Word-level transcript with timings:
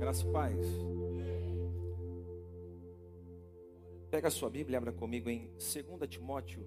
Graça 0.00 0.26
e 0.26 0.32
paz. 0.32 0.56
Pega 4.10 4.28
a 4.28 4.30
sua 4.30 4.48
Bíblia 4.48 4.76
e 4.76 4.78
abra 4.78 4.94
comigo 4.94 5.28
em 5.28 5.48
2 5.48 6.08
Timóteo, 6.08 6.66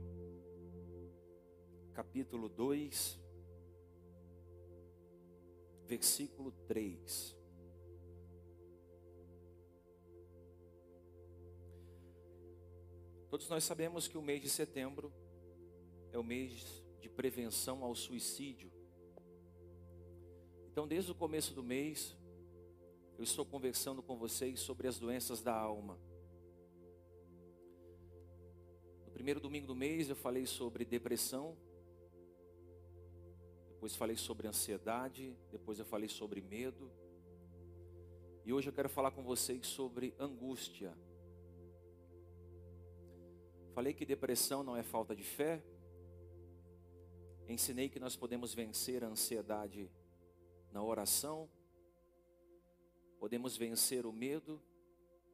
capítulo 1.96 2.48
2, 2.48 3.20
versículo 5.88 6.52
3. 6.68 7.36
Todos 13.32 13.50
nós 13.50 13.64
sabemos 13.64 14.08
que 14.08 14.16
o 14.16 14.22
mês 14.22 14.44
de 14.44 14.50
setembro 14.50 15.12
é 16.12 16.20
o 16.20 16.24
mês 16.24 16.86
de 17.02 17.10
prevenção 17.10 17.84
ao 17.84 17.96
suicídio. 17.96 18.72
Então, 20.72 20.88
desde 20.88 21.12
o 21.12 21.16
começo 21.16 21.52
do 21.56 21.64
mês, 21.64 22.16
eu 23.18 23.24
estou 23.24 23.46
conversando 23.46 24.02
com 24.02 24.18
vocês 24.18 24.60
sobre 24.60 24.88
as 24.88 24.98
doenças 24.98 25.42
da 25.42 25.54
alma. 25.54 25.98
No 29.06 29.12
primeiro 29.12 29.40
domingo 29.40 29.68
do 29.68 29.76
mês, 29.76 30.10
eu 30.10 30.16
falei 30.16 30.46
sobre 30.46 30.84
depressão, 30.84 31.56
depois 33.70 33.96
falei 33.96 34.16
sobre 34.16 34.48
ansiedade, 34.48 35.38
depois 35.52 35.78
eu 35.78 35.86
falei 35.86 36.10
sobre 36.10 36.42
medo. 36.42 36.92
E 38.46 38.52
hoje 38.52 38.70
eu 38.70 38.74
quero 38.74 38.90
falar 38.90 39.12
com 39.12 39.24
vocês 39.24 39.68
sobre 39.68 40.14
angústia. 40.20 40.98
Falei 43.74 43.94
que 43.94 44.06
depressão 44.06 44.64
não 44.64 44.76
é 44.76 44.84
falta 44.84 45.16
de 45.16 45.24
fé. 45.24 45.64
Ensinei 47.48 47.90
que 47.90 48.00
nós 48.00 48.16
podemos 48.16 48.54
vencer 48.54 49.04
a 49.04 49.08
ansiedade 49.08 49.90
na 50.72 50.84
oração, 50.84 51.50
podemos 53.24 53.56
vencer 53.56 54.06
o 54.06 54.12
medo 54.12 54.62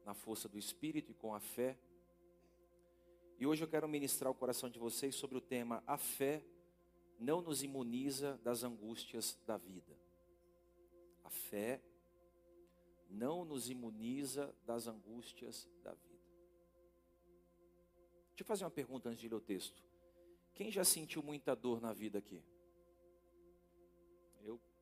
na 0.04 0.14
força 0.14 0.48
do 0.48 0.56
Espírito 0.56 1.10
e 1.10 1.14
com 1.14 1.34
a 1.34 1.40
fé. 1.40 1.76
E 3.36 3.44
hoje 3.44 3.64
eu 3.64 3.68
quero 3.68 3.88
ministrar 3.88 4.30
o 4.30 4.34
coração 4.34 4.70
de 4.70 4.78
vocês 4.78 5.16
sobre 5.16 5.36
o 5.36 5.40
tema 5.40 5.82
A 5.88 5.98
fé 5.98 6.44
não 7.18 7.42
nos 7.42 7.64
imuniza 7.64 8.38
das 8.44 8.62
angústias 8.62 9.36
da 9.44 9.56
vida. 9.56 9.98
A 11.24 11.30
fé 11.30 11.82
não 13.08 13.44
nos 13.44 13.68
imuniza 13.68 14.54
das 14.64 14.86
angústias 14.86 15.68
da 15.82 15.92
vida. 15.92 16.24
Deixa 18.28 18.42
eu 18.42 18.46
fazer 18.46 18.62
uma 18.62 18.70
pergunta 18.70 19.08
antes 19.08 19.20
de 19.20 19.28
ler 19.28 19.34
o 19.34 19.40
texto. 19.40 19.82
Quem 20.54 20.70
já 20.70 20.84
sentiu 20.84 21.24
muita 21.24 21.56
dor 21.56 21.80
na 21.80 21.92
vida 21.92 22.20
aqui? 22.20 22.40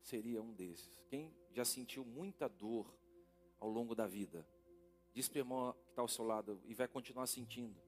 Seria 0.03 0.43
um 0.43 0.53
desses. 0.53 0.99
Quem 1.09 1.35
já 1.53 1.65
sentiu 1.65 2.05
muita 2.05 2.49
dor 2.49 2.87
ao 3.61 3.69
longo 3.69 3.95
da 3.95 4.07
vida? 4.07 4.47
Diz 5.13 5.29
para 5.29 5.37
o 5.37 5.41
irmão 5.41 5.73
que 5.73 5.91
está 5.91 6.03
ao 6.03 6.09
seu 6.09 6.25
lado 6.25 6.61
e 6.65 6.75
vai 6.75 6.87
continuar 6.87 7.27
sentindo. 7.27 7.81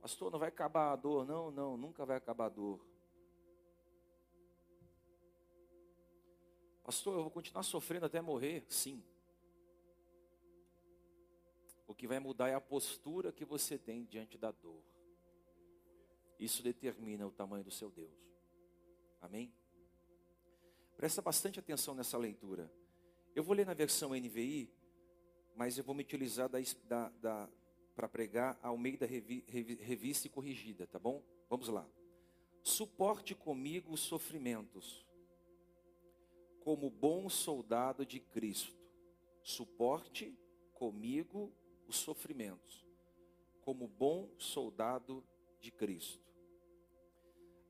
Pastor, 0.00 0.30
não 0.30 0.38
vai 0.38 0.48
acabar 0.48 0.92
a 0.92 0.96
dor? 0.96 1.26
Não, 1.26 1.50
não, 1.50 1.76
nunca 1.76 2.06
vai 2.06 2.16
acabar 2.16 2.46
a 2.46 2.48
dor. 2.48 2.80
Pastor, 6.82 7.16
eu 7.16 7.22
vou 7.22 7.30
continuar 7.30 7.62
sofrendo 7.62 8.06
até 8.06 8.20
morrer? 8.20 8.64
Sim. 8.68 9.04
O 11.86 11.94
que 11.94 12.06
vai 12.06 12.18
mudar 12.18 12.48
é 12.48 12.54
a 12.54 12.60
postura 12.60 13.30
que 13.30 13.44
você 13.44 13.76
tem 13.76 14.04
diante 14.04 14.38
da 14.38 14.50
dor. 14.50 14.82
Isso 16.38 16.62
determina 16.62 17.26
o 17.26 17.30
tamanho 17.30 17.62
do 17.62 17.70
seu 17.70 17.90
Deus. 17.90 18.29
Amém? 19.20 19.52
Presta 20.96 21.22
bastante 21.22 21.58
atenção 21.58 21.94
nessa 21.94 22.18
leitura. 22.18 22.70
Eu 23.34 23.42
vou 23.42 23.54
ler 23.54 23.66
na 23.66 23.74
versão 23.74 24.10
NVI, 24.10 24.70
mas 25.54 25.78
eu 25.78 25.84
vou 25.84 25.94
me 25.94 26.02
utilizar 26.02 26.48
da, 26.48 26.58
da, 26.88 27.08
da 27.20 27.48
para 27.94 28.08
pregar 28.08 28.58
ao 28.62 28.78
meio 28.78 28.98
da 28.98 29.06
revi, 29.06 29.44
revi, 29.46 29.74
revista 29.74 30.26
e 30.26 30.30
corrigida, 30.30 30.86
tá 30.86 30.98
bom? 30.98 31.22
Vamos 31.48 31.68
lá. 31.68 31.86
Suporte 32.62 33.34
comigo 33.34 33.92
os 33.92 34.00
sofrimentos, 34.00 35.06
como 36.60 36.90
bom 36.90 37.28
soldado 37.28 38.04
de 38.06 38.20
Cristo. 38.20 38.78
Suporte 39.42 40.38
comigo 40.72 41.52
os 41.86 41.96
sofrimentos, 41.96 42.86
como 43.62 43.88
bom 43.88 44.30
soldado 44.38 45.24
de 45.60 45.70
Cristo. 45.70 46.29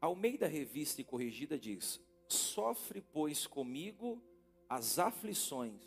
Ao 0.01 0.17
meio 0.17 0.39
da 0.39 0.47
revista 0.47 1.01
e 1.01 1.05
corrigida 1.05 1.59
diz: 1.59 2.01
Sofre, 2.27 3.01
pois, 3.01 3.47
comigo 3.47 4.23
as 4.69 4.99
aflições. 4.99 5.83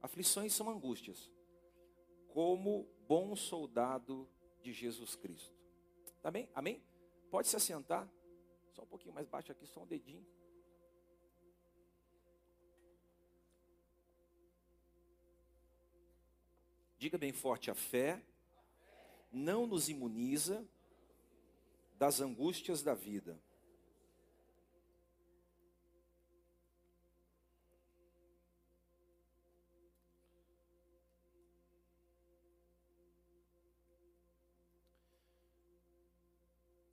Aflições 0.00 0.52
são 0.52 0.70
angústias, 0.70 1.28
como 2.28 2.88
bom 3.08 3.34
soldado 3.34 4.28
de 4.62 4.72
Jesus 4.72 5.16
Cristo. 5.16 5.56
Tá 6.22 6.30
bem? 6.30 6.48
Amém? 6.54 6.80
Pode 7.30 7.48
se 7.48 7.56
assentar. 7.56 8.08
Só 8.72 8.82
um 8.82 8.86
pouquinho 8.86 9.14
mais 9.14 9.26
baixo 9.26 9.50
aqui, 9.50 9.66
só 9.66 9.82
um 9.82 9.86
dedinho. 9.86 10.24
Diga 16.98 17.18
bem 17.18 17.32
forte: 17.32 17.70
a 17.70 17.74
fé 17.74 18.22
não 19.32 19.66
nos 19.66 19.88
imuniza 19.88 20.66
das 21.98 22.20
angústias 22.20 22.82
da 22.82 22.94
vida. 22.94 23.36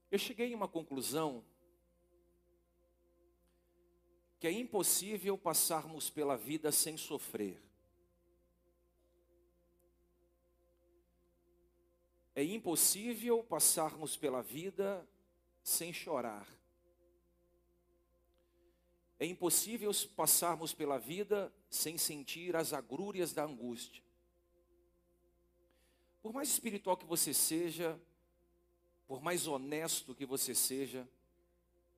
Eu 0.10 0.18
cheguei 0.18 0.54
a 0.54 0.58
uma 0.58 0.68
conclusão 0.68 1.44
que 4.40 4.48
é 4.48 4.52
impossível 4.52 5.38
passarmos 5.38 6.10
pela 6.10 6.38
vida 6.38 6.72
sem 6.72 6.98
sofrer. 6.98 7.62
É 12.36 12.44
impossível 12.44 13.42
passarmos 13.42 14.18
pela 14.18 14.44
vida 14.44 15.08
sem 15.64 15.94
chorar. 15.94 16.46
É 19.18 19.26
impossível 19.26 19.90
passarmos 20.16 20.74
pela 20.74 21.00
vida 21.00 21.52
sem 21.70 21.98
sentir 21.98 22.54
as 22.56 22.74
agrúrias 22.74 23.32
da 23.32 23.46
angústia. 23.46 24.04
Por 26.22 26.34
mais 26.34 26.50
espiritual 26.50 26.98
que 26.98 27.06
você 27.06 27.34
seja, 27.34 27.98
por 29.08 29.22
mais 29.22 29.48
honesto 29.48 30.14
que 30.14 30.26
você 30.26 30.54
seja, 30.54 31.08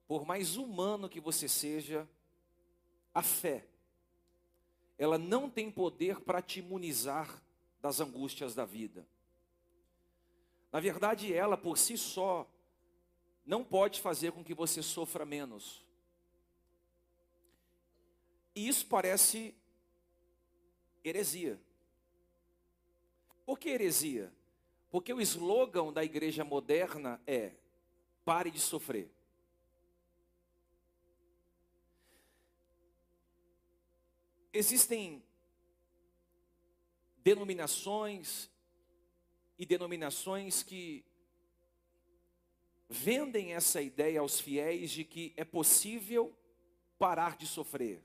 por 0.08 0.24
mais 0.24 0.56
humano 0.56 1.10
que 1.10 1.20
você 1.20 1.50
seja, 1.50 2.08
a 3.12 3.24
fé, 3.24 3.66
ela 4.98 5.18
não 5.18 5.50
tem 5.50 5.72
poder 5.72 6.20
para 6.20 6.42
te 6.42 6.60
imunizar 6.60 7.42
das 7.82 8.00
angústias 8.00 8.54
da 8.54 8.66
vida. 8.66 9.08
Na 10.72 10.80
verdade, 10.80 11.34
ela 11.34 11.58
por 11.58 11.78
si 11.78 11.98
só 11.98 12.50
não 13.46 13.64
pode 13.64 14.02
fazer 14.02 14.32
com 14.32 14.44
que 14.44 14.54
você 14.54 14.84
sofra 14.84 15.26
menos. 15.26 15.86
E 18.54 18.68
isso 18.68 18.86
parece 18.88 19.56
heresia. 21.04 21.62
Por 23.46 23.58
que 23.58 23.70
heresia? 23.70 24.34
Porque 24.90 25.14
o 25.14 25.22
slogan 25.22 25.94
da 25.94 26.04
igreja 26.04 26.44
moderna 26.44 27.22
é: 27.26 27.54
pare 28.26 28.52
de 28.52 28.60
sofrer. 28.60 29.10
Existem 34.52 35.24
denominações 37.18 38.50
e 39.58 39.66
denominações 39.66 40.64
que 40.64 41.04
vendem 42.90 43.54
essa 43.54 43.82
ideia 43.82 44.20
aos 44.20 44.40
fiéis 44.40 44.92
de 44.92 45.04
que 45.04 45.34
é 45.36 45.44
possível 45.44 46.38
parar 46.98 47.38
de 47.38 47.46
sofrer. 47.46 48.04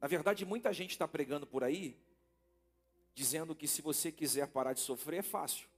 Na 0.00 0.08
verdade, 0.08 0.44
muita 0.44 0.72
gente 0.72 0.92
está 0.92 1.06
pregando 1.06 1.46
por 1.46 1.62
aí, 1.62 2.00
dizendo 3.14 3.54
que 3.54 3.68
se 3.68 3.82
você 3.82 4.10
quiser 4.10 4.48
parar 4.48 4.72
de 4.72 4.80
sofrer, 4.80 5.18
é 5.18 5.22
fácil. 5.22 5.68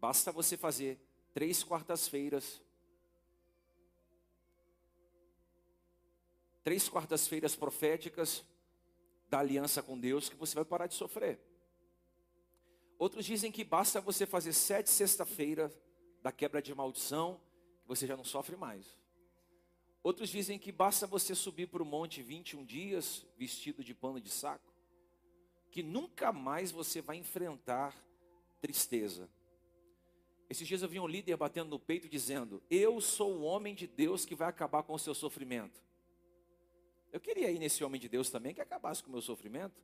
Basta 0.00 0.32
você 0.32 0.56
fazer 0.56 0.98
três 1.32 1.62
quartas-feiras, 1.62 2.60
três 6.64 6.88
quartas-feiras 6.88 7.54
proféticas 7.54 8.44
da 9.28 9.38
aliança 9.38 9.82
com 9.82 9.98
Deus, 9.98 10.28
que 10.28 10.36
você 10.36 10.54
vai 10.54 10.64
parar 10.64 10.86
de 10.86 10.94
sofrer. 10.94 11.38
Outros 13.02 13.26
dizem 13.26 13.50
que 13.50 13.64
basta 13.64 14.00
você 14.00 14.24
fazer 14.24 14.52
sete 14.52 14.88
sexta-feira 14.88 15.74
da 16.22 16.30
quebra 16.30 16.62
de 16.62 16.72
maldição, 16.72 17.40
que 17.80 17.88
você 17.88 18.06
já 18.06 18.16
não 18.16 18.22
sofre 18.22 18.54
mais. 18.54 18.96
Outros 20.04 20.28
dizem 20.28 20.56
que 20.56 20.70
basta 20.70 21.04
você 21.04 21.34
subir 21.34 21.66
para 21.66 21.82
o 21.82 21.84
monte 21.84 22.22
21 22.22 22.64
dias 22.64 23.26
vestido 23.36 23.82
de 23.82 23.92
pano 23.92 24.20
de 24.20 24.30
saco, 24.30 24.72
que 25.68 25.82
nunca 25.82 26.32
mais 26.32 26.70
você 26.70 27.02
vai 27.02 27.16
enfrentar 27.16 27.92
tristeza. 28.60 29.28
Esses 30.48 30.68
dias 30.68 30.80
eu 30.80 30.88
vi 30.88 31.00
um 31.00 31.08
líder 31.08 31.36
batendo 31.36 31.70
no 31.70 31.80
peito 31.80 32.08
dizendo: 32.08 32.62
Eu 32.70 33.00
sou 33.00 33.32
o 33.32 33.42
homem 33.42 33.74
de 33.74 33.88
Deus 33.88 34.24
que 34.24 34.36
vai 34.36 34.48
acabar 34.48 34.84
com 34.84 34.94
o 34.94 34.98
seu 35.00 35.12
sofrimento. 35.12 35.82
Eu 37.10 37.18
queria 37.18 37.50
ir 37.50 37.58
nesse 37.58 37.82
homem 37.82 38.00
de 38.00 38.08
Deus 38.08 38.30
também 38.30 38.54
que 38.54 38.60
acabasse 38.60 39.02
com 39.02 39.08
o 39.08 39.12
meu 39.12 39.22
sofrimento. 39.22 39.82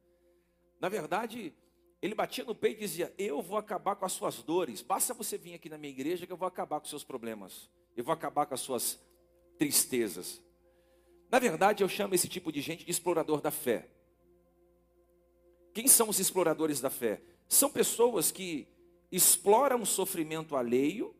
Na 0.78 0.88
verdade, 0.88 1.52
ele 2.00 2.14
batia 2.14 2.44
no 2.44 2.54
peito 2.54 2.78
e 2.78 2.80
dizia: 2.86 3.12
Eu 3.18 3.42
vou 3.42 3.58
acabar 3.58 3.96
com 3.96 4.04
as 4.04 4.12
suas 4.12 4.42
dores. 4.42 4.82
Basta 4.82 5.12
você 5.12 5.36
vir 5.36 5.54
aqui 5.54 5.68
na 5.68 5.76
minha 5.76 5.92
igreja 5.92 6.26
que 6.26 6.32
eu 6.32 6.36
vou 6.36 6.46
acabar 6.46 6.78
com 6.78 6.84
os 6.84 6.90
seus 6.90 7.04
problemas. 7.04 7.68
Eu 7.96 8.04
vou 8.04 8.12
acabar 8.12 8.46
com 8.46 8.54
as 8.54 8.60
suas 8.60 9.00
tristezas. 9.58 10.40
Na 11.30 11.38
verdade, 11.38 11.82
eu 11.82 11.88
chamo 11.88 12.14
esse 12.14 12.28
tipo 12.28 12.52
de 12.52 12.60
gente 12.60 12.84
de 12.84 12.90
explorador 12.90 13.40
da 13.40 13.50
fé. 13.50 13.90
Quem 15.74 15.88
são 15.88 16.08
os 16.08 16.18
exploradores 16.18 16.80
da 16.80 16.88
fé? 16.88 17.20
São 17.48 17.70
pessoas 17.70 18.30
que 18.30 18.68
exploram 19.10 19.82
o 19.82 19.86
sofrimento 19.86 20.56
alheio, 20.56 21.14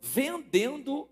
vendendo 0.00 1.08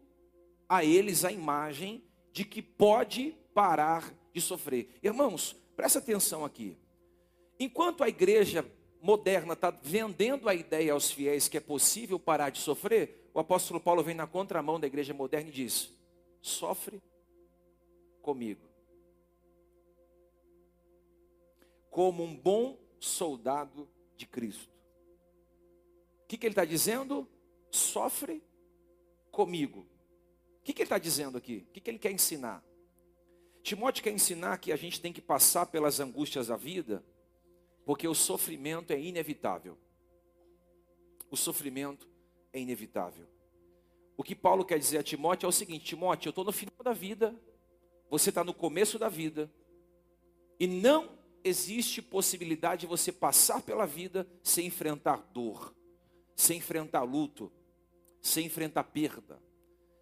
a 0.69 0.85
eles 0.85 1.25
a 1.25 1.33
imagem 1.33 2.05
de 2.33 2.45
que 2.45 2.63
pode 2.63 3.37
parar 3.53 4.15
de 4.33 4.41
sofrer. 4.41 4.99
Irmãos, 5.03 5.55
presta 5.77 5.99
atenção 5.99 6.45
aqui. 6.45 6.79
Enquanto 7.59 8.03
a 8.03 8.09
igreja 8.09 8.65
moderna 9.03 9.55
está 9.55 9.71
vendendo 9.71 10.49
a 10.49 10.55
ideia 10.55 10.93
aos 10.93 11.11
fiéis 11.11 11.49
que 11.49 11.57
é 11.57 11.61
possível 11.61 12.21
parar 12.21 12.51
de 12.51 12.61
sofrer, 12.61 13.29
o 13.35 13.41
apóstolo 13.41 13.81
Paulo 13.81 14.03
vem 14.03 14.15
na 14.15 14.29
contramão 14.29 14.79
da 14.79 14.87
igreja 14.87 15.13
moderna 15.13 15.49
e 15.49 15.53
diz: 15.53 15.91
sofre 16.41 17.03
comigo. 18.23 18.63
Como 21.91 22.23
um 22.23 22.35
bom 22.35 22.79
soldado 23.01 23.89
de 24.17 24.25
Cristo. 24.25 24.71
O 26.23 26.27
que, 26.29 26.39
que 26.39 26.47
ele 26.47 26.53
está 26.53 26.65
dizendo? 26.65 27.29
Sofre 27.71 28.43
comigo. 29.31 29.81
O 30.61 30.63
que, 30.63 30.73
que 30.73 30.83
ele 30.83 30.87
está 30.87 30.99
dizendo 30.99 31.37
aqui? 31.37 31.67
O 31.69 31.73
que, 31.73 31.81
que 31.81 31.91
ele 31.91 31.99
quer 31.99 32.13
ensinar? 32.13 32.65
Timóteo 33.63 34.03
quer 34.03 34.13
ensinar 34.13 34.59
que 34.59 34.73
a 34.73 34.77
gente 34.77 35.01
tem 35.01 35.13
que 35.13 35.21
passar 35.21 35.67
pelas 35.67 36.01
angústias 36.01 36.47
da 36.47 36.57
vida, 36.57 37.05
porque 37.85 38.07
o 38.07 38.15
sofrimento 38.15 38.93
é 38.93 39.01
inevitável. 39.01 39.77
O 41.31 41.37
sofrimento 41.37 42.09
é 42.53 42.61
inevitável. 42.61 43.27
O 44.17 44.23
que 44.23 44.35
Paulo 44.35 44.65
quer 44.65 44.79
dizer 44.79 44.99
a 44.99 45.03
Timóteo 45.03 45.47
é 45.47 45.49
o 45.49 45.53
seguinte: 45.53 45.85
Timóteo, 45.85 46.29
eu 46.29 46.31
estou 46.31 46.45
no 46.45 46.53
final 46.53 46.83
da 46.85 46.93
vida, 46.93 47.35
você 48.11 48.29
está 48.29 48.45
no 48.45 48.55
começo 48.55 48.99
da 48.99 49.09
vida, 49.09 49.51
e 50.61 50.67
não 50.67 51.19
existe 51.43 52.01
possibilidade 52.01 52.83
de 52.83 52.87
você 52.87 53.11
passar 53.11 53.63
pela 53.63 53.87
vida 53.87 54.27
sem 54.43 54.67
enfrentar 54.67 55.17
dor, 55.33 55.75
sem 56.37 56.59
enfrentar 56.59 57.03
luto, 57.03 57.51
sem 58.21 58.47
enfrentar 58.47 58.85
perda, 58.85 59.43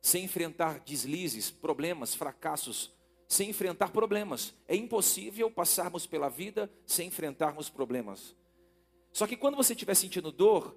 sem 0.02 0.24
enfrentar 0.24 0.80
deslizes, 0.80 1.50
problemas, 1.50 2.14
fracassos, 2.14 2.92
sem 3.30 3.48
enfrentar 3.48 3.92
problemas. 3.92 4.52
É 4.66 4.74
impossível 4.74 5.48
passarmos 5.48 6.04
pela 6.04 6.28
vida 6.28 6.68
sem 6.84 7.06
enfrentarmos 7.06 7.70
problemas. 7.70 8.34
Só 9.12 9.24
que 9.24 9.36
quando 9.36 9.56
você 9.56 9.72
estiver 9.72 9.94
sentindo 9.94 10.32
dor, 10.32 10.76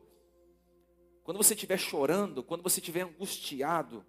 quando 1.24 1.38
você 1.38 1.56
estiver 1.56 1.80
chorando, 1.80 2.44
quando 2.44 2.62
você 2.62 2.80
estiver 2.80 3.02
angustiado, 3.02 4.06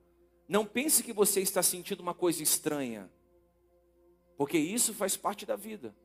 não 0.47 0.67
pense 0.67 1.03
que 1.03 1.11
você 1.11 1.41
está 1.41 1.63
sentindo 1.63 2.01
uma 2.01 2.13
coisa 2.13 2.43
estranha, 2.43 3.11
porque 4.37 4.59
isso 4.59 4.93
faz 4.93 5.17
parte 5.17 5.47
da 5.47 5.57
vida. 5.57 5.97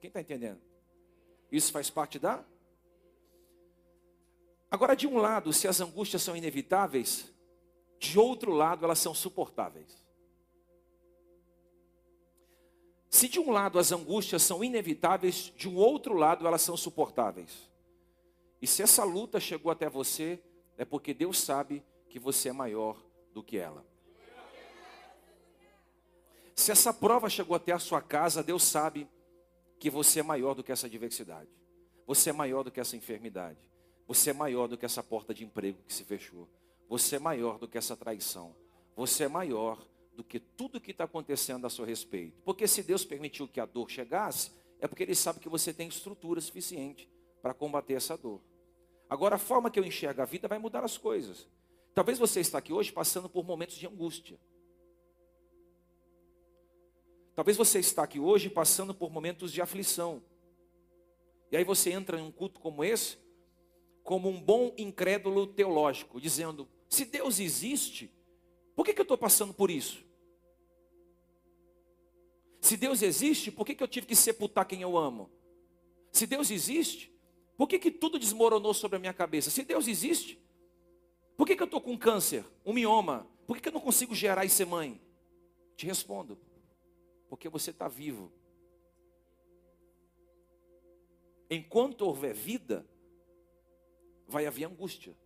Quem 0.00 0.06
está 0.06 0.20
entendendo? 0.20 0.60
Isso 1.50 1.72
faz 1.72 1.90
parte 1.90 2.16
da. 2.16 2.44
Agora, 4.70 4.94
de 4.94 5.08
um 5.08 5.18
lado, 5.18 5.52
se 5.52 5.66
as 5.66 5.80
angústias 5.80 6.22
são 6.22 6.36
inevitáveis, 6.36 7.34
de 7.98 8.20
outro 8.20 8.52
lado, 8.52 8.84
elas 8.84 9.00
são 9.00 9.12
suportáveis. 9.12 10.01
Se 13.12 13.28
de 13.28 13.38
um 13.38 13.50
lado 13.50 13.78
as 13.78 13.92
angústias 13.92 14.42
são 14.42 14.64
inevitáveis, 14.64 15.52
de 15.54 15.68
um 15.68 15.76
outro 15.76 16.14
lado 16.14 16.46
elas 16.46 16.62
são 16.62 16.78
suportáveis. 16.78 17.70
E 18.60 18.66
se 18.66 18.82
essa 18.82 19.04
luta 19.04 19.38
chegou 19.38 19.70
até 19.70 19.86
você, 19.86 20.42
é 20.78 20.84
porque 20.86 21.12
Deus 21.12 21.38
sabe 21.38 21.84
que 22.08 22.18
você 22.18 22.48
é 22.48 22.52
maior 22.52 22.96
do 23.34 23.42
que 23.42 23.58
ela. 23.58 23.84
Se 26.54 26.72
essa 26.72 26.92
prova 26.92 27.28
chegou 27.28 27.54
até 27.54 27.72
a 27.72 27.78
sua 27.78 28.00
casa, 28.00 28.42
Deus 28.42 28.62
sabe 28.62 29.06
que 29.78 29.90
você 29.90 30.20
é 30.20 30.22
maior 30.22 30.54
do 30.54 30.64
que 30.64 30.72
essa 30.72 30.86
adversidade. 30.86 31.50
Você 32.06 32.30
é 32.30 32.32
maior 32.32 32.64
do 32.64 32.70
que 32.70 32.80
essa 32.80 32.96
enfermidade. 32.96 33.60
Você 34.08 34.30
é 34.30 34.32
maior 34.32 34.66
do 34.66 34.78
que 34.78 34.86
essa 34.86 35.02
porta 35.02 35.34
de 35.34 35.44
emprego 35.44 35.82
que 35.86 35.92
se 35.92 36.02
fechou. 36.02 36.48
Você 36.88 37.16
é 37.16 37.18
maior 37.18 37.58
do 37.58 37.68
que 37.68 37.76
essa 37.76 37.94
traição. 37.94 38.56
Você 38.96 39.24
é 39.24 39.28
maior 39.28 39.86
do 40.14 40.22
que 40.22 40.38
tudo 40.38 40.80
que 40.80 40.90
está 40.90 41.04
acontecendo 41.04 41.66
a 41.66 41.70
seu 41.70 41.84
respeito. 41.84 42.40
Porque 42.44 42.66
se 42.66 42.82
Deus 42.82 43.04
permitiu 43.04 43.48
que 43.48 43.60
a 43.60 43.66
dor 43.66 43.90
chegasse, 43.90 44.50
é 44.80 44.86
porque 44.86 45.02
Ele 45.02 45.14
sabe 45.14 45.40
que 45.40 45.48
você 45.48 45.72
tem 45.72 45.88
estrutura 45.88 46.40
suficiente 46.40 47.08
para 47.40 47.54
combater 47.54 47.94
essa 47.94 48.16
dor. 48.16 48.40
Agora, 49.08 49.36
a 49.36 49.38
forma 49.38 49.70
que 49.70 49.78
eu 49.78 49.84
enxergo 49.84 50.22
a 50.22 50.24
vida 50.24 50.48
vai 50.48 50.58
mudar 50.58 50.84
as 50.84 50.96
coisas. 50.96 51.48
Talvez 51.94 52.18
você 52.18 52.40
está 52.40 52.58
aqui 52.58 52.72
hoje 52.72 52.92
passando 52.92 53.28
por 53.28 53.44
momentos 53.44 53.76
de 53.76 53.86
angústia. 53.86 54.38
Talvez 57.34 57.56
você 57.56 57.78
está 57.78 58.02
aqui 58.02 58.18
hoje 58.18 58.48
passando 58.50 58.94
por 58.94 59.10
momentos 59.10 59.52
de 59.52 59.60
aflição. 59.60 60.22
E 61.50 61.56
aí 61.56 61.64
você 61.64 61.90
entra 61.90 62.18
em 62.18 62.22
um 62.22 62.32
culto 62.32 62.60
como 62.60 62.82
esse, 62.82 63.18
como 64.02 64.28
um 64.28 64.40
bom 64.40 64.74
incrédulo 64.76 65.46
teológico, 65.46 66.20
dizendo: 66.20 66.68
se 66.88 67.04
Deus 67.04 67.38
existe, 67.40 68.10
por 68.74 68.84
que, 68.84 68.94
que 68.94 69.00
eu 69.00 69.04
estou 69.04 69.18
passando 69.18 69.52
por 69.52 69.70
isso? 69.70 70.04
Se 72.60 72.76
Deus 72.76 73.02
existe, 73.02 73.50
por 73.50 73.66
que, 73.66 73.74
que 73.74 73.82
eu 73.82 73.88
tive 73.88 74.06
que 74.06 74.16
sepultar 74.16 74.66
quem 74.66 74.82
eu 74.82 74.96
amo? 74.96 75.30
Se 76.12 76.26
Deus 76.26 76.50
existe, 76.50 77.12
por 77.56 77.68
que, 77.68 77.78
que 77.78 77.90
tudo 77.90 78.18
desmoronou 78.18 78.72
sobre 78.72 78.96
a 78.96 78.98
minha 79.00 79.12
cabeça? 79.12 79.50
Se 79.50 79.64
Deus 79.64 79.88
existe, 79.88 80.40
por 81.36 81.46
que, 81.46 81.56
que 81.56 81.62
eu 81.62 81.66
estou 81.66 81.80
com 81.80 81.98
câncer, 81.98 82.44
um 82.64 82.72
mioma? 82.72 83.28
Por 83.46 83.56
que, 83.56 83.62
que 83.62 83.68
eu 83.68 83.72
não 83.72 83.80
consigo 83.80 84.14
gerar 84.14 84.44
e 84.44 84.48
ser 84.48 84.64
mãe? 84.64 85.00
Te 85.76 85.86
respondo, 85.86 86.38
porque 87.28 87.48
você 87.48 87.70
está 87.70 87.88
vivo. 87.88 88.32
Enquanto 91.50 92.02
houver 92.02 92.34
vida, 92.34 92.86
vai 94.26 94.46
haver 94.46 94.64
angústia. 94.64 95.16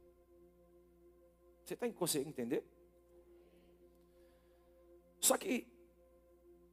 Você 1.64 1.74
está 1.74 1.88
conseguindo 1.92 2.30
entender? 2.30 2.64
Só 5.26 5.36
que 5.36 5.66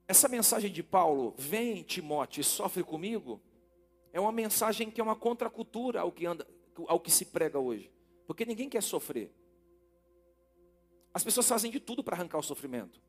essa 0.07 0.27
mensagem 0.27 0.71
de 0.71 0.83
Paulo, 0.83 1.33
vem 1.39 1.81
Timóteo 1.81 2.43
sofre 2.43 2.83
comigo, 2.83 3.41
é 4.11 4.19
uma 4.19 4.31
mensagem 4.31 4.91
que 4.91 5.01
é 5.01 5.03
uma 5.03 5.15
contracultura 5.15 6.01
ao 6.01 6.11
que, 6.11 6.27
anda, 6.27 6.47
ao 6.87 6.99
que 6.99 7.09
se 7.09 7.25
prega 7.25 7.57
hoje. 7.57 7.91
Porque 8.27 8.45
ninguém 8.45 8.69
quer 8.69 8.83
sofrer. 8.83 9.33
As 11.11 11.23
pessoas 11.23 11.49
fazem 11.49 11.71
de 11.71 11.79
tudo 11.79 12.03
para 12.03 12.15
arrancar 12.15 12.37
o 12.37 12.43
sofrimento. 12.43 13.01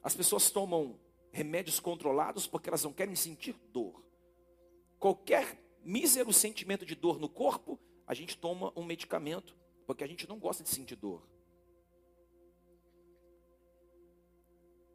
As 0.00 0.14
pessoas 0.14 0.52
tomam 0.52 1.00
remédios 1.32 1.80
controlados 1.80 2.46
porque 2.46 2.70
elas 2.70 2.84
não 2.84 2.92
querem 2.92 3.16
sentir 3.16 3.56
dor. 3.72 4.04
Qualquer 5.00 5.60
mísero 5.82 6.32
sentimento 6.32 6.86
de 6.86 6.94
dor 6.94 7.18
no 7.18 7.28
corpo, 7.28 7.76
a 8.06 8.14
gente 8.14 8.38
toma 8.38 8.72
um 8.76 8.84
medicamento, 8.84 9.56
porque 9.84 10.04
a 10.04 10.06
gente 10.06 10.28
não 10.28 10.38
gosta 10.38 10.62
de 10.62 10.68
sentir 10.68 10.94
dor. 10.94 11.37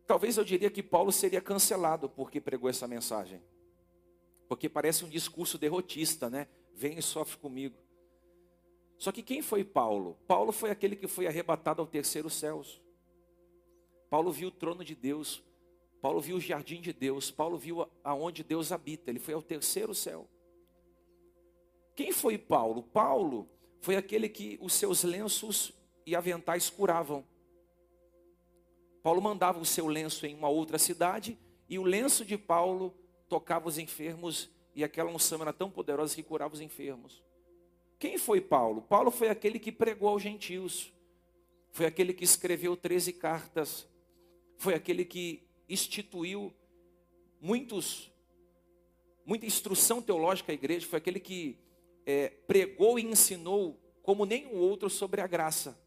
Talvez 0.06 0.38
eu 0.38 0.44
diria 0.44 0.70
que 0.70 0.84
Paulo 0.84 1.12
seria 1.12 1.42
cancelado 1.42 2.10
porque 2.10 2.42
pregou 2.42 2.70
essa 2.70 2.88
mensagem. 2.88 3.42
Porque 4.48 4.68
parece 4.68 5.06
um 5.06 5.10
discurso 5.10 5.58
derrotista, 5.58 6.30
né? 6.30 6.48
Vem 6.74 6.98
e 6.98 7.02
sofre 7.02 7.38
comigo. 7.38 7.78
Só 8.98 9.12
que 9.12 9.24
quem 9.24 9.42
foi 9.42 9.64
Paulo? 9.64 10.18
Paulo 10.28 10.52
foi 10.52 10.70
aquele 10.70 10.96
que 10.96 11.08
foi 11.08 11.28
arrebatado 11.28 11.82
ao 11.82 11.88
terceiro 11.88 12.30
céus. 12.30 12.82
Paulo 14.10 14.32
viu 14.32 14.50
o 14.50 14.52
trono 14.52 14.84
de 14.84 14.96
Deus. 14.96 15.44
Paulo 16.02 16.22
viu 16.22 16.36
o 16.36 16.42
jardim 16.42 16.82
de 16.82 16.94
Deus. 16.94 17.32
Paulo 17.32 17.58
viu 17.58 17.88
aonde 18.04 18.44
Deus 18.44 18.72
habita. 18.72 19.10
Ele 19.10 19.20
foi 19.20 19.34
ao 19.34 19.42
terceiro 19.42 19.94
céu. 19.96 20.28
Quem 21.96 22.12
foi 22.12 22.38
Paulo? 22.38 22.84
Paulo 22.84 23.50
foi 23.80 23.96
aquele 23.96 24.28
que 24.28 24.58
os 24.62 24.74
seus 24.74 25.04
lenços 25.04 25.74
e 26.06 26.16
aventais 26.16 26.70
curavam. 26.70 27.26
Paulo 29.04 29.22
mandava 29.22 29.60
o 29.60 29.66
seu 29.66 29.86
lenço 29.86 30.26
em 30.26 30.34
uma 30.34 30.48
outra 30.48 30.80
cidade 30.80 31.38
e 31.68 31.78
o 31.78 31.84
lenço 31.84 32.24
de 32.24 32.38
Paulo 32.38 32.96
tocava 33.28 33.68
os 33.68 33.78
enfermos 33.78 34.50
e 34.74 34.82
aquela 34.84 35.12
unção 35.12 35.42
era 35.42 35.52
tão 35.52 35.70
poderosa 35.70 36.16
que 36.16 36.24
curava 36.24 36.54
os 36.54 36.62
enfermos. 36.62 37.22
Quem 38.00 38.18
foi 38.18 38.40
Paulo? 38.40 38.82
Paulo 38.82 39.12
foi 39.12 39.28
aquele 39.28 39.60
que 39.60 39.72
pregou 39.72 40.08
aos 40.08 40.22
gentios. 40.22 40.92
foi 41.72 41.86
aquele 41.86 42.14
que 42.14 42.24
escreveu 42.24 42.78
13 42.78 43.14
cartas, 43.14 43.88
foi 44.58 44.76
aquele 44.76 45.04
que 45.04 45.44
instituiu 45.68 46.54
muitos, 47.42 48.12
muita 49.26 49.46
instrução 49.46 50.02
teológica 50.02 50.52
à 50.52 50.56
igreja, 50.56 50.88
foi 50.88 51.00
aquele 51.00 51.20
que 51.20 51.58
é, 52.06 52.30
pregou 52.30 53.00
e 53.00 53.04
ensinou 53.04 53.80
como 54.04 54.26
nenhum 54.26 54.56
outro 54.56 54.90
sobre 54.90 55.20
a 55.20 55.28
graça. 55.28 55.78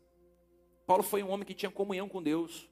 Paulo 0.87 1.03
foi 1.03 1.23
um 1.23 1.31
homem 1.31 1.47
que 1.47 1.55
tinha 1.55 1.71
comunhão 1.71 2.09
com 2.09 2.23
Deus. 2.23 2.69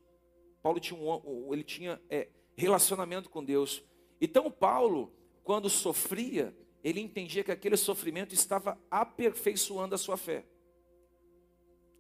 Paulo 0.64 0.80
tinha, 0.80 0.99
um, 0.99 1.52
ele 1.52 1.62
tinha 1.62 2.00
é, 2.09 2.26
relacionamento 2.56 3.28
com 3.28 3.44
Deus. 3.44 3.85
Então 4.18 4.50
Paulo, 4.50 5.12
quando 5.42 5.68
sofria, 5.68 6.56
ele 6.83 7.00
entendia 7.00 7.44
que 7.44 7.52
aquele 7.52 7.76
sofrimento 7.76 8.33
estava 8.33 8.80
aperfeiçoando 8.90 9.94
a 9.94 9.99
sua 9.99 10.16
fé. 10.16 10.47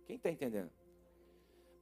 Quem 0.06 0.16
está 0.16 0.30
entendendo? 0.30 0.70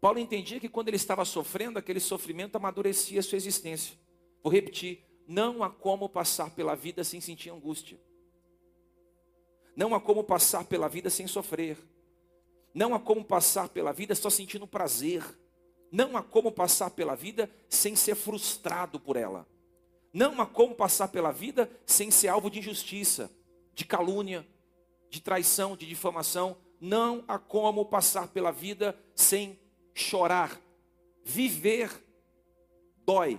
Paulo 0.00 0.18
entendia 0.18 0.58
que 0.58 0.68
quando 0.68 0.88
ele 0.88 0.96
estava 0.96 1.24
sofrendo, 1.24 1.78
aquele 1.78 2.00
sofrimento 2.00 2.56
amadurecia 2.56 3.20
a 3.20 3.22
sua 3.22 3.36
existência. 3.36 3.96
Vou 4.42 4.52
repetir: 4.52 5.06
não 5.28 5.62
há 5.62 5.70
como 5.70 6.08
passar 6.08 6.50
pela 6.50 6.74
vida 6.74 7.04
sem 7.04 7.20
sentir 7.20 7.50
angústia. 7.50 8.00
Não 9.76 9.94
há 9.94 10.00
como 10.00 10.24
passar 10.24 10.64
pela 10.64 10.88
vida 10.88 11.08
sem 11.08 11.28
sofrer. 11.28 11.78
Não 12.74 12.92
há 12.92 12.98
como 12.98 13.24
passar 13.24 13.68
pela 13.68 13.92
vida 13.92 14.16
só 14.16 14.28
sentindo 14.28 14.66
prazer. 14.66 15.22
Não 15.92 16.16
há 16.16 16.22
como 16.22 16.50
passar 16.50 16.88
pela 16.90 17.14
vida 17.14 17.50
sem 17.68 17.94
ser 17.94 18.14
frustrado 18.14 18.98
por 18.98 19.14
ela. 19.14 19.46
Não 20.10 20.40
há 20.40 20.46
como 20.46 20.74
passar 20.74 21.08
pela 21.08 21.30
vida 21.30 21.70
sem 21.84 22.10
ser 22.10 22.28
alvo 22.28 22.50
de 22.50 22.60
injustiça, 22.60 23.30
de 23.74 23.84
calúnia, 23.84 24.46
de 25.10 25.20
traição, 25.20 25.76
de 25.76 25.86
difamação. 25.86 26.56
Não 26.80 27.22
há 27.28 27.38
como 27.38 27.84
passar 27.84 28.28
pela 28.28 28.50
vida 28.50 28.98
sem 29.14 29.60
chorar. 29.94 30.58
Viver 31.22 31.90
dói. 33.04 33.38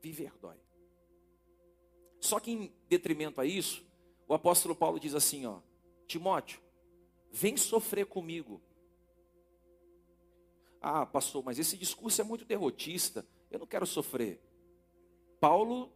Viver 0.00 0.32
dói. 0.40 0.56
Só 2.20 2.38
que 2.38 2.52
em 2.52 2.72
detrimento 2.88 3.40
a 3.40 3.44
isso, 3.44 3.84
o 4.28 4.34
apóstolo 4.34 4.76
Paulo 4.76 5.00
diz 5.00 5.12
assim, 5.12 5.44
ó: 5.44 5.58
Timóteo, 6.06 6.60
vem 7.32 7.56
sofrer 7.56 8.06
comigo. 8.06 8.62
Ah, 10.80 11.04
pastor, 11.04 11.42
mas 11.44 11.58
esse 11.58 11.76
discurso 11.76 12.20
é 12.20 12.24
muito 12.24 12.44
derrotista. 12.44 13.26
Eu 13.50 13.58
não 13.58 13.66
quero 13.66 13.86
sofrer. 13.86 14.40
Paulo 15.40 15.92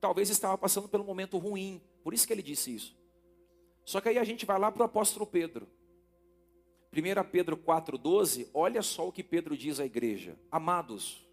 talvez 0.00 0.28
estava 0.28 0.58
passando 0.58 0.86
pelo 0.86 1.02
momento 1.02 1.38
ruim, 1.38 1.80
por 2.02 2.12
isso 2.12 2.26
que 2.26 2.32
ele 2.32 2.42
disse 2.42 2.74
isso. 2.74 2.94
Só 3.86 4.02
que 4.02 4.10
aí 4.10 4.18
a 4.18 4.24
gente 4.24 4.44
vai 4.44 4.58
lá 4.58 4.70
para 4.70 4.82
o 4.82 4.84
apóstolo 4.84 5.26
Pedro. 5.26 5.66
1 6.92 7.30
Pedro 7.30 7.56
4,12, 7.56 8.48
olha 8.52 8.82
só 8.82 9.08
o 9.08 9.12
que 9.12 9.22
Pedro 9.22 9.56
diz 9.56 9.80
à 9.80 9.86
igreja: 9.86 10.38
Amados, 10.50 11.26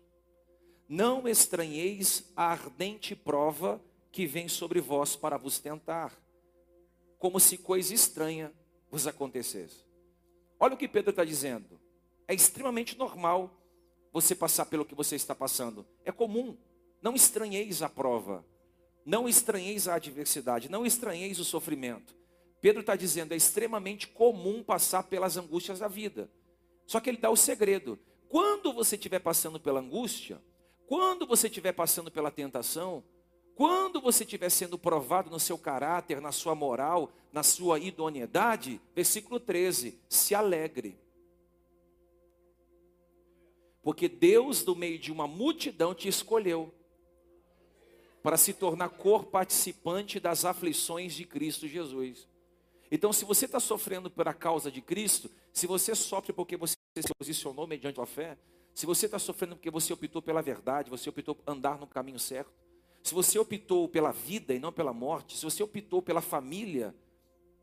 não 0.88 1.28
estranheis 1.28 2.32
a 2.36 2.46
ardente 2.46 3.16
prova 3.16 3.82
que 4.10 4.26
vem 4.26 4.48
sobre 4.48 4.80
vós 4.80 5.18
para 5.18 5.36
vos 5.36 5.60
tentar, 5.60 6.18
como 7.20 7.42
se 7.42 7.58
coisa 7.58 7.94
estranha 7.94 8.54
vos 8.90 9.06
acontecesse. 9.06 9.84
Olha 10.58 10.76
o 10.76 10.78
que 10.78 10.88
Pedro 10.88 11.10
está 11.10 11.26
dizendo. 11.26 11.81
É 12.32 12.34
extremamente 12.34 12.98
normal 12.98 13.52
você 14.14 14.34
passar 14.34 14.66
pelo 14.66 14.86
que 14.86 14.96
você 14.96 15.18
está 15.18 15.36
passando. 15.36 15.86
É 16.06 16.14
comum. 16.14 16.58
Não 17.02 17.14
estranheis 17.14 17.82
a 17.82 17.90
prova. 17.90 18.46
Não 19.06 19.28
estranheis 19.28 19.86
a 19.90 19.96
adversidade. 19.96 20.72
Não 20.72 20.86
estranheis 20.86 21.42
o 21.42 21.44
sofrimento. 21.44 22.16
Pedro 22.62 22.80
está 22.80 22.96
dizendo, 22.96 23.34
é 23.34 23.36
extremamente 23.36 24.08
comum 24.08 24.64
passar 24.64 25.04
pelas 25.04 25.36
angústias 25.36 25.80
da 25.80 25.90
vida. 25.90 26.32
Só 26.88 27.02
que 27.02 27.10
ele 27.10 27.18
dá 27.18 27.30
o 27.30 27.36
segredo. 27.36 28.00
Quando 28.30 28.72
você 28.72 28.96
estiver 28.96 29.20
passando 29.20 29.60
pela 29.60 29.82
angústia, 29.82 30.42
quando 30.88 31.28
você 31.28 31.48
estiver 31.48 31.74
passando 31.74 32.10
pela 32.10 32.32
tentação, 32.32 33.04
quando 33.56 34.00
você 34.00 34.24
estiver 34.24 34.50
sendo 34.50 34.80
provado 34.80 35.30
no 35.30 35.38
seu 35.38 35.58
caráter, 35.58 36.22
na 36.22 36.32
sua 36.32 36.56
moral, 36.56 37.12
na 37.34 37.44
sua 37.44 37.78
idoneidade, 37.78 38.80
versículo 38.96 39.38
13, 39.38 40.00
se 40.08 40.34
alegre. 40.34 40.98
Porque 43.82 44.08
Deus, 44.08 44.64
do 44.64 44.76
meio 44.76 45.00
de 45.00 45.12
uma 45.12 45.28
multidão, 45.28 45.94
te 45.94 46.08
escolheu 46.08 46.74
para 48.22 48.38
se 48.38 48.54
tornar 48.54 48.90
cor 48.90 49.26
participante 49.26 50.20
das 50.20 50.46
aflições 50.46 51.14
de 51.14 51.26
Cristo 51.26 51.68
Jesus. 51.68 52.28
Então, 52.92 53.12
se 53.12 53.26
você 53.26 53.46
está 53.46 53.60
sofrendo 53.60 54.12
pela 54.12 54.34
causa 54.34 54.70
de 54.70 54.82
Cristo, 54.82 55.32
se 55.52 55.66
você 55.66 55.96
sofre 55.96 56.34
porque 56.34 56.58
você 56.58 56.76
se 56.98 57.14
posicionou 57.18 57.66
mediante 57.66 58.00
a 58.00 58.06
fé, 58.06 58.38
se 58.74 58.86
você 58.86 59.06
está 59.06 59.18
sofrendo 59.18 59.56
porque 59.56 59.72
você 59.72 59.94
optou 59.94 60.22
pela 60.22 60.42
verdade, 60.42 60.90
você 60.90 61.10
optou 61.10 61.34
por 61.34 61.52
andar 61.52 61.80
no 61.80 61.88
caminho 61.88 62.20
certo, 62.20 62.52
se 63.04 63.14
você 63.14 63.40
optou 63.40 63.88
pela 63.88 64.12
vida 64.12 64.54
e 64.54 64.60
não 64.60 64.72
pela 64.72 64.94
morte, 64.94 65.38
se 65.38 65.44
você 65.44 65.64
optou 65.64 66.02
pela 66.02 66.22
família 66.22 66.94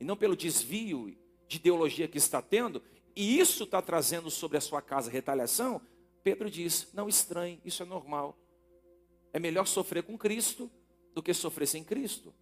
e 0.01 0.05
não 0.05 0.17
pelo 0.17 0.37
desvio 0.37 1.17
de 1.47 1.57
ideologia 1.57 2.09
que 2.09 2.19
está 2.19 2.43
tendo, 2.43 2.83
e 3.15 3.39
isso 3.39 3.65
está 3.65 3.81
trazendo 3.81 4.31
sobre 4.31 4.59
a 4.59 4.61
sua 4.61 4.83
casa 4.83 5.11
retaliação, 5.11 5.81
Pedro 6.23 6.51
diz: 6.51 6.93
não 6.93 7.09
estranhe, 7.09 7.61
isso 7.65 7.83
é 7.83 7.87
normal. 7.87 8.37
É 9.33 9.39
melhor 9.39 9.67
sofrer 9.67 10.03
com 10.03 10.17
Cristo 10.17 10.71
do 11.15 11.23
que 11.23 11.33
sofrer 11.35 11.67
sem 11.67 11.85
Cristo. 11.85 12.35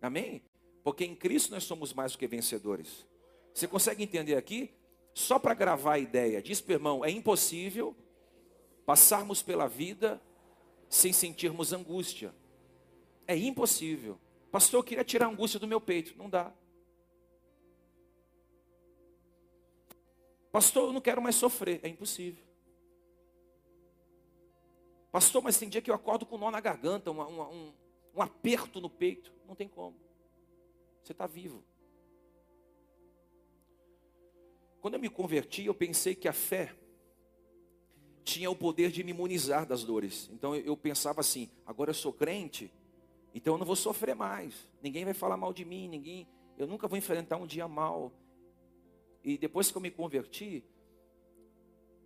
Amém? 0.00 0.42
Porque 0.82 1.04
em 1.04 1.14
Cristo 1.14 1.50
nós 1.50 1.64
somos 1.64 1.92
mais 1.92 2.12
do 2.12 2.18
que 2.18 2.26
vencedores. 2.26 3.06
Você 3.54 3.66
consegue 3.66 4.02
entender 4.02 4.36
aqui? 4.36 4.74
Só 5.14 5.38
para 5.38 5.54
gravar 5.54 5.94
a 5.94 5.98
ideia, 5.98 6.40
diz 6.40 6.60
para 6.60 6.74
irmão: 6.74 7.04
é 7.04 7.10
impossível 7.10 7.96
passarmos 8.86 9.42
pela 9.42 9.66
vida 9.68 10.20
sem 10.88 11.12
sentirmos 11.12 11.72
angústia. 11.72 12.34
É 13.26 13.36
impossível. 13.36 14.18
Pastor, 14.50 14.80
eu 14.80 14.84
queria 14.84 15.04
tirar 15.04 15.26
a 15.26 15.28
angústia 15.28 15.60
do 15.60 15.66
meu 15.66 15.80
peito. 15.80 16.16
Não 16.16 16.30
dá. 16.30 16.52
Pastor, 20.50 20.88
eu 20.88 20.92
não 20.92 21.00
quero 21.00 21.20
mais 21.20 21.34
sofrer. 21.34 21.80
É 21.82 21.88
impossível. 21.88 22.47
Pastor, 25.10 25.42
mas 25.42 25.58
tem 25.58 25.68
dia 25.68 25.80
que 25.80 25.90
eu 25.90 25.94
acordo 25.94 26.26
com 26.26 26.36
um 26.36 26.38
nó 26.38 26.50
na 26.50 26.60
garganta, 26.60 27.10
um, 27.10 27.72
um 28.14 28.22
aperto 28.22 28.80
no 28.80 28.90
peito. 28.90 29.32
Não 29.46 29.54
tem 29.54 29.68
como. 29.68 29.96
Você 31.02 31.12
está 31.12 31.26
vivo. 31.26 31.64
Quando 34.80 34.94
eu 34.94 35.00
me 35.00 35.08
converti, 35.08 35.64
eu 35.64 35.74
pensei 35.74 36.14
que 36.14 36.28
a 36.28 36.32
fé 36.32 36.74
tinha 38.22 38.50
o 38.50 38.54
poder 38.54 38.90
de 38.90 39.02
me 39.02 39.10
imunizar 39.10 39.66
das 39.66 39.82
dores. 39.82 40.28
Então 40.32 40.54
eu 40.54 40.76
pensava 40.76 41.20
assim: 41.20 41.50
agora 41.66 41.90
eu 41.90 41.94
sou 41.94 42.12
crente, 42.12 42.70
então 43.34 43.54
eu 43.54 43.58
não 43.58 43.66
vou 43.66 43.76
sofrer 43.76 44.14
mais. 44.14 44.68
Ninguém 44.82 45.04
vai 45.04 45.14
falar 45.14 45.36
mal 45.36 45.52
de 45.52 45.64
mim, 45.64 45.88
ninguém. 45.88 46.28
Eu 46.56 46.66
nunca 46.66 46.86
vou 46.86 46.98
enfrentar 46.98 47.36
um 47.36 47.46
dia 47.46 47.66
mal. 47.66 48.12
E 49.24 49.38
depois 49.38 49.70
que 49.70 49.76
eu 49.76 49.80
me 49.80 49.90
converti, 49.90 50.64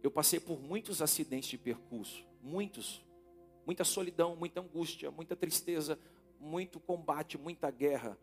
eu 0.02 0.10
passei 0.10 0.40
por 0.40 0.60
muitos 0.60 1.00
acidentes 1.00 1.50
de 1.50 1.58
percurso, 1.58 2.24
muitos, 2.42 3.04
muita 3.64 3.84
solidão, 3.84 4.34
muita 4.34 4.60
angústia, 4.60 5.10
muita 5.10 5.36
tristeza, 5.36 5.98
muito 6.40 6.80
combate, 6.80 7.38
muita 7.38 7.70
guerra. 7.70 8.18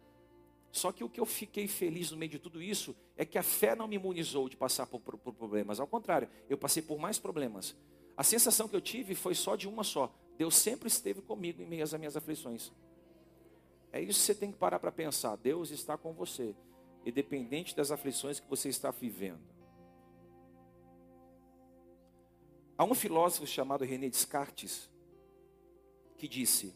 Só 0.71 0.91
que 0.91 1.03
o 1.03 1.09
que 1.09 1.19
eu 1.19 1.25
fiquei 1.25 1.67
feliz 1.67 2.11
no 2.11 2.17
meio 2.17 2.31
de 2.31 2.39
tudo 2.39 2.61
isso 2.61 2.95
é 3.17 3.25
que 3.25 3.37
a 3.37 3.43
fé 3.43 3.75
não 3.75 3.87
me 3.87 3.95
imunizou 3.95 4.47
de 4.49 4.57
passar 4.57 4.85
por, 4.85 4.99
por, 4.99 5.17
por, 5.17 5.33
problemas. 5.33 5.79
Ao 5.79 5.87
contrário, 5.87 6.29
eu 6.49 6.57
passei 6.57 6.83
por 6.83 6.99
mais 6.99 7.17
problemas. 7.17 7.75
A 8.15 8.23
sensação 8.23 8.67
que 8.67 8.75
eu 8.75 8.81
tive 8.81 9.15
foi 9.15 9.33
só 9.33 9.55
de 9.55 9.67
uma 9.67 9.83
só. 9.83 10.13
Deus 10.37 10.55
sempre 10.55 10.87
esteve 10.87 11.21
comigo 11.21 11.61
em 11.61 11.65
meio 11.65 11.83
às 11.83 11.93
minhas 11.93 12.15
aflições. 12.15 12.71
É 13.91 13.99
isso 13.99 14.19
que 14.19 14.25
você 14.25 14.35
tem 14.35 14.51
que 14.51 14.57
parar 14.57 14.79
para 14.79 14.91
pensar. 14.91 15.35
Deus 15.37 15.71
está 15.71 15.97
com 15.97 16.13
você, 16.13 16.55
independente 17.05 17.75
das 17.75 17.89
aflições 17.89 18.39
que 18.39 18.47
você 18.47 18.69
está 18.69 18.91
vivendo. 18.91 19.39
Há 22.79 22.85
um 22.85 22.95
filósofo 22.95 23.45
chamado 23.45 23.83
René 23.83 24.07
Descartes 24.07 24.89
que 26.17 26.29
disse: 26.29 26.73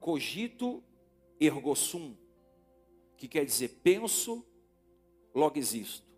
Cogito 0.00 0.82
ergo 1.38 1.76
sum 1.76 2.16
que 3.16 3.28
quer 3.28 3.44
dizer 3.44 3.78
penso, 3.84 4.44
logo 5.32 5.56
existo. 5.56 6.12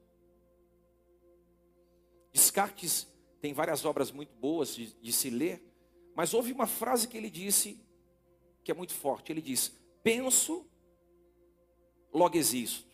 Descartes 2.33 3.07
tem 3.43 3.53
várias 3.53 3.85
obras 3.85 4.11
muito 4.11 4.35
boas 4.37 4.75
de, 4.75 4.87
de 4.87 5.13
se 5.13 5.29
ler, 5.29 5.63
mas 6.15 6.33
houve 6.33 6.51
uma 6.51 6.67
frase 6.67 7.09
que 7.09 7.19
ele 7.19 7.29
disse 7.29 7.79
que 8.65 8.71
é 8.71 8.75
muito 8.75 8.95
forte. 8.95 9.31
Ele 9.31 9.43
diz: 9.43 9.79
penso, 10.03 10.67
logo 12.11 12.39
existo. 12.39 12.89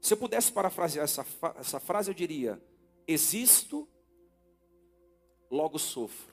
Se 0.00 0.14
eu 0.14 0.16
pudesse 0.16 0.50
parafrasear 0.50 1.04
essa, 1.04 1.26
essa 1.56 1.78
frase, 1.78 2.08
eu 2.08 2.14
diria: 2.14 2.58
existo, 3.06 3.86
logo 5.52 5.78
sofro. 5.78 6.32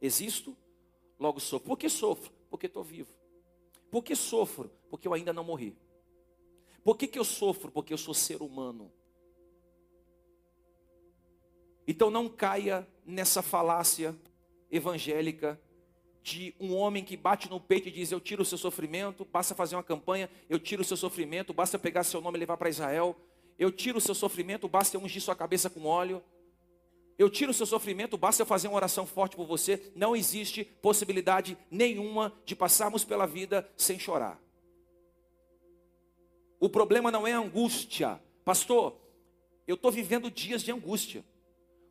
Existo, 0.00 0.56
logo 1.20 1.38
sofro. 1.38 1.68
Por 1.68 1.78
que 1.78 1.90
sofro? 1.90 2.32
Porque 2.48 2.66
estou 2.66 2.82
vivo. 2.82 3.14
Por 3.90 4.02
que 4.02 4.16
sofro? 4.16 4.70
Porque 4.88 5.06
eu 5.06 5.12
ainda 5.12 5.32
não 5.32 5.44
morri. 5.44 5.76
Por 6.82 6.96
que, 6.96 7.06
que 7.06 7.18
eu 7.18 7.24
sofro? 7.24 7.70
Porque 7.70 7.92
eu 7.92 7.98
sou 7.98 8.14
ser 8.14 8.40
humano. 8.40 8.90
Então 11.86 12.10
não 12.10 12.28
caia 12.28 12.88
nessa 13.04 13.42
falácia 13.42 14.16
evangélica 14.70 15.60
de 16.22 16.54
um 16.58 16.74
homem 16.74 17.04
que 17.04 17.16
bate 17.16 17.48
no 17.50 17.60
peito 17.60 17.88
e 17.88 17.92
diz: 17.92 18.10
Eu 18.10 18.20
tiro 18.20 18.42
o 18.42 18.44
seu 18.44 18.58
sofrimento, 18.58 19.24
basta 19.24 19.54
fazer 19.54 19.76
uma 19.76 19.82
campanha, 19.82 20.30
eu 20.48 20.58
tiro 20.58 20.82
o 20.82 20.84
seu 20.84 20.96
sofrimento, 20.96 21.52
basta 21.52 21.78
pegar 21.78 22.04
seu 22.04 22.20
nome 22.20 22.38
e 22.38 22.40
levar 22.40 22.56
para 22.56 22.68
Israel, 22.68 23.16
eu 23.58 23.70
tiro 23.70 23.98
o 23.98 24.00
seu 24.00 24.14
sofrimento, 24.14 24.68
basta 24.68 24.98
ungir 24.98 25.22
sua 25.22 25.36
cabeça 25.36 25.70
com 25.70 25.84
óleo, 25.84 26.22
eu 27.18 27.30
tiro 27.30 27.50
o 27.50 27.54
seu 27.54 27.64
sofrimento, 27.64 28.18
basta 28.18 28.42
eu 28.42 28.46
fazer 28.46 28.68
uma 28.68 28.76
oração 28.76 29.06
forte 29.06 29.36
por 29.36 29.46
você. 29.46 29.90
Não 29.94 30.14
existe 30.14 30.64
possibilidade 30.64 31.56
nenhuma 31.70 32.32
de 32.44 32.54
passarmos 32.54 33.04
pela 33.04 33.26
vida 33.26 33.68
sem 33.76 33.98
chorar. 33.98 34.40
O 36.60 36.68
problema 36.68 37.10
não 37.10 37.26
é 37.26 37.32
angústia, 37.32 38.20
pastor. 38.44 39.00
Eu 39.66 39.76
estou 39.76 39.90
vivendo 39.90 40.30
dias 40.30 40.62
de 40.62 40.70
angústia. 40.70 41.24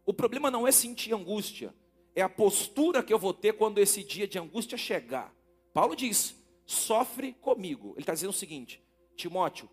O 0.05 0.13
problema 0.13 0.51
não 0.51 0.67
é 0.67 0.71
sentir 0.71 1.13
angústia, 1.13 1.73
é 2.15 2.21
a 2.21 2.29
postura 2.29 3.01
que 3.01 3.11
eu 3.11 3.17
vou 3.17 3.33
ter 3.33 3.53
quando 3.53 3.79
esse 3.79 4.03
dia 4.03 4.27
de 4.27 4.37
angústia 4.37 4.77
chegar. 4.77 5.33
Paulo 5.73 5.95
diz: 5.95 6.35
sofre 6.65 7.33
comigo. 7.33 7.91
Ele 7.91 8.01
está 8.01 8.13
dizendo 8.13 8.29
o 8.29 8.33
seguinte: 8.33 8.81
Timóteo, 9.15 9.67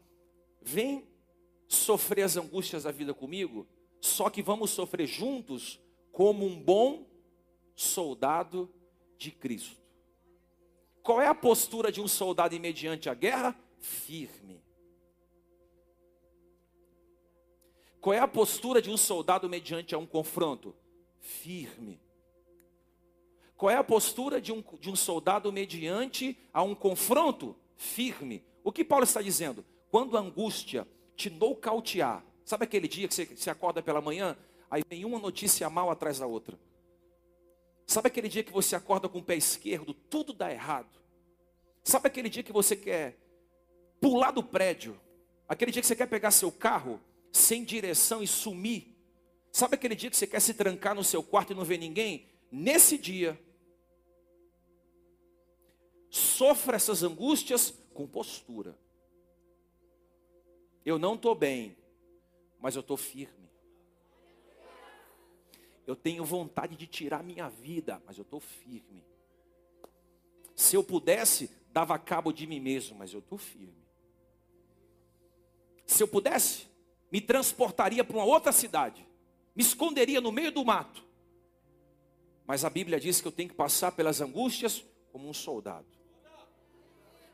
vem 0.62 1.06
sofrer 1.68 2.22
as 2.22 2.36
angústias 2.36 2.84
da 2.84 2.90
vida 2.90 3.12
comigo, 3.12 3.66
só 4.02 4.28
que 4.28 4.42
vamos 4.42 4.72
sofrer 4.72 5.06
juntos 5.06 5.80
como 6.10 6.44
um 6.44 6.60
bom 6.60 7.06
soldado 7.76 8.68
de 9.16 9.30
Cristo. 9.30 9.80
Qual 11.04 11.20
é 11.20 11.28
a 11.28 11.34
postura 11.34 11.92
de 11.92 12.00
um 12.00 12.08
soldado 12.08 12.58
mediante 12.58 13.08
a 13.08 13.14
guerra? 13.14 13.56
Firme. 13.78 14.60
Qual 18.00 18.12
é 18.12 18.18
a 18.18 18.26
postura 18.26 18.82
de 18.82 18.90
um 18.90 18.96
soldado 18.96 19.48
mediante 19.48 19.94
a 19.94 19.98
um 19.98 20.06
confronto? 20.06 20.74
Firme. 21.20 22.00
Qual 23.56 23.70
é 23.70 23.76
a 23.76 23.84
postura 23.84 24.40
de 24.40 24.52
um, 24.52 24.64
de 24.80 24.90
um 24.90 24.96
soldado 24.96 25.52
mediante 25.52 26.36
a 26.52 26.60
um 26.64 26.74
confronto? 26.74 27.56
Firme. 27.76 28.44
O 28.64 28.72
que 28.72 28.84
Paulo 28.84 29.04
está 29.04 29.22
dizendo? 29.22 29.64
Quando 29.92 30.16
a 30.16 30.20
angústia 30.20 30.88
te 31.14 31.30
nocautear, 31.30 32.24
sabe 32.44 32.64
aquele 32.64 32.88
dia 32.88 33.08
que 33.08 33.14
você, 33.14 33.24
você 33.24 33.50
acorda 33.50 33.82
pela 33.82 34.00
manhã, 34.00 34.36
aí 34.70 34.82
vem 34.88 35.04
uma 35.04 35.18
notícia 35.18 35.68
mal 35.68 35.90
atrás 35.90 36.18
da 36.18 36.26
outra. 36.26 36.58
Sabe 37.86 38.08
aquele 38.08 38.28
dia 38.28 38.42
que 38.42 38.52
você 38.52 38.74
acorda 38.74 39.08
com 39.08 39.18
o 39.18 39.22
pé 39.22 39.36
esquerdo, 39.36 39.92
tudo 39.92 40.32
dá 40.32 40.50
errado. 40.50 41.00
Sabe 41.84 42.06
aquele 42.06 42.28
dia 42.28 42.42
que 42.42 42.52
você 42.52 42.76
quer 42.76 43.18
pular 44.00 44.30
do 44.30 44.42
prédio? 44.42 44.98
Aquele 45.48 45.70
dia 45.70 45.82
que 45.82 45.86
você 45.86 45.96
quer 45.96 46.06
pegar 46.06 46.30
seu 46.30 46.50
carro 46.50 47.00
sem 47.30 47.64
direção 47.64 48.22
e 48.22 48.26
sumir. 48.26 48.96
Sabe 49.50 49.74
aquele 49.74 49.94
dia 49.94 50.08
que 50.08 50.16
você 50.16 50.26
quer 50.26 50.40
se 50.40 50.54
trancar 50.54 50.94
no 50.94 51.04
seu 51.04 51.22
quarto 51.22 51.52
e 51.52 51.56
não 51.56 51.64
ver 51.64 51.78
ninguém? 51.78 52.26
Nesse 52.50 52.96
dia, 52.96 53.38
sofra 56.08 56.76
essas 56.76 57.02
angústias 57.02 57.74
com 57.92 58.06
postura. 58.06 58.78
Eu 60.84 60.98
não 60.98 61.14
estou 61.14 61.34
bem, 61.34 61.76
mas 62.62 62.76
eu 62.76 62.80
estou 62.80 62.96
firme. 62.96 63.50
Eu 65.84 65.96
tenho 65.96 66.24
vontade 66.24 66.76
de 66.76 66.86
tirar 66.86 67.24
minha 67.24 67.48
vida, 67.48 68.00
mas 68.06 68.16
eu 68.16 68.22
estou 68.22 68.38
firme. 68.38 69.04
Se 70.54 70.76
eu 70.76 70.84
pudesse, 70.84 71.50
dava 71.72 71.98
cabo 71.98 72.30
de 72.32 72.46
mim 72.46 72.60
mesmo, 72.60 72.96
mas 72.96 73.12
eu 73.12 73.18
estou 73.18 73.36
firme. 73.36 73.82
Se 75.84 76.04
eu 76.04 76.06
pudesse, 76.06 76.68
me 77.10 77.20
transportaria 77.20 78.04
para 78.04 78.16
uma 78.16 78.24
outra 78.24 78.52
cidade, 78.52 79.04
me 79.56 79.62
esconderia 79.62 80.20
no 80.20 80.30
meio 80.30 80.52
do 80.52 80.64
mato. 80.64 81.04
Mas 82.46 82.64
a 82.64 82.70
Bíblia 82.70 83.00
diz 83.00 83.20
que 83.20 83.26
eu 83.26 83.32
tenho 83.32 83.48
que 83.48 83.56
passar 83.56 83.90
pelas 83.90 84.20
angústias 84.20 84.84
como 85.10 85.28
um 85.28 85.34
soldado. 85.34 85.86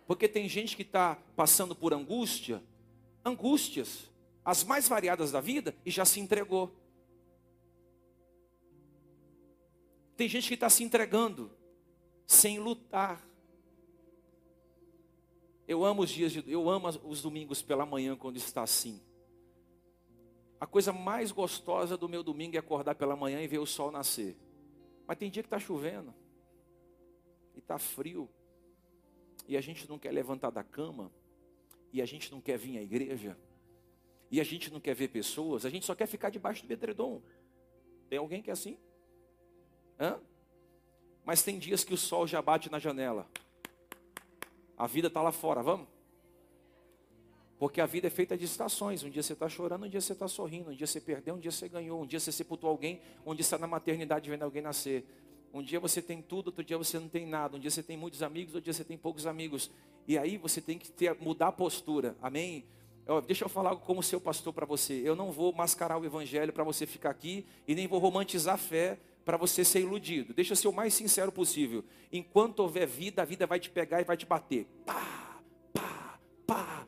Porque 0.06 0.26
tem 0.26 0.48
gente 0.48 0.74
que 0.74 0.82
está 0.82 1.16
passando 1.36 1.76
por 1.76 1.92
angústia, 1.92 2.62
angústias, 3.22 4.08
as 4.48 4.64
mais 4.64 4.88
variadas 4.88 5.30
da 5.30 5.42
vida, 5.42 5.76
e 5.84 5.90
já 5.90 6.06
se 6.06 6.18
entregou. 6.20 6.74
Tem 10.16 10.26
gente 10.26 10.48
que 10.48 10.54
está 10.54 10.70
se 10.70 10.82
entregando, 10.82 11.50
sem 12.26 12.58
lutar. 12.58 13.22
Eu 15.66 15.84
amo 15.84 16.00
os 16.00 16.08
dias 16.08 16.32
de, 16.32 16.42
eu 16.50 16.70
amo 16.70 16.88
os 17.04 17.20
domingos 17.20 17.60
pela 17.60 17.84
manhã 17.84 18.16
quando 18.16 18.38
está 18.38 18.62
assim. 18.62 19.02
A 20.58 20.66
coisa 20.66 20.94
mais 20.94 21.30
gostosa 21.30 21.94
do 21.94 22.08
meu 22.08 22.22
domingo 22.22 22.56
é 22.56 22.58
acordar 22.58 22.94
pela 22.94 23.14
manhã 23.14 23.42
e 23.42 23.46
ver 23.46 23.58
o 23.58 23.66
sol 23.66 23.90
nascer. 23.90 24.34
Mas 25.06 25.18
tem 25.18 25.30
dia 25.30 25.42
que 25.42 25.46
está 25.48 25.58
chovendo. 25.58 26.14
E 27.54 27.58
está 27.58 27.78
frio. 27.78 28.30
E 29.46 29.58
a 29.58 29.60
gente 29.60 29.86
não 29.86 29.98
quer 29.98 30.10
levantar 30.10 30.48
da 30.48 30.64
cama. 30.64 31.12
E 31.92 32.00
a 32.00 32.06
gente 32.06 32.32
não 32.32 32.40
quer 32.40 32.56
vir 32.56 32.78
à 32.78 32.82
igreja. 32.82 33.38
E 34.30 34.40
a 34.40 34.44
gente 34.44 34.72
não 34.72 34.80
quer 34.80 34.94
ver 34.94 35.08
pessoas. 35.08 35.64
A 35.64 35.70
gente 35.70 35.86
só 35.86 35.94
quer 35.94 36.06
ficar 36.06 36.30
debaixo 36.30 36.62
do 36.62 36.68
bedredom. 36.68 37.22
Tem 38.08 38.18
alguém 38.18 38.42
que 38.42 38.50
é 38.50 38.52
assim? 38.52 38.78
Hã? 39.98 40.20
Mas 41.24 41.42
tem 41.42 41.58
dias 41.58 41.84
que 41.84 41.92
o 41.92 41.96
sol 41.96 42.26
já 42.26 42.40
bate 42.40 42.70
na 42.70 42.78
janela. 42.78 43.26
A 44.76 44.86
vida 44.86 45.08
está 45.08 45.20
lá 45.20 45.32
fora, 45.32 45.62
vamos? 45.62 45.88
Porque 47.58 47.80
a 47.80 47.86
vida 47.86 48.06
é 48.06 48.10
feita 48.10 48.36
de 48.36 48.44
estações. 48.44 49.02
Um 49.02 49.10
dia 49.10 49.22
você 49.22 49.32
está 49.32 49.48
chorando, 49.48 49.84
um 49.84 49.88
dia 49.88 50.00
você 50.00 50.12
está 50.12 50.28
sorrindo, 50.28 50.70
um 50.70 50.74
dia 50.74 50.86
você 50.86 51.00
perdeu, 51.00 51.34
um 51.34 51.38
dia 51.38 51.50
você 51.50 51.68
ganhou, 51.68 52.02
um 52.02 52.06
dia 52.06 52.20
você 52.20 52.30
sepultou 52.30 52.70
alguém, 52.70 53.00
um 53.26 53.34
dia 53.34 53.40
está 53.40 53.58
na 53.58 53.66
maternidade 53.66 54.30
vendo 54.30 54.44
alguém 54.44 54.62
nascer. 54.62 55.04
Um 55.52 55.62
dia 55.62 55.80
você 55.80 56.00
tem 56.00 56.22
tudo, 56.22 56.48
outro 56.48 56.62
dia 56.62 56.78
você 56.78 56.98
não 56.98 57.08
tem 57.08 57.26
nada. 57.26 57.56
Um 57.56 57.60
dia 57.60 57.70
você 57.70 57.82
tem 57.82 57.96
muitos 57.96 58.22
amigos, 58.22 58.54
outro 58.54 58.64
dia 58.64 58.72
você 58.72 58.84
tem 58.84 58.96
poucos 58.96 59.26
amigos. 59.26 59.70
E 60.06 60.16
aí 60.16 60.38
você 60.38 60.60
tem 60.60 60.78
que 60.78 60.90
ter, 60.90 61.16
mudar 61.20 61.48
a 61.48 61.52
postura. 61.52 62.16
Amém? 62.22 62.64
Deixa 63.26 63.44
eu 63.44 63.48
falar 63.48 63.74
como 63.76 64.02
seu 64.02 64.20
pastor 64.20 64.52
para 64.52 64.66
você. 64.66 65.00
Eu 65.02 65.16
não 65.16 65.32
vou 65.32 65.50
mascarar 65.52 65.98
o 65.98 66.04
evangelho 66.04 66.52
para 66.52 66.62
você 66.62 66.84
ficar 66.84 67.08
aqui 67.08 67.46
e 67.66 67.74
nem 67.74 67.86
vou 67.86 67.98
romantizar 67.98 68.56
a 68.56 68.58
fé 68.58 68.98
para 69.24 69.38
você 69.38 69.64
ser 69.64 69.80
iludido. 69.80 70.34
Deixa 70.34 70.52
eu 70.52 70.56
ser 70.56 70.68
o 70.68 70.72
mais 70.72 70.92
sincero 70.92 71.32
possível. 71.32 71.82
Enquanto 72.12 72.60
houver 72.60 72.86
vida, 72.86 73.22
a 73.22 73.24
vida 73.24 73.46
vai 73.46 73.58
te 73.58 73.70
pegar 73.70 74.02
e 74.02 74.04
vai 74.04 74.16
te 74.16 74.26
bater. 74.26 74.66
Pá, 74.84 75.40
pá, 75.72 76.18
pá, 76.46 76.86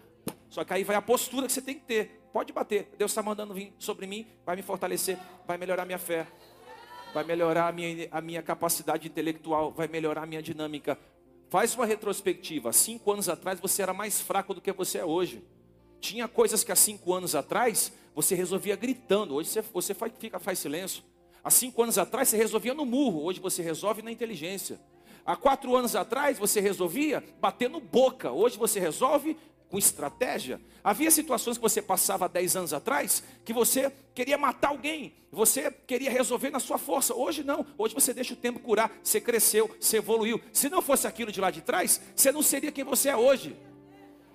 só 0.50 0.62
que 0.62 0.74
aí 0.74 0.84
vai 0.84 0.96
a 0.96 1.02
postura 1.02 1.46
que 1.46 1.52
você 1.52 1.62
tem 1.62 1.74
que 1.74 1.86
ter. 1.86 2.20
Pode 2.32 2.52
bater. 2.52 2.92
Deus 2.98 3.10
está 3.10 3.22
mandando 3.22 3.54
vir 3.54 3.72
sobre 3.78 4.06
mim, 4.06 4.26
vai 4.44 4.56
me 4.56 4.62
fortalecer, 4.62 5.18
vai 5.46 5.56
melhorar 5.56 5.86
minha 5.86 5.98
fé, 5.98 6.26
vai 7.14 7.24
melhorar 7.24 7.68
a 7.68 7.72
minha, 7.72 8.08
a 8.10 8.20
minha 8.20 8.42
capacidade 8.42 9.08
intelectual, 9.08 9.72
vai 9.72 9.88
melhorar 9.88 10.24
a 10.24 10.26
minha 10.26 10.42
dinâmica. 10.42 10.98
Faz 11.48 11.74
uma 11.74 11.86
retrospectiva. 11.86 12.72
Cinco 12.72 13.10
anos 13.10 13.28
atrás 13.28 13.58
você 13.58 13.82
era 13.82 13.94
mais 13.94 14.20
fraco 14.20 14.54
do 14.54 14.60
que 14.60 14.70
você 14.72 14.98
é 14.98 15.04
hoje. 15.04 15.42
Tinha 16.00 16.26
coisas 16.26 16.64
que 16.64 16.72
há 16.72 16.76
cinco 16.76 17.12
anos 17.12 17.34
atrás 17.34 17.92
você 18.14 18.34
resolvia 18.34 18.76
gritando. 18.76 19.34
Hoje 19.34 19.50
você, 19.50 19.62
você 19.62 19.94
faz, 19.94 20.12
fica, 20.18 20.38
faz 20.38 20.58
silêncio. 20.58 21.02
Há 21.42 21.50
cinco 21.50 21.82
anos 21.82 21.98
atrás 21.98 22.28
você 22.28 22.36
resolvia 22.36 22.74
no 22.74 22.84
murro. 22.84 23.22
Hoje 23.24 23.40
você 23.40 23.62
resolve 23.62 24.02
na 24.02 24.10
inteligência. 24.10 24.80
Há 25.24 25.36
quatro 25.36 25.76
anos 25.76 25.94
atrás 25.94 26.38
você 26.38 26.60
resolvia 26.60 27.22
batendo 27.40 27.78
boca. 27.80 28.32
Hoje 28.32 28.56
você 28.56 28.80
resolve 28.80 29.36
com 29.70 29.78
estratégia. 29.78 30.60
Havia 30.82 31.10
situações 31.10 31.56
que 31.56 31.62
você 31.62 31.80
passava 31.80 32.28
10 32.28 32.56
anos 32.56 32.74
atrás 32.74 33.22
que 33.44 33.52
você 33.52 33.92
queria 34.14 34.36
matar 34.36 34.68
alguém, 34.68 35.14
você 35.30 35.70
queria 35.70 36.10
resolver 36.10 36.50
na 36.50 36.58
sua 36.58 36.76
força. 36.76 37.14
Hoje 37.14 37.44
não, 37.44 37.64
hoje 37.78 37.94
você 37.94 38.12
deixa 38.12 38.34
o 38.34 38.36
tempo 38.36 38.58
curar, 38.58 38.90
você 39.02 39.20
cresceu, 39.20 39.70
você 39.78 39.98
evoluiu. 39.98 40.40
Se 40.52 40.68
não 40.68 40.82
fosse 40.82 41.06
aquilo 41.06 41.30
de 41.30 41.40
lá 41.40 41.50
de 41.50 41.62
trás, 41.62 42.00
você 42.14 42.32
não 42.32 42.42
seria 42.42 42.72
quem 42.72 42.82
você 42.82 43.10
é 43.10 43.16
hoje. 43.16 43.56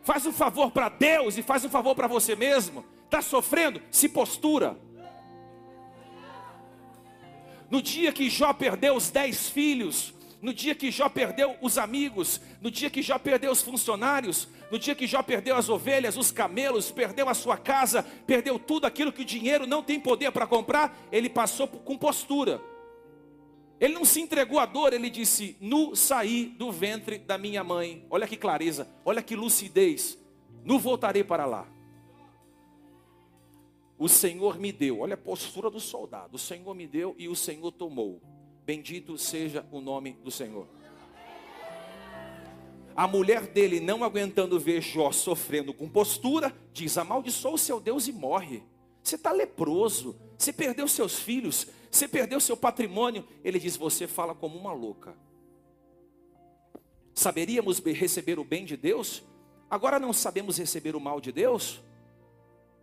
Faz 0.05 0.23
um 0.23 0.31
favor 0.31 0.69
para 0.69 0.87
Deus 0.87 1.35
e 1.35 1.41
faz 1.41 1.65
um 1.65 1.69
favor 1.69 1.95
para 1.95 2.07
você 2.07 2.35
mesmo. 2.35 2.85
Está 3.05 3.23
sofrendo? 3.23 3.81
Se 3.89 4.07
postura. 4.07 4.77
No 7.71 7.81
dia 7.81 8.11
que 8.11 8.29
Jó 8.29 8.53
perdeu 8.53 8.95
os 8.95 9.09
dez 9.09 9.49
filhos, 9.49 10.13
no 10.43 10.53
dia 10.53 10.75
que 10.75 10.91
Jó 10.91 11.09
perdeu 11.09 11.55
os 11.59 11.79
amigos, 11.79 12.39
no 12.61 12.69
dia 12.69 12.87
que 12.87 13.01
Jó 13.01 13.17
perdeu 13.17 13.51
os 13.51 13.63
funcionários, 13.63 14.47
no 14.69 14.77
dia 14.77 14.93
que 14.93 15.07
Jó 15.07 15.23
perdeu 15.23 15.55
as 15.55 15.69
ovelhas, 15.69 16.17
os 16.17 16.31
camelos, 16.31 16.91
perdeu 16.91 17.27
a 17.27 17.33
sua 17.33 17.57
casa, 17.57 18.05
perdeu 18.27 18.59
tudo 18.59 18.85
aquilo 18.85 19.11
que 19.11 19.23
o 19.23 19.25
dinheiro 19.25 19.65
não 19.65 19.81
tem 19.81 19.99
poder 19.99 20.31
para 20.31 20.45
comprar, 20.45 20.95
ele 21.11 21.29
passou 21.29 21.67
com 21.67 21.97
postura. 21.97 22.61
Ele 23.79 23.93
não 23.93 24.05
se 24.05 24.21
entregou 24.21 24.59
à 24.59 24.65
dor, 24.65 24.93
ele 24.93 25.09
disse: 25.09 25.57
Nu 25.59 25.95
saí 25.95 26.45
do 26.45 26.71
ventre 26.71 27.17
da 27.17 27.37
minha 27.37 27.63
mãe. 27.63 28.05
Olha 28.09 28.27
que 28.27 28.37
clareza, 28.37 28.87
olha 29.03 29.21
que 29.21 29.35
lucidez. 29.35 30.17
Nu 30.63 30.79
voltarei 30.79 31.23
para 31.23 31.45
lá. 31.45 31.67
O 33.97 34.09
Senhor 34.09 34.59
me 34.59 34.71
deu, 34.71 34.99
olha 34.99 35.13
a 35.13 35.17
postura 35.17 35.69
do 35.69 35.79
soldado. 35.79 36.35
O 36.35 36.39
Senhor 36.39 36.73
me 36.73 36.85
deu 36.85 37.15
e 37.17 37.29
o 37.29 37.35
Senhor 37.35 37.71
tomou. 37.71 38.21
Bendito 38.65 39.17
seja 39.17 39.65
o 39.71 39.79
nome 39.79 40.13
do 40.23 40.31
Senhor. 40.31 40.67
A 42.95 43.07
mulher 43.07 43.47
dele, 43.47 43.79
não 43.81 44.03
aguentando 44.03 44.59
ver 44.59 44.81
Jó 44.81 45.11
sofrendo 45.11 45.73
com 45.73 45.87
postura, 45.89 46.55
diz: 46.73 46.97
Amaldiçoa 46.97 47.51
o 47.51 47.57
seu 47.57 47.79
Deus 47.79 48.07
e 48.07 48.13
morre. 48.13 48.63
Você 49.03 49.15
está 49.15 49.31
leproso, 49.31 50.15
você 50.37 50.51
perdeu 50.51 50.87
seus 50.87 51.19
filhos, 51.19 51.67
você 51.95 52.07
perdeu 52.07 52.39
seu 52.39 52.57
patrimônio. 52.57 53.25
Ele 53.43 53.57
diz: 53.57 53.77
Você 53.77 54.07
fala 54.07 54.35
como 54.35 54.57
uma 54.57 54.73
louca. 54.73 55.15
Saberíamos 57.13 57.79
receber 57.79 58.37
o 58.37 58.43
bem 58.43 58.65
de 58.65 58.75
Deus? 58.75 59.23
Agora 59.69 59.97
não 59.99 60.11
sabemos 60.11 60.57
receber 60.57 60.95
o 60.95 60.99
mal 60.99 61.21
de 61.21 61.31
Deus? 61.31 61.81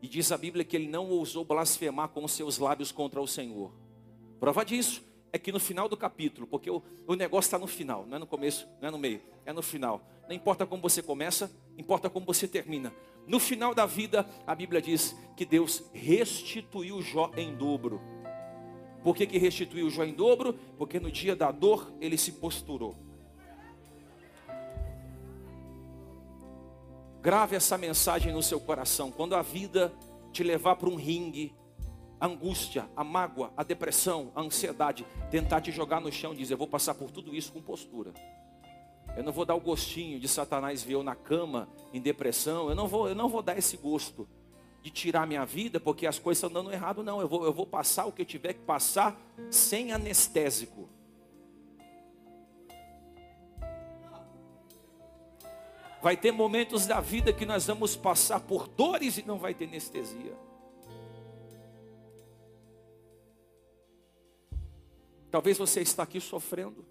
E 0.00 0.08
diz 0.08 0.32
a 0.32 0.38
Bíblia 0.38 0.64
que 0.64 0.74
ele 0.74 0.88
não 0.88 1.08
ousou 1.10 1.44
blasfemar 1.44 2.08
com 2.08 2.24
os 2.24 2.32
seus 2.32 2.58
lábios 2.58 2.90
contra 2.90 3.20
o 3.20 3.26
Senhor. 3.26 3.72
Prova 4.40 4.64
disso 4.64 5.04
é 5.32 5.38
que 5.38 5.52
no 5.52 5.60
final 5.60 5.88
do 5.88 5.96
capítulo, 5.96 6.46
porque 6.46 6.70
o, 6.70 6.82
o 7.06 7.14
negócio 7.14 7.48
está 7.48 7.58
no 7.58 7.66
final, 7.66 8.04
não 8.06 8.16
é 8.16 8.18
no 8.18 8.26
começo, 8.26 8.66
não 8.80 8.88
é 8.88 8.90
no 8.90 8.98
meio, 8.98 9.22
é 9.46 9.52
no 9.52 9.62
final. 9.62 10.02
Não 10.28 10.34
importa 10.34 10.66
como 10.66 10.82
você 10.82 11.02
começa, 11.02 11.50
importa 11.78 12.10
como 12.10 12.26
você 12.26 12.48
termina. 12.48 12.92
No 13.26 13.38
final 13.38 13.74
da 13.74 13.86
vida, 13.86 14.28
a 14.46 14.54
Bíblia 14.54 14.82
diz 14.82 15.16
que 15.36 15.44
Deus 15.44 15.84
restituiu 15.92 17.00
Jó 17.00 17.30
em 17.36 17.54
dobro. 17.54 18.00
Por 19.02 19.16
que, 19.16 19.26
que 19.26 19.38
restituiu 19.38 19.90
Jó 19.90 20.04
em 20.04 20.14
dobro? 20.14 20.54
Porque 20.78 21.00
no 21.00 21.10
dia 21.10 21.34
da 21.34 21.50
dor 21.50 21.92
ele 22.00 22.16
se 22.16 22.32
posturou. 22.32 22.94
Grave 27.20 27.56
essa 27.56 27.78
mensagem 27.78 28.32
no 28.32 28.42
seu 28.42 28.60
coração. 28.60 29.10
Quando 29.10 29.34
a 29.34 29.42
vida 29.42 29.92
te 30.32 30.42
levar 30.42 30.76
para 30.76 30.88
um 30.88 30.96
ringue, 30.96 31.54
a 32.20 32.26
angústia, 32.26 32.88
a 32.96 33.02
mágoa, 33.02 33.52
a 33.56 33.62
depressão, 33.62 34.30
a 34.34 34.40
ansiedade, 34.40 35.04
tentar 35.30 35.60
te 35.60 35.72
jogar 35.72 36.00
no 36.00 36.10
chão 36.10 36.32
e 36.32 36.36
dizer: 36.36 36.54
Eu 36.54 36.58
vou 36.58 36.68
passar 36.68 36.94
por 36.94 37.10
tudo 37.10 37.34
isso 37.34 37.52
com 37.52 37.60
postura. 37.60 38.12
Eu 39.16 39.22
não 39.22 39.32
vou 39.32 39.44
dar 39.44 39.54
o 39.54 39.60
gostinho 39.60 40.18
de 40.18 40.26
Satanás 40.26 40.82
ver 40.82 40.94
eu 40.94 41.02
na 41.02 41.14
cama, 41.14 41.68
em 41.92 42.00
depressão. 42.00 42.68
Eu 42.68 42.74
não 42.74 42.86
vou, 42.88 43.08
eu 43.08 43.14
não 43.14 43.28
vou 43.28 43.42
dar 43.42 43.58
esse 43.58 43.76
gosto 43.76 44.28
de 44.82 44.90
tirar 44.90 45.26
minha 45.26 45.44
vida 45.44 45.78
porque 45.78 46.06
as 46.06 46.18
coisas 46.18 46.42
estão 46.42 46.52
dando 46.62 46.72
errado, 46.72 47.04
não. 47.04 47.20
Eu 47.20 47.28
vou, 47.28 47.44
eu 47.44 47.52
vou 47.52 47.64
passar 47.64 48.04
o 48.04 48.12
que 48.12 48.22
eu 48.22 48.26
tiver 48.26 48.54
que 48.54 48.60
passar 48.60 49.16
sem 49.48 49.92
anestésico. 49.92 50.88
Vai 56.02 56.16
ter 56.16 56.32
momentos 56.32 56.84
da 56.84 57.00
vida 57.00 57.32
que 57.32 57.46
nós 57.46 57.64
vamos 57.64 57.94
passar 57.94 58.40
por 58.40 58.66
dores 58.66 59.18
e 59.18 59.22
não 59.22 59.38
vai 59.38 59.54
ter 59.54 59.66
anestesia. 59.66 60.36
Talvez 65.30 65.56
você 65.56 65.80
está 65.80 66.02
aqui 66.02 66.20
sofrendo. 66.20 66.84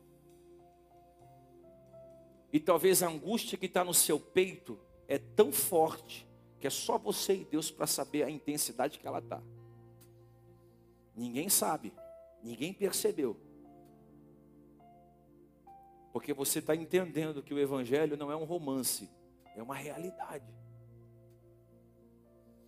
E 2.54 2.60
talvez 2.60 3.04
a 3.04 3.10
angústia 3.10 3.58
que 3.58 3.66
está 3.66 3.84
no 3.84 3.94
seu 3.94 4.18
peito 4.18 4.80
é 5.10 5.18
tão 5.18 5.52
forte 5.52 6.31
que 6.62 6.67
é 6.67 6.69
só 6.69 6.97
você 6.97 7.34
e 7.34 7.43
Deus 7.43 7.71
para 7.71 7.88
saber 7.88 8.24
a 8.24 8.30
intensidade 8.30 9.00
que 9.00 9.08
ela 9.08 9.17
está. 9.17 9.41
Ninguém 11.15 11.50
sabe, 11.50 11.91
ninguém 12.43 12.71
percebeu. 12.71 13.36
Porque 16.13 16.34
você 16.34 16.60
está 16.60 16.76
entendendo 16.76 17.41
que 17.41 17.54
o 17.54 17.60
Evangelho 17.60 18.15
não 18.15 18.32
é 18.32 18.36
um 18.36 18.43
romance, 18.43 19.10
é 19.56 19.63
uma 19.63 19.76
realidade. 19.76 20.45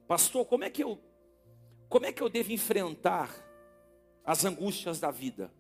Pastor, 0.08 0.46
como 0.46 0.64
é 0.64 0.72
que 0.72 0.84
eu, 0.84 1.00
como 1.88 2.08
é 2.08 2.12
que 2.12 2.24
eu 2.24 2.30
devo 2.30 2.52
enfrentar 2.52 3.30
as 4.26 4.44
angústias 4.44 5.00
da 5.00 5.12
vida? 5.12 5.54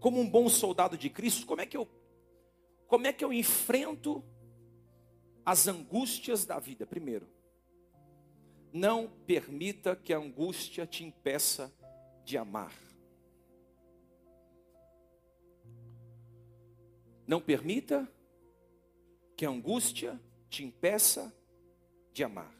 Como 0.00 0.20
um 0.20 0.28
bom 0.28 0.48
soldado 0.48 0.96
de 0.96 1.10
Cristo, 1.10 1.46
como 1.46 1.60
é 1.60 1.66
que 1.66 1.76
eu 1.76 1.88
como 2.86 3.06
é 3.06 3.12
que 3.12 3.22
eu 3.22 3.32
enfrento 3.32 4.24
as 5.44 5.68
angústias 5.68 6.46
da 6.46 6.58
vida? 6.58 6.86
Primeiro, 6.86 7.28
não 8.72 9.08
permita 9.26 9.94
que 9.94 10.12
a 10.12 10.18
angústia 10.18 10.86
te 10.86 11.04
impeça 11.04 11.72
de 12.24 12.38
amar. 12.38 12.72
Não 17.26 17.42
permita 17.42 18.10
que 19.36 19.44
a 19.44 19.50
angústia 19.50 20.18
te 20.48 20.64
impeça 20.64 21.30
de 22.10 22.24
amar. 22.24 22.54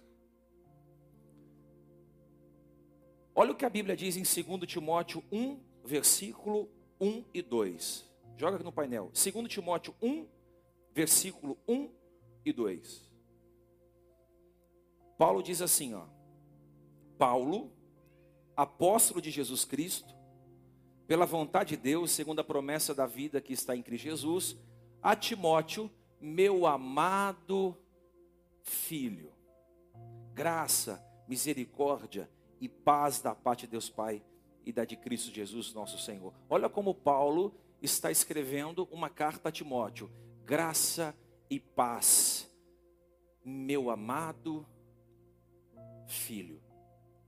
Olha 3.35 3.53
o 3.53 3.57
que 3.57 3.65
a 3.65 3.71
Bíblia 3.71 3.97
diz 3.97 4.17
em 4.17 4.45
2 4.45 4.71
Timóteo 4.71 5.25
1, 5.33 5.59
versículo 5.85 6.69
1 7.01 7.25
e 7.33 7.43
2. 7.43 8.05
Joga 8.37 8.57
aqui 8.57 8.65
no 8.65 8.73
painel. 8.73 9.11
2 9.13 9.49
Timóteo 9.49 9.95
1, 10.01 10.27
versículo 10.95 11.59
1 11.67 11.91
e 12.45 12.53
2. 12.53 13.09
Paulo 15.17 15.43
diz 15.43 15.61
assim, 15.61 15.95
ó. 15.95 16.07
Paulo, 17.19 17.73
apóstolo 18.57 19.21
de 19.21 19.31
Jesus 19.31 19.65
Cristo, 19.65 20.15
pela 21.07 21.27
vontade 21.27 21.71
de 21.71 21.83
Deus, 21.83 22.13
segundo 22.13 22.41
a 22.41 22.45
promessa 22.45 22.95
da 22.95 23.07
vida 23.07 23.41
que 23.41 23.53
está 23.53 23.75
em 23.75 23.83
Cristo 23.83 24.05
Jesus, 24.05 24.57
a 25.03 25.17
Timóteo, 25.17 25.91
meu 26.21 26.67
amado 26.67 27.77
filho. 28.63 29.33
Graça, 30.33 31.05
misericórdia 31.27 32.31
e 32.61 32.69
paz 32.69 33.21
da 33.21 33.35
parte 33.35 33.63
de 33.63 33.73
Deus 33.73 33.89
Pai 33.89 34.23
e 34.69 34.73
da 34.73 34.85
de 34.85 34.97
Cristo 34.99 35.33
Jesus, 35.33 35.73
nosso 35.73 35.99
Senhor. 35.99 36.35
Olha 36.47 36.69
como 36.69 36.95
Paulo 36.95 37.55
está 37.81 38.11
escrevendo 38.11 38.87
uma 38.93 39.09
carta 39.09 39.49
a 39.49 39.53
Timóteo: 39.53 40.11
graça 40.45 41.17
e 41.49 41.59
paz, 41.59 42.47
meu 43.43 43.89
amado 43.89 44.67
filho. 46.07 46.61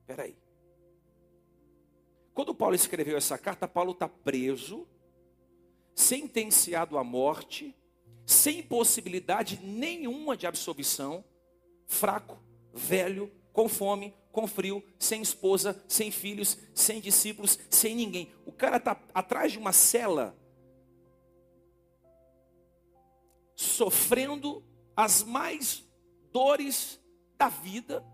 Espera 0.01 0.25
aí. 0.25 0.37
Quando 2.35 2.55
Paulo 2.55 2.75
escreveu 2.75 3.17
essa 3.17 3.39
carta, 3.39 3.67
Paulo 3.67 3.93
está 3.93 4.07
preso, 4.07 4.87
sentenciado 5.95 6.99
à 6.99 7.05
morte, 7.05 7.75
sem 8.27 8.63
possibilidade 8.63 9.59
nenhuma 9.65 10.37
de 10.37 10.47
absolvição, 10.47 11.25
fraco, 11.87 12.39
velho, 12.75 13.33
com 13.51 13.67
fome, 13.67 14.15
com 14.33 14.47
frio, 14.47 14.83
sem 14.99 15.23
esposa, 15.23 15.83
sem 15.89 16.11
filhos, 16.11 16.59
sem 16.75 17.01
discípulos, 17.01 17.59
sem 17.69 17.95
ninguém. 17.95 18.33
O 18.47 18.53
cara 18.53 18.77
está 18.77 19.01
atrás 19.13 19.53
de 19.53 19.59
uma 19.59 19.73
cela, 19.73 20.37
sofrendo 23.55 24.65
as 24.97 25.23
mais 25.23 25.85
dores 26.33 27.01
da 27.37 27.49
vida, 27.49 28.05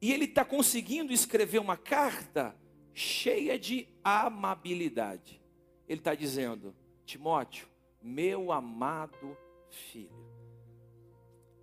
e 0.00 0.12
ele 0.12 0.26
está 0.26 0.44
conseguindo 0.44 1.12
escrever 1.12 1.58
uma 1.58 1.76
carta 1.76 2.54
cheia 2.92 3.58
de 3.58 3.88
amabilidade. 4.02 5.42
Ele 5.88 6.00
está 6.00 6.14
dizendo: 6.14 6.74
Timóteo, 7.06 7.66
meu 8.02 8.52
amado 8.52 9.36
filho. 9.70 10.24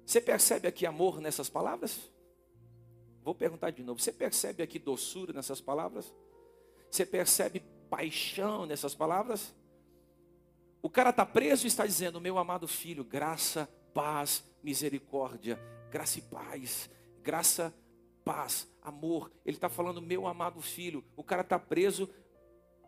Você 0.05 0.19
percebe 0.19 0.67
aqui 0.67 0.85
amor 0.85 1.21
nessas 1.21 1.49
palavras? 1.49 2.10
Vou 3.23 3.35
perguntar 3.35 3.71
de 3.71 3.83
novo. 3.83 3.99
Você 3.99 4.11
percebe 4.11 4.63
aqui 4.63 4.79
doçura 4.79 5.33
nessas 5.33 5.61
palavras? 5.61 6.13
Você 6.89 7.05
percebe 7.05 7.61
paixão 7.89 8.65
nessas 8.65 8.95
palavras? 8.95 9.53
O 10.81 10.89
cara 10.89 11.11
está 11.11 11.25
preso 11.25 11.65
e 11.65 11.67
está 11.67 11.85
dizendo: 11.85 12.19
Meu 12.19 12.37
amado 12.37 12.67
filho, 12.67 13.03
graça, 13.03 13.69
paz, 13.93 14.43
misericórdia, 14.63 15.59
graça 15.91 16.19
e 16.19 16.21
paz, 16.23 16.89
graça, 17.21 17.73
paz, 18.25 18.67
amor. 18.81 19.31
Ele 19.45 19.57
está 19.57 19.69
falando: 19.69 20.01
Meu 20.01 20.25
amado 20.25 20.61
filho. 20.61 21.03
O 21.15 21.23
cara 21.23 21.41
está 21.41 21.59
preso, 21.59 22.09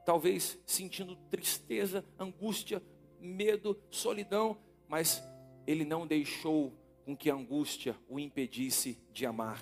talvez 0.06 0.58
sentindo 0.66 1.16
tristeza, 1.30 2.04
angústia, 2.18 2.82
medo, 3.20 3.80
solidão, 3.92 4.58
mas 4.88 5.24
ele 5.68 5.86
não 5.86 6.08
deixou 6.08 6.74
com 7.06 7.16
que 7.16 7.30
a 7.30 7.36
angústia 7.36 7.96
o 8.10 8.20
impedisse 8.20 8.98
de 9.12 9.26
amar. 9.26 9.62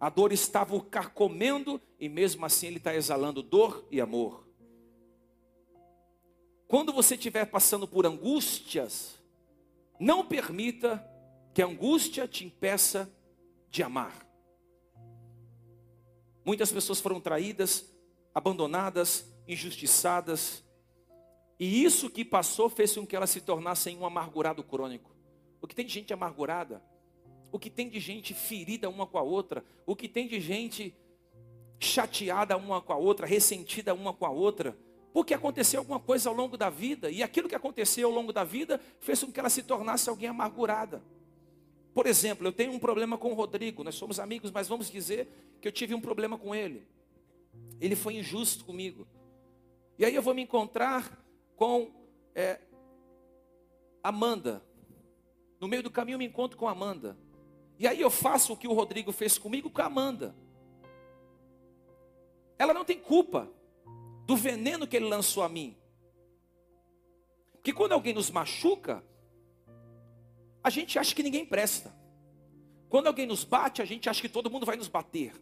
A 0.00 0.08
dor 0.08 0.32
estava 0.32 0.76
o 0.76 0.82
carcomendo 0.82 1.80
e 1.98 2.08
mesmo 2.08 2.46
assim 2.46 2.68
ele 2.68 2.76
está 2.76 2.94
exalando 2.94 3.42
dor 3.42 3.86
e 3.90 4.00
amor. 4.00 4.46
Quando 6.68 6.92
você 6.92 7.14
estiver 7.14 7.46
passando 7.46 7.88
por 7.88 8.06
angústias, 8.06 9.18
não 9.98 10.24
permita 10.24 11.04
que 11.52 11.62
a 11.62 11.66
angústia 11.66 12.28
te 12.28 12.44
impeça 12.44 13.10
de 13.70 13.82
amar. 13.82 14.26
Muitas 16.44 16.70
pessoas 16.70 17.00
foram 17.00 17.20
traídas, 17.20 17.92
abandonadas, 18.34 19.32
injustiçadas, 19.48 20.62
e 21.58 21.82
isso 21.82 22.08
que 22.08 22.24
passou 22.24 22.70
fez 22.70 22.94
com 22.94 23.06
que 23.06 23.16
elas 23.16 23.30
se 23.30 23.40
tornassem 23.40 23.98
um 23.98 24.06
amargurado 24.06 24.62
crônico. 24.62 25.16
O 25.60 25.66
que 25.66 25.74
tem 25.74 25.88
gente 25.88 26.12
amargurada, 26.12 26.82
o 27.50 27.58
que 27.58 27.70
tem 27.70 27.88
de 27.88 27.98
gente 28.00 28.34
ferida 28.34 28.88
uma 28.88 29.06
com 29.06 29.18
a 29.18 29.22
outra, 29.22 29.64
o 29.86 29.96
que 29.96 30.08
tem 30.08 30.28
de 30.28 30.40
gente 30.40 30.94
chateada 31.80 32.56
uma 32.56 32.80
com 32.80 32.92
a 32.92 32.96
outra, 32.96 33.26
ressentida 33.26 33.94
uma 33.94 34.12
com 34.12 34.26
a 34.26 34.30
outra, 34.30 34.76
porque 35.12 35.32
aconteceu 35.32 35.80
alguma 35.80 36.00
coisa 36.00 36.28
ao 36.28 36.34
longo 36.34 36.56
da 36.56 36.68
vida, 36.68 37.10
e 37.10 37.22
aquilo 37.22 37.48
que 37.48 37.54
aconteceu 37.54 38.08
ao 38.08 38.14
longo 38.14 38.32
da 38.32 38.44
vida 38.44 38.80
fez 39.00 39.22
com 39.22 39.32
que 39.32 39.40
ela 39.40 39.50
se 39.50 39.62
tornasse 39.62 40.08
alguém 40.08 40.28
amargurada. 40.28 41.02
Por 41.94 42.06
exemplo, 42.06 42.46
eu 42.46 42.52
tenho 42.52 42.72
um 42.72 42.78
problema 42.78 43.16
com 43.16 43.32
o 43.32 43.34
Rodrigo, 43.34 43.82
nós 43.82 43.94
somos 43.94 44.20
amigos, 44.20 44.50
mas 44.50 44.68
vamos 44.68 44.90
dizer 44.90 45.28
que 45.60 45.66
eu 45.66 45.72
tive 45.72 45.94
um 45.94 46.00
problema 46.00 46.38
com 46.38 46.54
ele. 46.54 46.86
Ele 47.80 47.96
foi 47.96 48.16
injusto 48.16 48.64
comigo. 48.64 49.06
E 49.98 50.04
aí 50.04 50.14
eu 50.14 50.22
vou 50.22 50.34
me 50.34 50.42
encontrar 50.42 51.24
com 51.56 51.90
é, 52.34 52.60
Amanda. 54.02 54.62
No 55.60 55.66
meio 55.66 55.82
do 55.82 55.90
caminho 55.90 56.14
eu 56.14 56.20
me 56.20 56.26
encontro 56.26 56.56
com 56.56 56.68
Amanda. 56.68 57.16
E 57.78 57.86
aí 57.86 58.00
eu 58.00 58.10
faço 58.10 58.52
o 58.52 58.56
que 58.56 58.66
o 58.66 58.72
Rodrigo 58.72 59.12
fez 59.12 59.38
comigo 59.38 59.70
com 59.70 59.80
a 59.80 59.86
Amanda. 59.86 60.34
Ela 62.58 62.74
não 62.74 62.84
tem 62.84 62.98
culpa 62.98 63.48
do 64.26 64.36
veneno 64.36 64.86
que 64.86 64.96
ele 64.96 65.06
lançou 65.06 65.42
a 65.42 65.48
mim. 65.48 65.76
Porque 67.52 67.72
quando 67.72 67.92
alguém 67.92 68.12
nos 68.12 68.30
machuca, 68.30 69.04
a 70.62 70.70
gente 70.70 70.98
acha 70.98 71.14
que 71.14 71.22
ninguém 71.22 71.46
presta. 71.46 71.96
Quando 72.88 73.06
alguém 73.06 73.26
nos 73.26 73.44
bate, 73.44 73.80
a 73.80 73.84
gente 73.84 74.08
acha 74.08 74.20
que 74.20 74.28
todo 74.28 74.50
mundo 74.50 74.66
vai 74.66 74.76
nos 74.76 74.88
bater. 74.88 75.32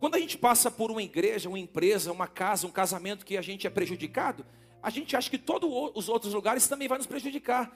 Quando 0.00 0.14
a 0.14 0.18
gente 0.18 0.38
passa 0.38 0.70
por 0.70 0.90
uma 0.90 1.02
igreja, 1.02 1.48
uma 1.48 1.58
empresa, 1.58 2.10
uma 2.10 2.26
casa, 2.26 2.66
um 2.66 2.70
casamento 2.70 3.24
que 3.24 3.36
a 3.36 3.42
gente 3.42 3.66
é 3.66 3.70
prejudicado, 3.70 4.46
a 4.82 4.90
gente 4.90 5.14
acha 5.14 5.30
que 5.30 5.38
todos 5.38 5.70
os 5.94 6.08
outros 6.08 6.34
lugares 6.34 6.66
também 6.66 6.88
vai 6.88 6.98
nos 6.98 7.06
prejudicar. 7.06 7.70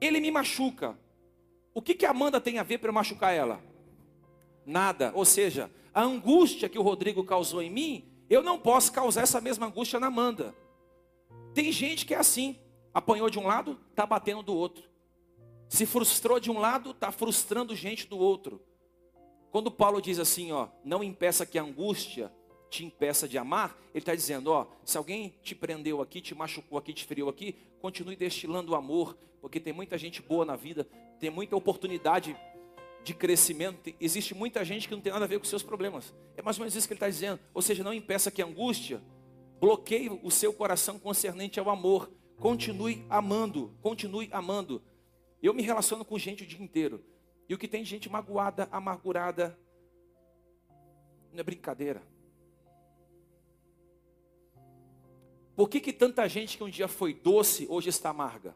Ele 0.00 0.20
me 0.20 0.30
machuca. 0.30 0.96
O 1.78 1.80
que, 1.80 1.94
que 1.94 2.04
a 2.04 2.10
Amanda 2.10 2.40
tem 2.40 2.58
a 2.58 2.64
ver 2.64 2.78
para 2.78 2.90
machucar 2.90 3.32
ela? 3.32 3.62
Nada. 4.66 5.12
Ou 5.14 5.24
seja, 5.24 5.70
a 5.94 6.02
angústia 6.02 6.68
que 6.68 6.76
o 6.76 6.82
Rodrigo 6.82 7.22
causou 7.22 7.62
em 7.62 7.70
mim, 7.70 8.04
eu 8.28 8.42
não 8.42 8.58
posso 8.58 8.90
causar 8.90 9.22
essa 9.22 9.40
mesma 9.40 9.68
angústia 9.68 10.00
na 10.00 10.08
Amanda. 10.08 10.52
Tem 11.54 11.70
gente 11.70 12.04
que 12.04 12.12
é 12.12 12.18
assim. 12.18 12.58
Apanhou 12.92 13.30
de 13.30 13.38
um 13.38 13.46
lado, 13.46 13.78
está 13.90 14.04
batendo 14.04 14.42
do 14.42 14.56
outro. 14.56 14.90
Se 15.68 15.86
frustrou 15.86 16.40
de 16.40 16.50
um 16.50 16.58
lado, 16.58 16.90
está 16.90 17.12
frustrando 17.12 17.76
gente 17.76 18.08
do 18.08 18.18
outro. 18.18 18.60
Quando 19.52 19.70
Paulo 19.70 20.02
diz 20.02 20.18
assim, 20.18 20.50
ó, 20.50 20.66
não 20.84 21.04
impeça 21.04 21.46
que 21.46 21.60
a 21.60 21.62
angústia 21.62 22.32
te 22.70 22.84
impeça 22.84 23.26
de 23.26 23.38
amar, 23.38 23.78
ele 23.94 24.02
está 24.02 24.14
dizendo, 24.14 24.50
ó, 24.52 24.66
se 24.84 24.96
alguém 24.98 25.34
te 25.42 25.54
prendeu 25.54 26.00
aqui, 26.00 26.20
te 26.20 26.34
machucou 26.34 26.78
aqui, 26.78 26.92
te 26.92 27.04
feriu 27.04 27.28
aqui, 27.28 27.56
continue 27.80 28.16
destilando 28.16 28.72
o 28.72 28.74
amor, 28.74 29.16
porque 29.40 29.58
tem 29.58 29.72
muita 29.72 29.96
gente 29.96 30.20
boa 30.20 30.44
na 30.44 30.56
vida, 30.56 30.86
tem 31.18 31.30
muita 31.30 31.56
oportunidade 31.56 32.36
de 33.02 33.14
crescimento, 33.14 33.94
existe 34.00 34.34
muita 34.34 34.64
gente 34.64 34.86
que 34.86 34.94
não 34.94 35.00
tem 35.00 35.12
nada 35.12 35.24
a 35.24 35.28
ver 35.28 35.38
com 35.38 35.44
seus 35.44 35.62
problemas. 35.62 36.14
É 36.36 36.42
mais 36.42 36.58
ou 36.58 36.62
menos 36.62 36.74
isso 36.74 36.86
que 36.86 36.92
ele 36.92 36.98
está 36.98 37.08
dizendo. 37.08 37.40
Ou 37.54 37.62
seja, 37.62 37.82
não 37.82 37.94
impeça 37.94 38.30
que 38.30 38.42
a 38.42 38.46
angústia 38.46 39.02
bloqueie 39.60 40.08
o 40.22 40.30
seu 40.30 40.52
coração 40.52 40.98
concernente 40.98 41.58
ao 41.58 41.70
amor. 41.70 42.10
Continue 42.36 43.04
amando, 43.08 43.74
continue 43.80 44.28
amando. 44.30 44.82
Eu 45.42 45.54
me 45.54 45.62
relaciono 45.62 46.04
com 46.04 46.18
gente 46.18 46.42
o 46.42 46.46
dia 46.46 46.62
inteiro. 46.62 47.02
E 47.48 47.54
o 47.54 47.58
que 47.58 47.66
tem 47.66 47.84
gente 47.84 48.10
magoada, 48.10 48.68
amargurada, 48.70 49.58
não 51.32 51.40
é 51.40 51.42
brincadeira. 51.42 52.02
Por 55.58 55.68
que, 55.68 55.80
que 55.80 55.92
tanta 55.92 56.28
gente 56.28 56.56
que 56.56 56.62
um 56.62 56.70
dia 56.70 56.86
foi 56.86 57.12
doce, 57.12 57.66
hoje 57.68 57.88
está 57.88 58.10
amarga? 58.10 58.54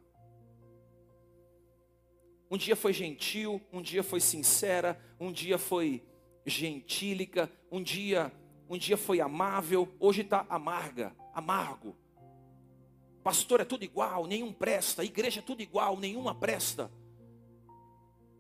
Um 2.49 2.57
dia 2.57 2.77
foi 2.77 2.93
gentil, 2.93 3.61
um 3.73 3.83
dia 3.83 4.05
foi 4.05 4.21
sincera, 4.21 4.97
um 5.19 5.33
dia 5.33 5.59
foi 5.59 6.01
gentílica, 6.47 7.51
um 7.73 7.83
dia, 7.83 8.33
um 8.71 8.79
dia 8.79 8.97
foi 8.97 9.21
amável, 9.21 9.93
hoje 9.99 10.21
está 10.21 10.47
amarga, 10.49 11.13
amargo. 11.35 11.97
Pastor 13.25 13.59
é 13.59 13.65
tudo 13.65 13.83
igual, 13.83 14.25
nenhum 14.29 14.53
presta. 14.53 15.03
Igreja 15.03 15.41
é 15.41 15.43
tudo 15.43 15.61
igual, 15.61 15.97
nenhuma 15.97 16.37
presta. 16.37 16.89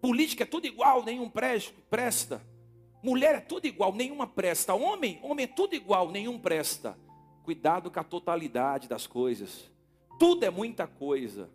Política 0.00 0.44
é 0.44 0.46
tudo 0.46 0.68
igual, 0.68 1.02
nenhum 1.02 1.28
presta. 1.28 2.40
Mulher 3.02 3.34
é 3.34 3.40
tudo 3.40 3.66
igual, 3.66 3.92
nenhuma 3.92 4.28
presta. 4.28 4.72
Homem, 4.72 5.18
homem 5.20 5.46
é 5.46 5.48
tudo 5.48 5.74
igual, 5.74 6.12
nenhum 6.12 6.38
presta. 6.38 6.96
Cuidado 7.42 7.90
com 7.90 8.00
a 8.00 8.04
totalidade 8.04 8.88
das 8.88 9.06
coisas. 9.06 9.70
Tudo 10.18 10.44
é 10.44 10.50
muita 10.50 10.86
coisa. 10.86 11.50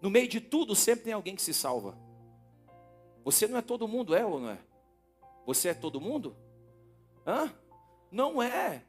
No 0.00 0.10
meio 0.10 0.28
de 0.28 0.40
tudo 0.40 0.74
sempre 0.74 1.04
tem 1.04 1.12
alguém 1.12 1.34
que 1.34 1.42
se 1.42 1.54
salva. 1.54 1.96
Você 3.24 3.46
não 3.46 3.58
é 3.58 3.62
todo 3.62 3.88
mundo, 3.88 4.14
é 4.14 4.24
ou 4.24 4.40
não 4.40 4.50
é? 4.50 4.58
Você 5.46 5.68
é 5.68 5.74
todo 5.74 6.00
mundo? 6.00 6.36
Hã? 7.26 7.52
Não 8.10 8.42
é. 8.42 8.82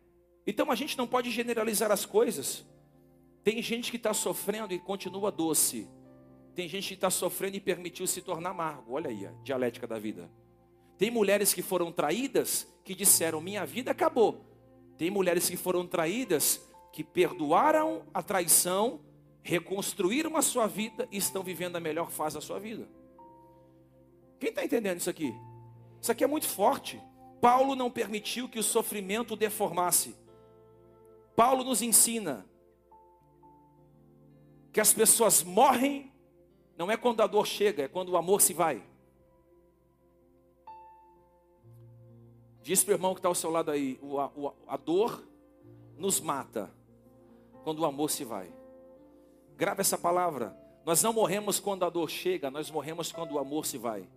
Então 0.46 0.72
a 0.72 0.76
gente 0.76 0.98
não 0.98 1.08
pode 1.08 1.30
generalizar 1.30 1.92
as 1.92 2.06
coisas. 2.06 2.66
Tem 3.44 3.62
gente 3.62 3.92
que 3.92 3.98
está 3.98 4.14
sofrendo 4.14 4.74
e 4.74 4.80
continua 4.80 5.32
doce. 5.32 5.88
Tem 6.54 6.68
gente 6.68 6.90
que 6.90 6.94
está 6.94 7.10
sofrendo 7.10 7.58
e 7.58 7.62
permitiu 7.62 8.06
se 8.06 8.22
tornar 8.22 8.52
amargo. 8.52 8.94
Olha 8.94 9.10
aí 9.10 9.26
a 9.26 9.32
dialética 9.44 9.88
da 9.88 9.98
vida. 9.98 10.30
Tem 10.98 11.10
mulheres 11.10 11.54
que 11.54 11.62
foram 11.62 11.92
traídas 11.92 12.68
que 12.84 12.94
disseram: 12.94 13.42
Minha 13.42 13.66
vida 13.66 13.92
acabou. 13.92 14.51
Tem 14.98 15.10
mulheres 15.10 15.50
que 15.50 15.58
foram 15.58 15.86
traídas 15.86 16.62
que 16.92 17.04
perdoaram 17.04 18.04
a 18.14 18.22
traição, 18.22 19.00
reconstruíram 19.42 20.36
a 20.36 20.42
sua 20.42 20.68
vida 20.68 21.08
e 21.12 21.18
estão 21.18 21.42
vivendo 21.42 21.76
a 21.76 21.80
melhor 21.80 22.12
fase 22.12 22.36
da 22.36 22.42
sua 22.42 22.60
vida. 22.60 22.88
Quem 24.40 24.50
está 24.50 24.64
entendendo 24.64 24.98
isso 24.98 25.10
aqui? 25.10 25.34
Isso 26.02 26.12
aqui 26.12 26.24
é 26.24 26.28
muito 26.28 26.48
forte. 26.48 27.02
Paulo 27.40 27.76
não 27.76 27.90
permitiu 27.90 28.50
que 28.50 28.60
o 28.60 28.64
sofrimento 28.64 29.36
deformasse. 29.36 30.16
Paulo 31.36 31.64
nos 31.64 31.82
ensina 31.82 32.46
que 34.72 34.80
as 34.80 34.94
pessoas 34.94 35.44
morrem 35.44 36.12
não 36.78 36.90
é 36.90 36.98
quando 36.98 37.22
a 37.22 37.28
dor 37.28 37.46
chega, 37.46 37.84
é 37.84 37.88
quando 37.88 38.10
o 38.10 38.18
amor 38.18 38.42
se 38.42 38.54
vai. 38.54 38.84
Diz 42.62 42.84
para 42.84 42.92
o 42.92 42.96
irmão 42.96 43.14
que 43.14 43.20
está 43.20 43.28
ao 43.30 43.36
seu 43.36 43.50
lado 43.50 43.72
aí: 43.72 44.00
a, 44.68 44.74
a 44.74 44.78
dor 44.78 45.24
nos 45.98 46.20
mata 46.20 46.72
quando 47.64 47.80
o 47.80 47.86
amor 47.86 48.10
se 48.10 48.24
vai. 48.24 48.52
Grava 49.56 49.82
essa 49.82 49.98
palavra. 49.98 50.58
Nós 50.86 51.04
não 51.04 51.14
morremos 51.14 51.60
quando 51.60 51.86
a 51.86 51.90
dor 51.90 52.10
chega, 52.10 52.50
nós 52.50 52.72
morremos 52.72 53.12
quando 53.12 53.34
o 53.34 53.40
amor 53.40 53.66
se 53.66 53.78
vai. 53.78 54.10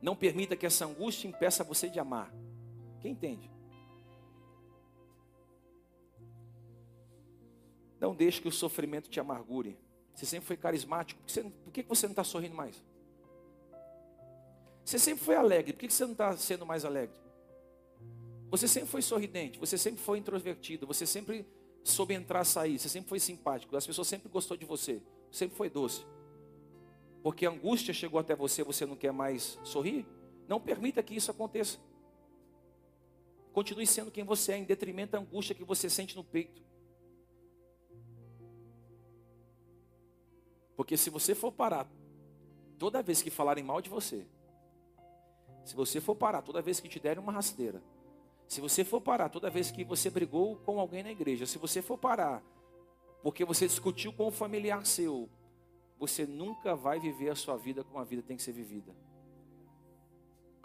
Não 0.00 0.14
permita 0.14 0.56
que 0.56 0.66
essa 0.66 0.84
angústia 0.84 1.26
impeça 1.26 1.64
você 1.64 1.88
de 1.88 1.98
amar. 1.98 2.32
Quem 3.00 3.12
entende? 3.12 3.50
Não 7.98 8.14
deixe 8.14 8.40
que 8.40 8.48
o 8.48 8.52
sofrimento 8.52 9.08
te 9.08 9.18
amargure. 9.18 9.76
Você 10.14 10.26
sempre 10.26 10.46
foi 10.46 10.56
carismático. 10.56 11.20
Por 11.64 11.72
que 11.72 11.82
você 11.82 12.06
não 12.06 12.12
está 12.12 12.24
sorrindo 12.24 12.54
mais? 12.54 12.84
Você 14.88 14.98
sempre 14.98 15.22
foi 15.22 15.34
alegre. 15.34 15.74
Por 15.74 15.80
que 15.80 15.90
você 15.90 16.04
não 16.06 16.12
está 16.12 16.34
sendo 16.34 16.64
mais 16.64 16.82
alegre? 16.82 17.14
Você 18.48 18.66
sempre 18.66 18.88
foi 18.88 19.02
sorridente. 19.02 19.58
Você 19.58 19.76
sempre 19.76 20.00
foi 20.00 20.16
introvertido. 20.16 20.86
Você 20.86 21.04
sempre 21.04 21.46
soube 21.84 22.14
entrar 22.14 22.40
e 22.40 22.46
sair. 22.46 22.78
Você 22.78 22.88
sempre 22.88 23.06
foi 23.06 23.20
simpático. 23.20 23.76
As 23.76 23.86
pessoas 23.86 24.08
sempre 24.08 24.30
gostou 24.30 24.56
de 24.56 24.64
você. 24.64 25.02
Sempre 25.30 25.58
foi 25.58 25.68
doce. 25.68 26.06
Porque 27.22 27.44
a 27.44 27.50
angústia 27.50 27.92
chegou 27.92 28.18
até 28.18 28.34
você, 28.34 28.64
você 28.64 28.86
não 28.86 28.96
quer 28.96 29.12
mais 29.12 29.58
sorrir? 29.62 30.06
Não 30.48 30.58
permita 30.58 31.02
que 31.02 31.14
isso 31.14 31.30
aconteça. 31.30 31.76
Continue 33.52 33.86
sendo 33.86 34.10
quem 34.10 34.24
você 34.24 34.52
é, 34.52 34.56
em 34.56 34.64
detrimento 34.64 35.12
da 35.12 35.18
angústia 35.18 35.54
que 35.54 35.64
você 35.64 35.90
sente 35.90 36.16
no 36.16 36.24
peito. 36.24 36.62
Porque 40.74 40.96
se 40.96 41.10
você 41.10 41.34
for 41.34 41.52
parar 41.52 41.86
toda 42.78 43.02
vez 43.02 43.20
que 43.20 43.28
falarem 43.28 43.62
mal 43.62 43.82
de 43.82 43.90
você, 43.90 44.26
se 45.68 45.76
você 45.76 46.00
for 46.00 46.14
parar 46.14 46.40
toda 46.40 46.62
vez 46.62 46.80
que 46.80 46.88
te 46.88 46.98
derem 46.98 47.22
uma 47.22 47.30
rasteira, 47.30 47.82
se 48.46 48.58
você 48.58 48.82
for 48.82 49.02
parar 49.02 49.28
toda 49.28 49.50
vez 49.50 49.70
que 49.70 49.84
você 49.84 50.08
brigou 50.08 50.56
com 50.56 50.80
alguém 50.80 51.02
na 51.02 51.10
igreja, 51.10 51.44
se 51.44 51.58
você 51.58 51.82
for 51.82 51.98
parar 51.98 52.42
porque 53.22 53.44
você 53.44 53.66
discutiu 53.66 54.10
com 54.10 54.28
um 54.28 54.30
familiar 54.30 54.86
seu, 54.86 55.28
você 55.98 56.24
nunca 56.24 56.74
vai 56.74 56.98
viver 56.98 57.28
a 57.28 57.34
sua 57.34 57.58
vida 57.58 57.84
como 57.84 57.98
a 57.98 58.04
vida 58.04 58.22
tem 58.22 58.36
que 58.36 58.42
ser 58.42 58.52
vivida. 58.52 58.96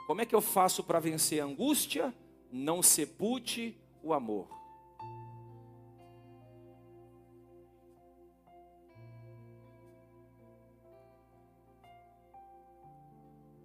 Como 0.07 0.21
é 0.21 0.25
que 0.25 0.33
eu 0.33 0.39
faço 0.39 0.83
para 0.85 1.01
vencer 1.01 1.41
a 1.41 1.45
angústia? 1.45 2.15
Não 2.49 2.81
sepute 2.81 3.77
o 4.01 4.13
amor. 4.13 4.47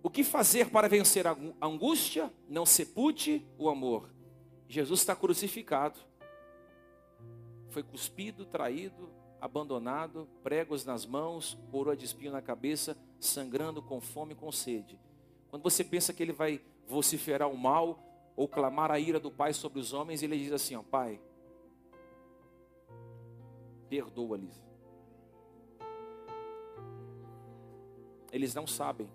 O 0.03 0.09
que 0.09 0.23
fazer 0.23 0.71
para 0.71 0.89
vencer 0.89 1.27
a 1.27 1.37
angústia? 1.61 2.33
Não 2.49 2.65
sepute 2.65 3.47
o 3.59 3.69
amor. 3.69 4.09
Jesus 4.69 5.01
está 5.01 5.17
crucificado. 5.17 5.99
Foi 7.71 7.83
cuspido, 7.83 8.47
traído, 8.47 9.11
abandonado, 9.41 10.29
pregos 10.43 10.85
nas 10.85 11.05
mãos, 11.05 11.59
coroa 11.71 11.97
de 11.97 12.05
espinho 12.05 12.33
na 12.33 12.41
cabeça, 12.41 12.97
sangrando 13.19 13.83
com 13.83 14.01
fome 14.01 14.33
e 14.33 14.37
com 14.37 14.51
sede. 14.53 14.99
Quando 15.49 15.63
você 15.63 15.83
pensa 15.83 16.13
que 16.13 16.23
ele 16.23 16.33
vai 16.33 16.61
vociferar 16.87 17.49
o 17.49 17.57
mal, 17.57 18.05
ou 18.37 18.47
clamar 18.47 18.93
a 18.93 19.01
ira 19.01 19.19
do 19.19 19.33
pai 19.33 19.53
sobre 19.53 19.81
os 19.81 19.93
homens, 19.93 20.23
ele 20.23 20.39
diz 20.39 20.53
assim: 20.53 20.77
ó, 20.77 20.83
Pai, 20.83 21.21
perdoa-lhes. 23.89 24.63
Eles 28.31 28.55
não 28.55 28.67
sabem 28.67 29.09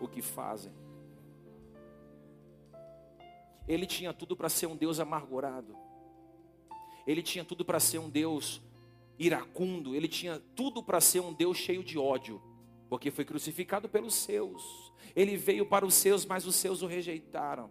o 0.00 0.08
que 0.08 0.22
fazem. 0.22 0.72
Ele 3.66 3.86
tinha 3.86 4.12
tudo 4.12 4.36
para 4.36 4.48
ser 4.48 4.66
um 4.66 4.76
Deus 4.76 5.00
amargurado. 5.00 5.76
Ele 7.06 7.22
tinha 7.22 7.44
tudo 7.44 7.64
para 7.64 7.80
ser 7.80 7.98
um 7.98 8.10
Deus 8.10 8.62
iracundo. 9.18 9.94
Ele 9.94 10.08
tinha 10.08 10.40
tudo 10.54 10.82
para 10.82 11.00
ser 11.00 11.20
um 11.20 11.32
Deus 11.32 11.56
cheio 11.56 11.82
de 11.82 11.98
ódio. 11.98 12.42
Porque 12.88 13.10
foi 13.10 13.24
crucificado 13.24 13.88
pelos 13.88 14.14
seus. 14.14 14.92
Ele 15.16 15.36
veio 15.36 15.66
para 15.66 15.86
os 15.86 15.94
seus, 15.94 16.26
mas 16.26 16.46
os 16.46 16.54
seus 16.54 16.82
o 16.82 16.86
rejeitaram. 16.86 17.70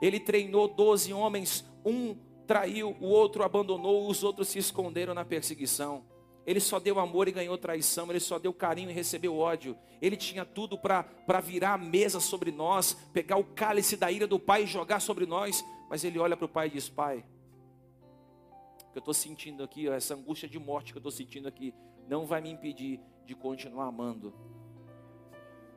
Ele 0.00 0.20
treinou 0.20 0.68
doze 0.68 1.12
homens, 1.12 1.64
um 1.84 2.16
traiu, 2.46 2.96
o 3.00 3.06
outro 3.06 3.42
abandonou, 3.42 4.08
os 4.08 4.22
outros 4.22 4.48
se 4.48 4.58
esconderam 4.58 5.12
na 5.12 5.24
perseguição. 5.24 6.04
Ele 6.48 6.60
só 6.60 6.80
deu 6.80 6.98
amor 6.98 7.28
e 7.28 7.30
ganhou 7.30 7.58
traição, 7.58 8.08
ele 8.08 8.18
só 8.18 8.38
deu 8.38 8.54
carinho 8.54 8.88
e 8.88 8.94
recebeu 8.94 9.36
ódio. 9.36 9.76
Ele 10.00 10.16
tinha 10.16 10.46
tudo 10.46 10.78
para 10.78 11.40
virar 11.42 11.74
a 11.74 11.78
mesa 11.78 12.20
sobre 12.20 12.50
nós, 12.50 12.94
pegar 13.12 13.36
o 13.36 13.44
cálice 13.44 13.98
da 13.98 14.10
ira 14.10 14.26
do 14.26 14.38
Pai 14.38 14.62
e 14.62 14.66
jogar 14.66 14.98
sobre 15.00 15.26
nós. 15.26 15.62
Mas 15.90 16.04
ele 16.04 16.18
olha 16.18 16.38
para 16.38 16.46
o 16.46 16.48
Pai 16.48 16.68
e 16.68 16.70
diz: 16.70 16.88
Pai, 16.88 17.18
o 17.18 18.92
que 18.92 18.96
eu 18.96 19.00
estou 19.00 19.12
sentindo 19.12 19.62
aqui, 19.62 19.90
essa 19.90 20.14
angústia 20.14 20.48
de 20.48 20.58
morte 20.58 20.90
que 20.90 20.96
eu 20.96 21.00
estou 21.00 21.12
sentindo 21.12 21.46
aqui, 21.46 21.74
não 22.08 22.24
vai 22.24 22.40
me 22.40 22.48
impedir 22.48 22.98
de 23.26 23.34
continuar 23.34 23.84
amando. 23.84 24.32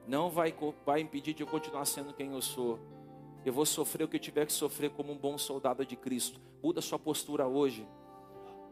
Não 0.07 0.29
vai, 0.29 0.55
vai 0.86 1.01
impedir 1.01 1.34
de 1.34 1.43
eu 1.43 1.47
continuar 1.47 1.84
sendo 1.84 2.13
quem 2.13 2.31
eu 2.31 2.41
sou. 2.41 2.79
Eu 3.43 3.51
vou 3.51 3.65
sofrer 3.65 4.05
o 4.05 4.07
que 4.07 4.15
eu 4.15 4.21
tiver 4.21 4.45
que 4.45 4.53
sofrer 4.53 4.89
como 4.91 5.12
um 5.12 5.17
bom 5.17 5.38
soldado 5.38 5.86
de 5.86 5.97
Cristo. 5.97 6.39
Muda 6.63 6.79
sua 6.79 6.97
postura 6.97 7.45
hoje. 7.45 7.86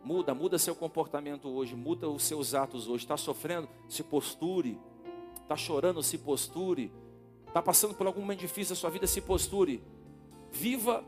Muda, 0.03 0.33
muda 0.33 0.57
seu 0.57 0.75
comportamento 0.75 1.49
hoje, 1.49 1.75
muda 1.75 2.09
os 2.09 2.23
seus 2.23 2.53
atos 2.53 2.87
hoje. 2.87 3.03
Está 3.03 3.17
sofrendo? 3.17 3.67
Se 3.87 4.03
posture. 4.03 4.79
Está 5.41 5.55
chorando? 5.55 6.01
Se 6.01 6.17
posture. 6.17 6.91
Está 7.47 7.61
passando 7.61 7.93
por 7.93 8.07
algum 8.07 8.21
momento 8.21 8.39
difícil 8.39 8.75
da 8.75 8.79
sua 8.79 8.89
vida? 8.89 9.07
Se 9.07 9.21
posture. 9.21 9.83
Viva 10.51 11.03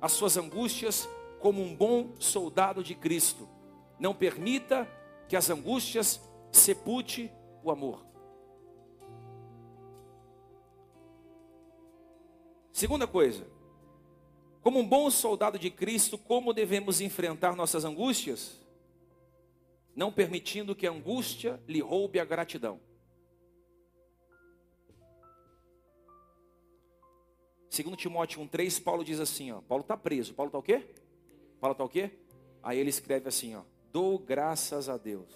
as 0.00 0.12
suas 0.12 0.36
angústias 0.36 1.08
como 1.40 1.62
um 1.62 1.74
bom 1.74 2.14
soldado 2.18 2.82
de 2.82 2.94
Cristo. 2.94 3.48
Não 3.98 4.14
permita 4.14 4.88
que 5.28 5.36
as 5.36 5.48
angústias 5.48 6.20
sepulte 6.50 7.30
o 7.62 7.70
amor. 7.70 8.04
Segunda 12.72 13.06
coisa, 13.06 13.46
como 14.66 14.80
um 14.80 14.88
bom 14.88 15.08
soldado 15.12 15.60
de 15.60 15.70
Cristo, 15.70 16.18
como 16.18 16.52
devemos 16.52 17.00
enfrentar 17.00 17.54
nossas 17.54 17.84
angústias? 17.84 18.60
Não 19.94 20.10
permitindo 20.10 20.74
que 20.74 20.88
a 20.88 20.90
angústia 20.90 21.62
lhe 21.68 21.78
roube 21.78 22.18
a 22.18 22.24
gratidão. 22.24 22.80
Segundo 27.70 27.96
Timóteo 27.96 28.42
1,3, 28.42 28.82
Paulo 28.82 29.04
diz 29.04 29.20
assim, 29.20 29.52
ó, 29.52 29.60
Paulo 29.60 29.82
está 29.82 29.96
preso. 29.96 30.34
Paulo 30.34 30.48
está 30.48 30.58
o 30.58 30.62
quê? 30.64 30.84
Paulo 31.60 31.72
está 31.72 31.84
o 31.84 31.88
quê? 31.88 32.10
Aí 32.60 32.76
ele 32.76 32.90
escreve 32.90 33.28
assim, 33.28 33.54
ó, 33.54 33.62
dou 33.92 34.18
graças 34.18 34.88
a 34.88 34.96
Deus. 34.96 35.32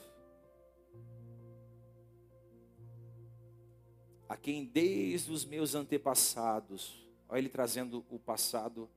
A 4.28 4.36
quem 4.36 4.64
desde 4.64 5.30
os 5.30 5.44
meus 5.44 5.76
antepassados 5.76 7.08
Olha 7.30 7.38
ele 7.38 7.48
trazendo 7.48 8.04
o 8.10 8.18
passado 8.18 8.90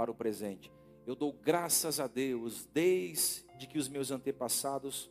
para 0.00 0.10
o 0.10 0.14
presente. 0.14 0.72
Eu 1.06 1.14
dou 1.14 1.30
graças 1.30 2.00
a 2.00 2.06
Deus 2.06 2.64
desde 2.72 3.66
que 3.68 3.76
os 3.76 3.86
meus 3.86 4.10
antepassados, 4.10 5.10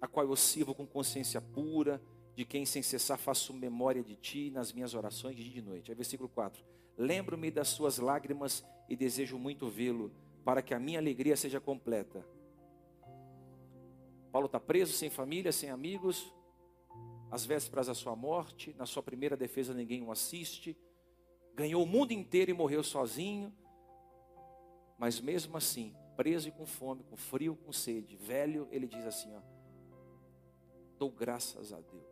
a 0.00 0.08
qual 0.08 0.26
eu 0.26 0.34
sirvo 0.34 0.74
com 0.74 0.84
consciência 0.84 1.40
pura, 1.40 2.02
de 2.34 2.44
quem 2.44 2.66
sem 2.66 2.82
cessar 2.82 3.16
faço 3.16 3.54
memória 3.54 4.02
de 4.02 4.16
ti 4.16 4.50
nas 4.50 4.72
minhas 4.72 4.92
orações 4.92 5.36
de 5.36 5.44
dia 5.44 5.52
e 5.52 5.54
de 5.54 5.62
noite. 5.62 5.88
Aí 5.88 5.94
versículo 5.94 6.28
4. 6.28 6.64
Lembro-me 6.96 7.48
das 7.48 7.68
suas 7.68 7.98
lágrimas 7.98 8.66
e 8.88 8.96
desejo 8.96 9.38
muito 9.38 9.68
vê-lo, 9.68 10.10
para 10.44 10.60
que 10.60 10.74
a 10.74 10.80
minha 10.80 10.98
alegria 10.98 11.36
seja 11.36 11.60
completa. 11.60 12.26
Paulo 14.32 14.46
está 14.46 14.58
preso, 14.58 14.94
sem 14.94 15.10
família, 15.10 15.52
sem 15.52 15.70
amigos, 15.70 16.34
às 17.30 17.46
vésperas 17.46 17.86
da 17.86 17.94
sua 17.94 18.16
morte, 18.16 18.74
na 18.76 18.84
sua 18.84 19.00
primeira 19.00 19.36
defesa 19.36 19.72
ninguém 19.72 20.02
o 20.02 20.10
assiste, 20.10 20.76
ganhou 21.58 21.82
o 21.82 21.86
mundo 21.86 22.12
inteiro 22.12 22.52
e 22.52 22.54
morreu 22.54 22.84
sozinho. 22.84 23.52
Mas 24.96 25.20
mesmo 25.20 25.56
assim, 25.56 25.92
preso 26.16 26.48
e 26.48 26.52
com 26.52 26.64
fome, 26.64 27.02
com 27.02 27.16
frio, 27.16 27.56
com 27.56 27.72
sede, 27.72 28.16
velho, 28.16 28.68
ele 28.70 28.86
diz 28.86 29.04
assim: 29.04 29.34
ó, 29.34 29.40
dou 30.96 31.10
graças 31.10 31.72
a 31.72 31.80
Deus. 31.80 32.06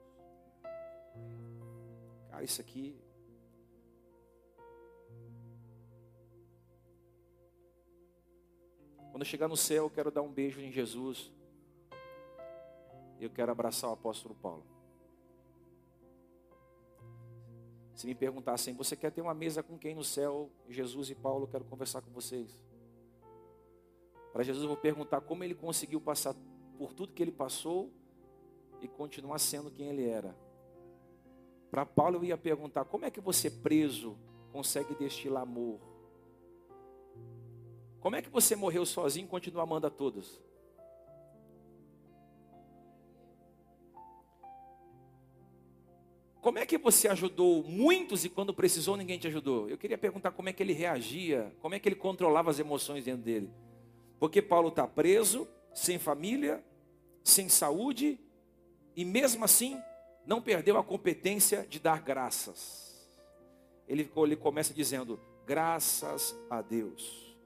Cara, 2.29 2.43
isso 2.43 2.61
aqui. 2.61 2.99
Quando 9.13 9.23
eu 9.23 9.27
chegar 9.27 9.47
no 9.47 9.57
céu, 9.57 9.85
eu 9.85 9.91
quero 9.91 10.11
dar 10.11 10.23
um 10.23 10.33
beijo 10.33 10.61
em 10.61 10.73
Jesus. 10.73 11.33
Eu 13.21 13.31
quero 13.31 13.53
abraçar 13.53 13.89
o 13.91 13.93
apóstolo 13.95 14.35
Paulo. 14.35 14.76
Se 17.97 18.07
me 18.07 18.15
perguntassem, 18.15 18.75
você 18.75 18.95
quer 18.95 19.11
ter 19.11 19.23
uma 19.23 19.33
mesa 19.33 19.63
com 19.63 19.79
quem 19.79 19.95
no 19.95 20.05
céu? 20.05 20.51
Jesus 20.69 21.09
e 21.09 21.15
Paulo, 21.15 21.47
quero 21.47 21.65
conversar 21.65 22.03
com 22.03 22.11
vocês. 22.11 22.63
Para 24.35 24.43
Jesus 24.43 24.65
eu 24.65 24.69
vou 24.69 24.77
perguntar 24.77 25.23
como 25.23 25.43
ele 25.43 25.55
conseguiu 25.55 25.99
passar 25.99 26.37
por 26.77 26.93
tudo 26.93 27.15
que 27.15 27.23
ele 27.23 27.33
passou 27.33 27.91
e 28.83 28.87
continuar 28.87 29.39
sendo 29.39 29.71
quem 29.71 29.89
ele 29.89 30.07
era. 30.07 30.37
Para 31.71 31.87
Paulo 31.87 32.19
eu 32.19 32.25
ia 32.25 32.37
perguntar, 32.37 32.85
como 32.85 33.07
é 33.07 33.11
que 33.11 33.19
você 33.19 33.51
preso 33.51 34.15
consegue 34.53 34.95
destilar 34.95 35.45
amor? 35.45 35.81
Como 37.99 38.15
é 38.15 38.21
que 38.21 38.29
você 38.29 38.55
morreu 38.55 38.85
sozinho 38.85 39.25
e 39.25 39.31
continua 39.31 39.63
amando 39.63 39.87
a 39.87 39.91
todos? 39.91 40.39
Como 46.47 46.61
é 46.61 46.65
que 46.65 46.79
você 46.79 47.09
ajudou 47.09 47.65
muitos 47.65 48.25
e 48.25 48.29
quando 48.29 48.55
precisou 48.55 48.97
ninguém 48.97 49.19
te 49.19 49.27
ajudou? 49.27 49.69
Eu 49.69 49.77
queria 49.77 49.99
perguntar 49.99 50.31
como 50.31 50.49
é 50.49 50.53
que 50.53 50.63
ele 50.63 50.73
reagia, 50.73 51.53
como 51.61 51.75
é 51.75 51.81
que 51.81 51.89
ele 51.89 51.97
controlava 51.97 52.49
as 52.49 52.61
emoções 52.61 53.05
dentro 53.05 53.25
dele. 53.25 53.51
Porque 54.21 54.41
Paulo 54.41 54.69
está 54.69 54.87
preso, 54.87 55.49
sem 55.75 55.99
família, 55.99 56.65
sem 57.25 57.49
saúde, 57.49 58.21
e 58.95 59.05
mesmo 59.05 59.45
assim 59.45 59.77
não 60.25 60.41
perdeu 60.41 60.79
a 60.79 60.85
competência 60.85 61.67
de 61.69 61.81
dar 61.81 62.01
graças. 62.01 62.97
Ele, 63.89 64.09
ele 64.17 64.37
começa 64.37 64.73
dizendo: 64.73 65.19
graças 65.45 66.33
a 66.49 66.63
Deus. 66.63 67.37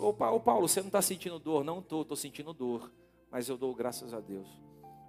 Ô 0.00 0.12
Paulo, 0.12 0.66
você 0.66 0.80
não 0.80 0.88
está 0.88 1.00
sentindo 1.00 1.38
dor? 1.38 1.62
Não 1.62 1.78
estou, 1.78 2.02
estou 2.02 2.16
sentindo 2.16 2.52
dor, 2.52 2.92
mas 3.30 3.48
eu 3.48 3.56
dou 3.56 3.72
graças 3.76 4.12
a 4.12 4.18
Deus. 4.18 4.48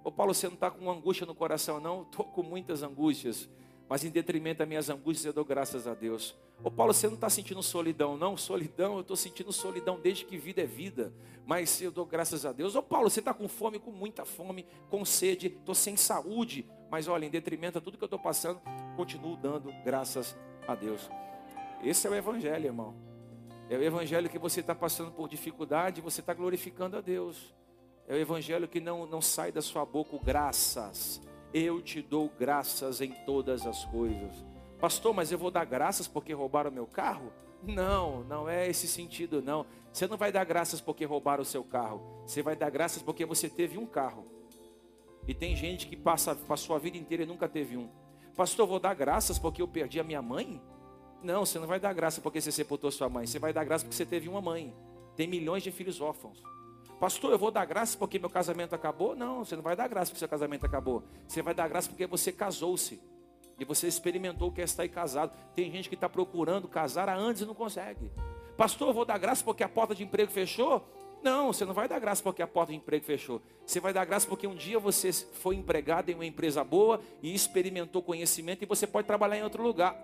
Ô 0.06 0.12
Paulo, 0.12 0.32
você 0.32 0.46
não 0.46 0.54
está 0.54 0.70
com 0.70 0.88
angústia 0.88 1.26
no 1.26 1.34
coração, 1.34 1.80
não? 1.80 2.02
Estou 2.02 2.24
com 2.26 2.40
muitas 2.40 2.80
angústias, 2.84 3.50
mas 3.88 4.04
em 4.04 4.08
detrimento 4.08 4.58
das 4.58 4.68
minhas 4.68 4.88
angústias 4.88 5.24
eu 5.24 5.32
dou 5.32 5.44
graças 5.44 5.88
a 5.88 5.94
Deus. 5.94 6.32
Ô 6.62 6.70
Paulo, 6.70 6.94
você 6.94 7.08
não 7.08 7.16
está 7.16 7.28
sentindo 7.28 7.60
solidão, 7.60 8.16
não? 8.16 8.36
Solidão, 8.36 8.94
eu 8.94 9.00
estou 9.00 9.16
sentindo 9.16 9.52
solidão 9.52 9.98
desde 10.00 10.24
que 10.24 10.38
vida 10.38 10.62
é 10.62 10.64
vida, 10.64 11.12
mas 11.44 11.82
eu 11.82 11.90
dou 11.90 12.06
graças 12.06 12.46
a 12.46 12.52
Deus. 12.52 12.76
Ô 12.76 12.84
Paulo, 12.84 13.10
você 13.10 13.18
está 13.18 13.34
com 13.34 13.48
fome, 13.48 13.80
com 13.80 13.90
muita 13.90 14.24
fome, 14.24 14.64
com 14.88 15.04
sede, 15.04 15.48
estou 15.48 15.74
sem 15.74 15.96
saúde, 15.96 16.64
mas 16.88 17.08
olha, 17.08 17.26
em 17.26 17.30
detrimento 17.30 17.78
a 17.78 17.80
tudo 17.80 17.98
que 17.98 18.04
eu 18.04 18.06
estou 18.06 18.20
passando, 18.20 18.60
continuo 18.94 19.36
dando 19.36 19.72
graças 19.84 20.36
a 20.68 20.76
Deus. 20.76 21.10
Esse 21.82 22.06
é 22.06 22.10
o 22.10 22.14
Evangelho, 22.14 22.66
irmão. 22.66 22.94
É 23.68 23.76
o 23.76 23.82
Evangelho 23.82 24.30
que 24.30 24.38
você 24.38 24.60
está 24.60 24.72
passando 24.72 25.10
por 25.10 25.28
dificuldade, 25.28 26.00
você 26.00 26.20
está 26.20 26.32
glorificando 26.32 26.96
a 26.96 27.00
Deus. 27.00 27.52
É 28.08 28.14
o 28.14 28.18
evangelho 28.18 28.68
que 28.68 28.80
não, 28.80 29.06
não 29.06 29.20
sai 29.20 29.50
da 29.50 29.60
sua 29.60 29.84
boca, 29.84 30.16
graças. 30.22 31.20
Eu 31.52 31.82
te 31.82 32.00
dou 32.00 32.30
graças 32.38 33.00
em 33.00 33.10
todas 33.24 33.66
as 33.66 33.84
coisas. 33.86 34.44
Pastor, 34.78 35.14
mas 35.14 35.32
eu 35.32 35.38
vou 35.38 35.50
dar 35.50 35.64
graças 35.64 36.06
porque 36.06 36.32
roubaram 36.32 36.70
meu 36.70 36.86
carro? 36.86 37.32
Não, 37.62 38.22
não 38.24 38.48
é 38.48 38.68
esse 38.68 38.86
sentido, 38.86 39.42
não. 39.42 39.66
Você 39.92 40.06
não 40.06 40.16
vai 40.16 40.30
dar 40.30 40.44
graças 40.44 40.80
porque 40.80 41.04
roubaram 41.04 41.42
o 41.42 41.46
seu 41.46 41.64
carro. 41.64 42.22
Você 42.26 42.42
vai 42.42 42.54
dar 42.54 42.70
graças 42.70 43.02
porque 43.02 43.24
você 43.24 43.48
teve 43.48 43.78
um 43.78 43.86
carro. 43.86 44.26
E 45.26 45.34
tem 45.34 45.56
gente 45.56 45.88
que 45.88 45.96
passa, 45.96 46.34
passou 46.34 46.76
a 46.76 46.78
vida 46.78 46.96
inteira 46.96 47.24
e 47.24 47.26
nunca 47.26 47.48
teve 47.48 47.76
um. 47.76 47.88
Pastor, 48.36 48.66
vou 48.66 48.78
dar 48.78 48.94
graças 48.94 49.38
porque 49.38 49.60
eu 49.60 49.66
perdi 49.66 49.98
a 49.98 50.04
minha 50.04 50.22
mãe? 50.22 50.62
Não, 51.22 51.44
você 51.44 51.58
não 51.58 51.66
vai 51.66 51.80
dar 51.80 51.92
graça 51.92 52.20
porque 52.20 52.40
você 52.40 52.52
sepultou 52.52 52.90
sua 52.90 53.08
mãe. 53.08 53.26
Você 53.26 53.38
vai 53.38 53.52
dar 53.52 53.64
graça 53.64 53.84
porque 53.84 53.96
você 53.96 54.06
teve 54.06 54.28
uma 54.28 54.40
mãe. 54.40 54.72
Tem 55.16 55.26
milhões 55.26 55.62
de 55.62 55.72
filhos 55.72 56.00
órfãos. 56.00 56.40
Pastor, 56.98 57.30
eu 57.30 57.38
vou 57.38 57.50
dar 57.50 57.64
graça 57.66 57.96
porque 57.98 58.18
meu 58.18 58.30
casamento 58.30 58.74
acabou? 58.74 59.14
Não, 59.14 59.44
você 59.44 59.54
não 59.54 59.62
vai 59.62 59.76
dar 59.76 59.86
graça 59.86 60.10
porque 60.10 60.18
seu 60.18 60.28
casamento 60.28 60.64
acabou. 60.64 61.02
Você 61.28 61.42
vai 61.42 61.52
dar 61.52 61.68
graça 61.68 61.88
porque 61.88 62.06
você 62.06 62.32
casou-se. 62.32 63.00
E 63.58 63.64
você 63.64 63.86
experimentou 63.86 64.48
o 64.48 64.52
que 64.52 64.60
é 64.60 64.64
estar 64.64 64.86
casado. 64.88 65.32
Tem 65.54 65.70
gente 65.70 65.88
que 65.88 65.94
está 65.94 66.08
procurando 66.08 66.68
casar 66.68 67.08
há 67.08 67.16
e 67.16 67.44
não 67.44 67.54
consegue. 67.54 68.10
Pastor, 68.56 68.88
eu 68.88 68.94
vou 68.94 69.04
dar 69.04 69.18
graça 69.18 69.44
porque 69.44 69.62
a 69.62 69.68
porta 69.68 69.94
de 69.94 70.04
emprego 70.04 70.30
fechou? 70.30 70.86
Não, 71.22 71.52
você 71.52 71.64
não 71.64 71.74
vai 71.74 71.88
dar 71.88 71.98
graça 71.98 72.22
porque 72.22 72.42
a 72.42 72.46
porta 72.46 72.72
de 72.72 72.78
emprego 72.78 73.04
fechou. 73.04 73.42
Você 73.64 73.80
vai 73.80 73.92
dar 73.92 74.04
graça 74.04 74.26
porque 74.26 74.46
um 74.46 74.54
dia 74.54 74.78
você 74.78 75.12
foi 75.12 75.56
empregado 75.56 76.10
em 76.10 76.14
uma 76.14 76.24
empresa 76.24 76.62
boa 76.64 77.00
e 77.22 77.34
experimentou 77.34 78.02
conhecimento 78.02 78.62
e 78.62 78.66
você 78.66 78.86
pode 78.86 79.06
trabalhar 79.06 79.38
em 79.38 79.42
outro 79.42 79.62
lugar. 79.62 79.96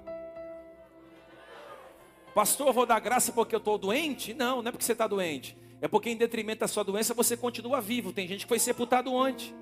Pastor, 2.34 2.68
eu 2.68 2.72
vou 2.72 2.86
dar 2.86 3.00
graça 3.00 3.32
porque 3.32 3.54
eu 3.54 3.58
estou 3.58 3.78
doente? 3.78 4.32
Não, 4.34 4.62
não 4.62 4.68
é 4.68 4.72
porque 4.72 4.84
você 4.84 4.92
está 4.92 5.06
doente. 5.06 5.56
É 5.82 5.88
porque 5.88 6.08
em 6.08 6.16
detrimento 6.16 6.60
da 6.60 6.68
sua 6.68 6.84
doença 6.84 7.12
você 7.12 7.36
continua 7.36 7.80
vivo. 7.80 8.12
Tem 8.12 8.28
gente 8.28 8.46
que 8.46 8.48
foi 8.48 8.60
sepultado 8.60 9.12
ontem. 9.12 9.52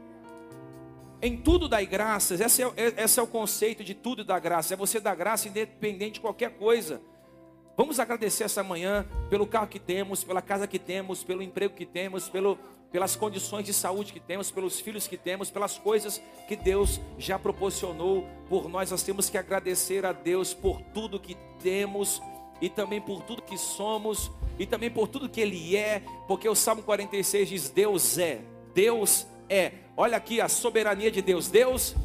Em 1.23 1.35
tudo 1.39 1.67
dai 1.67 1.87
graças. 1.87 2.43
Esse 2.43 2.63
é, 2.63 2.71
esse 2.99 3.19
é 3.19 3.23
o 3.23 3.27
conceito 3.27 3.83
de 3.83 3.95
tudo 3.95 4.23
da 4.23 4.39
graça. 4.39 4.75
É 4.75 4.77
você 4.77 5.01
dar 5.01 5.15
graça 5.15 5.49
independente 5.49 6.15
de 6.15 6.21
qualquer 6.21 6.51
coisa. 6.59 7.01
Vamos 7.75 7.99
agradecer 7.99 8.45
essa 8.45 8.63
manhã 8.63 9.07
pelo 9.31 9.47
carro 9.47 9.67
que 9.67 9.79
temos, 9.79 10.23
pela 10.23 10.43
casa 10.43 10.67
que 10.67 10.79
temos, 10.79 11.25
pelo 11.25 11.43
emprego 11.43 11.75
que 11.75 11.87
temos, 11.87 12.29
pelo, 12.29 12.59
pelas 12.93 13.17
condições 13.17 13.65
de 13.65 13.73
saúde 13.73 14.13
que 14.13 14.21
temos, 14.21 14.51
pelos 14.51 14.79
filhos 14.79 15.09
que 15.09 15.17
temos, 15.17 15.51
pelas 15.51 15.79
coisas 15.79 16.21
que 16.47 16.55
Deus 16.55 17.01
já 17.17 17.39
proporcionou 17.39 18.29
por 18.47 18.69
nós. 18.69 18.91
Nós 18.91 19.03
temos 19.03 19.31
que 19.31 19.39
agradecer 19.39 20.05
a 20.05 20.13
Deus 20.13 20.53
por 20.53 20.83
tudo 20.93 21.19
que 21.19 21.35
temos 21.63 22.21
e 22.61 22.69
também 22.69 23.01
por 23.01 23.23
tudo 23.23 23.41
que 23.41 23.57
somos 23.57 24.31
e 24.61 24.67
também 24.67 24.91
por 24.91 25.09
tudo 25.09 25.27
que 25.27 25.41
Ele 25.41 25.75
é, 25.75 26.03
porque 26.29 26.47
o 26.47 26.55
Salmo 26.55 26.83
46 26.83 27.49
diz: 27.49 27.71
Deus 27.71 28.19
é, 28.19 28.43
Deus 28.75 29.27
é. 29.49 29.73
Olha 29.97 30.19
aqui 30.19 30.39
a 30.39 30.51
soberania 30.51 31.11
de 31.11 31.23
Deus, 31.23 31.49
Deus, 31.49 31.97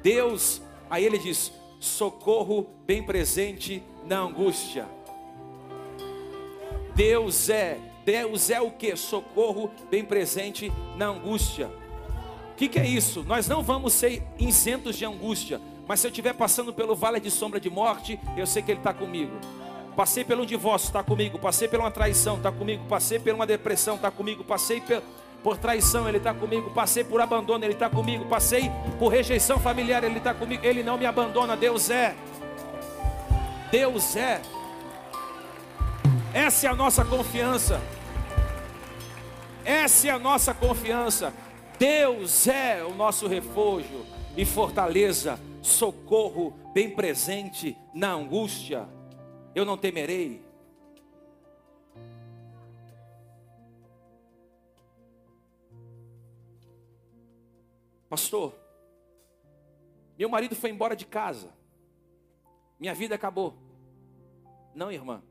Deus. 0.00 0.62
Aí 0.88 1.04
ele 1.04 1.18
diz: 1.18 1.52
socorro 1.80 2.68
bem 2.86 3.02
presente 3.02 3.82
na 4.06 4.20
angústia. 4.20 4.86
Deus 6.94 7.50
é, 7.50 7.80
Deus 8.04 8.48
é 8.48 8.60
o 8.60 8.70
que? 8.70 8.94
Socorro 8.94 9.68
bem 9.90 10.04
presente 10.04 10.72
na 10.96 11.08
angústia. 11.08 11.68
O 12.52 12.54
que, 12.54 12.68
que 12.68 12.78
é 12.78 12.86
isso? 12.86 13.24
Nós 13.24 13.48
não 13.48 13.60
vamos 13.60 13.92
ser 13.92 14.22
isentos 14.38 14.94
de 14.96 15.04
angústia, 15.04 15.60
mas 15.88 15.98
se 15.98 16.06
eu 16.06 16.10
estiver 16.10 16.34
passando 16.34 16.72
pelo 16.72 16.94
vale 16.94 17.18
de 17.18 17.30
sombra 17.30 17.58
de 17.58 17.68
morte, 17.68 18.20
eu 18.36 18.46
sei 18.46 18.62
que 18.62 18.70
Ele 18.70 18.78
está 18.78 18.94
comigo. 18.94 19.32
Passei 19.98 20.24
pelo 20.24 20.46
divórcio, 20.46 20.86
está 20.86 21.02
comigo. 21.02 21.40
Passei 21.40 21.66
por 21.66 21.80
uma 21.80 21.90
traição, 21.90 22.36
está 22.36 22.52
comigo. 22.52 22.84
Passei 22.88 23.18
por 23.18 23.34
uma 23.34 23.44
depressão, 23.44 23.96
está 23.96 24.12
comigo. 24.12 24.44
Passei 24.44 24.80
por 25.42 25.58
traição, 25.58 26.08
Ele 26.08 26.18
está 26.18 26.32
comigo. 26.32 26.70
Passei 26.70 27.02
por 27.02 27.20
abandono, 27.20 27.64
Ele 27.64 27.72
está 27.72 27.90
comigo. 27.90 28.24
Passei 28.26 28.70
por 28.96 29.08
rejeição 29.08 29.58
familiar, 29.58 30.04
Ele 30.04 30.18
está 30.18 30.32
comigo. 30.32 30.64
Ele 30.64 30.84
não 30.84 30.96
me 30.96 31.04
abandona, 31.04 31.56
Deus 31.56 31.90
é. 31.90 32.14
Deus 33.72 34.14
é. 34.14 34.40
Essa 36.32 36.68
é 36.68 36.70
a 36.70 36.76
nossa 36.76 37.04
confiança. 37.04 37.80
Essa 39.64 40.06
é 40.06 40.10
a 40.12 40.18
nossa 40.20 40.54
confiança. 40.54 41.34
Deus 41.76 42.46
é 42.46 42.84
o 42.84 42.94
nosso 42.94 43.26
refúgio 43.26 44.06
e 44.36 44.44
fortaleza, 44.44 45.40
socorro 45.60 46.54
bem 46.72 46.88
presente 46.88 47.76
na 47.92 48.12
angústia 48.12 48.96
eu 49.54 49.64
não 49.64 49.76
temerei. 49.76 50.42
Pastor, 58.08 58.54
meu 60.18 60.28
marido 60.28 60.56
foi 60.56 60.70
embora 60.70 60.96
de 60.96 61.04
casa, 61.04 61.52
minha 62.80 62.94
vida 62.94 63.14
acabou. 63.14 63.56
Não, 64.74 64.90
irmã, 64.90 65.22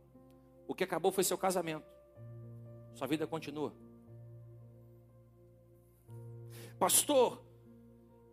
o 0.68 0.76
que 0.76 0.84
acabou 0.84 1.12
foi 1.12 1.24
seu 1.24 1.38
casamento, 1.38 1.86
sua 2.94 3.08
vida 3.08 3.26
continua. 3.26 3.74
Pastor, 6.78 7.44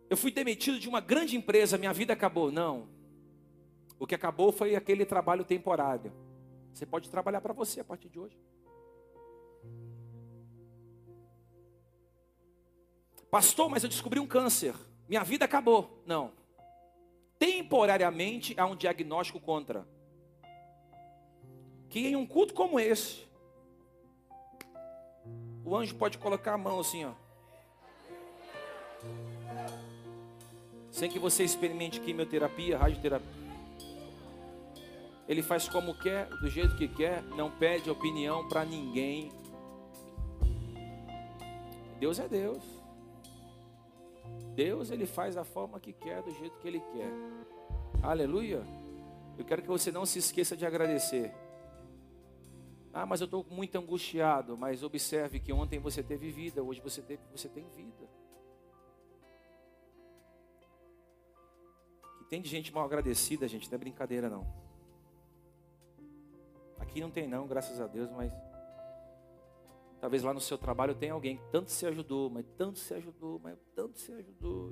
eu 0.09 0.15
fui 0.15 0.31
demitido 0.31 0.79
de 0.79 0.87
uma 0.87 1.01
grande 1.01 1.35
empresa, 1.35 1.77
minha 1.77 1.93
vida 1.93 2.13
acabou. 2.13 2.51
Não, 2.51 2.87
o 3.99 4.05
que 4.05 4.15
acabou 4.15 4.51
foi 4.51 4.75
aquele 4.75 5.05
trabalho 5.05 5.43
temporário. 5.43 6.11
Você 6.73 6.85
pode 6.85 7.09
trabalhar 7.09 7.41
para 7.41 7.53
você 7.53 7.79
a 7.79 7.83
partir 7.83 8.09
de 8.09 8.19
hoje. 8.19 8.37
Pastor, 13.31 13.69
mas 13.69 13.83
eu 13.83 13.89
descobri 13.89 14.19
um 14.19 14.27
câncer. 14.27 14.75
Minha 15.07 15.23
vida 15.23 15.45
acabou. 15.45 16.01
Não. 16.05 16.31
Temporariamente 17.39 18.53
há 18.57 18.65
um 18.65 18.75
diagnóstico 18.75 19.39
contra. 19.39 19.87
Que 21.89 22.07
em 22.07 22.15
um 22.15 22.25
culto 22.25 22.53
como 22.53 22.79
esse, 22.79 23.25
o 25.63 25.75
anjo 25.75 25.95
pode 25.95 26.17
colocar 26.17 26.53
a 26.53 26.57
mão 26.57 26.79
assim, 26.79 27.05
ó. 27.05 27.13
Sem 30.91 31.09
que 31.09 31.19
você 31.19 31.43
experimente 31.43 31.99
quimioterapia, 31.99 32.77
radioterapia. 32.77 33.44
Ele 35.27 35.41
faz 35.41 35.67
como 35.67 35.95
quer, 35.95 36.29
do 36.29 36.47
jeito 36.47 36.75
que 36.75 36.87
quer, 36.87 37.23
não 37.23 37.49
pede 37.49 37.89
opinião 37.89 38.47
para 38.47 38.63
ninguém. 38.63 39.31
Deus 41.99 42.19
é 42.19 42.27
Deus. 42.27 42.63
Deus 44.53 44.91
ele 44.91 45.05
faz 45.05 45.35
da 45.35 45.43
forma 45.43 45.79
que 45.79 45.91
quer, 45.91 46.21
do 46.21 46.31
jeito 46.31 46.57
que 46.59 46.67
ele 46.67 46.79
quer. 46.79 47.11
Aleluia. 48.03 48.63
Eu 49.37 49.43
quero 49.43 49.61
que 49.61 49.67
você 49.67 49.91
não 49.91 50.05
se 50.05 50.19
esqueça 50.19 50.55
de 50.55 50.65
agradecer. 50.65 51.33
Ah, 52.93 53.05
mas 53.05 53.19
eu 53.19 53.25
estou 53.25 53.45
muito 53.49 53.75
angustiado. 53.77 54.55
Mas 54.57 54.83
observe 54.83 55.39
que 55.39 55.51
ontem 55.51 55.79
você 55.79 56.03
teve 56.03 56.29
vida, 56.29 56.63
hoje 56.63 56.79
você, 56.81 57.01
teve, 57.01 57.21
você 57.31 57.49
tem 57.49 57.67
vida. 57.69 58.09
Que 62.19 62.25
tem 62.29 62.41
de 62.41 62.47
gente 62.47 62.71
mal 62.71 62.85
agradecida, 62.85 63.47
gente, 63.47 63.69
não 63.69 63.75
é 63.75 63.79
brincadeira 63.79 64.29
não. 64.29 64.64
Aqui 66.85 67.01
não 67.01 67.11
tem 67.11 67.27
não, 67.27 67.47
graças 67.47 67.81
a 67.81 67.87
Deus, 67.87 68.09
mas 68.11 68.31
talvez 69.99 70.23
lá 70.23 70.33
no 70.33 70.39
seu 70.39 70.57
trabalho 70.57 70.95
tenha 70.95 71.13
alguém 71.13 71.37
que 71.37 71.43
tanto 71.51 71.71
se 71.71 71.85
ajudou, 71.85 72.29
mas 72.29 72.45
tanto 72.57 72.79
se 72.79 72.93
ajudou, 72.93 73.39
mas 73.43 73.57
tanto 73.75 73.99
se 73.99 74.11
ajudou. 74.13 74.71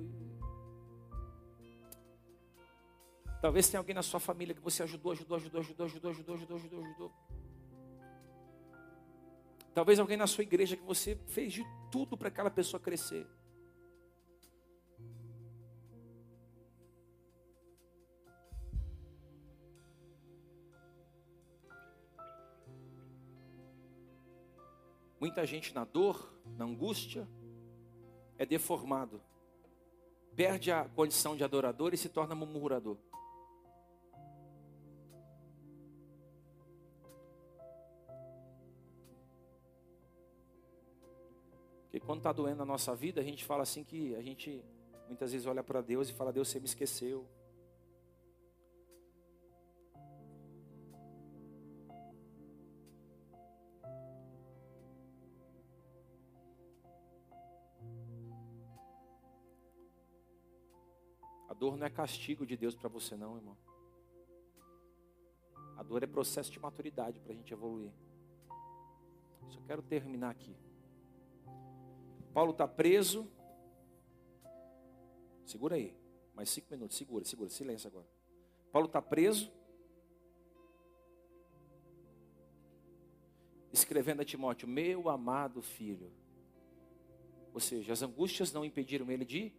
Talvez 3.42 3.68
tenha 3.68 3.78
alguém 3.78 3.94
na 3.94 4.02
sua 4.02 4.18
família 4.18 4.54
que 4.54 4.60
você 4.62 4.82
ajudou, 4.84 5.12
ajudou, 5.12 5.36
ajudou, 5.36 5.60
ajudou, 5.60 5.84
ajudou, 5.86 6.10
ajudou, 6.10 6.34
ajudou, 6.34 6.56
ajudou, 6.56 6.80
ajudou. 6.82 7.12
Talvez 9.74 9.98
alguém 9.98 10.16
na 10.16 10.26
sua 10.26 10.42
igreja 10.42 10.76
que 10.76 10.84
você 10.84 11.18
fez 11.26 11.52
de 11.52 11.62
tudo 11.90 12.16
para 12.16 12.28
aquela 12.28 12.50
pessoa 12.50 12.80
crescer. 12.80 13.26
Muita 25.24 25.46
gente 25.46 25.74
na 25.74 25.86
dor, 25.86 26.30
na 26.54 26.66
angústia, 26.66 27.26
é 28.36 28.44
deformado, 28.44 29.22
perde 30.36 30.70
a 30.70 30.84
condição 30.84 31.34
de 31.34 31.42
adorador 31.42 31.94
e 31.94 31.96
se 31.96 32.10
torna 32.10 32.34
murmurador. 32.34 32.98
Porque 41.84 42.00
quando 42.00 42.18
está 42.18 42.30
doendo 42.30 42.62
a 42.62 42.66
nossa 42.66 42.94
vida, 42.94 43.22
a 43.22 43.24
gente 43.24 43.46
fala 43.46 43.62
assim 43.62 43.82
que 43.82 44.14
a 44.16 44.20
gente 44.20 44.62
muitas 45.08 45.32
vezes 45.32 45.46
olha 45.46 45.64
para 45.64 45.80
Deus 45.80 46.10
e 46.10 46.12
fala: 46.12 46.34
Deus, 46.34 46.48
você 46.48 46.60
me 46.60 46.66
esqueceu. 46.66 47.26
Dor 61.54 61.76
não 61.76 61.86
é 61.86 61.90
castigo 61.90 62.44
de 62.44 62.56
Deus 62.56 62.74
para 62.74 62.88
você, 62.88 63.16
não, 63.16 63.36
irmão. 63.36 63.56
A 65.76 65.82
dor 65.82 66.02
é 66.02 66.06
processo 66.06 66.50
de 66.50 66.60
maturidade 66.60 67.18
para 67.20 67.32
a 67.32 67.34
gente 67.34 67.52
evoluir. 67.52 67.90
Só 69.48 69.60
quero 69.66 69.82
terminar 69.82 70.30
aqui. 70.30 70.54
Paulo 72.32 72.52
está 72.52 72.66
preso. 72.66 73.28
Segura 75.44 75.76
aí. 75.76 75.96
Mais 76.34 76.50
cinco 76.50 76.68
minutos. 76.70 76.96
Segura, 76.96 77.24
segura. 77.24 77.50
Silêncio 77.50 77.88
agora. 77.88 78.06
Paulo 78.72 78.86
está 78.86 79.00
preso. 79.00 79.52
Escrevendo 83.72 84.22
a 84.22 84.24
Timóteo: 84.24 84.68
Meu 84.68 85.08
amado 85.08 85.62
filho. 85.62 86.12
Ou 87.52 87.60
seja, 87.60 87.92
as 87.92 88.02
angústias 88.02 88.52
não 88.52 88.64
impediram 88.64 89.10
ele 89.10 89.24
de 89.24 89.52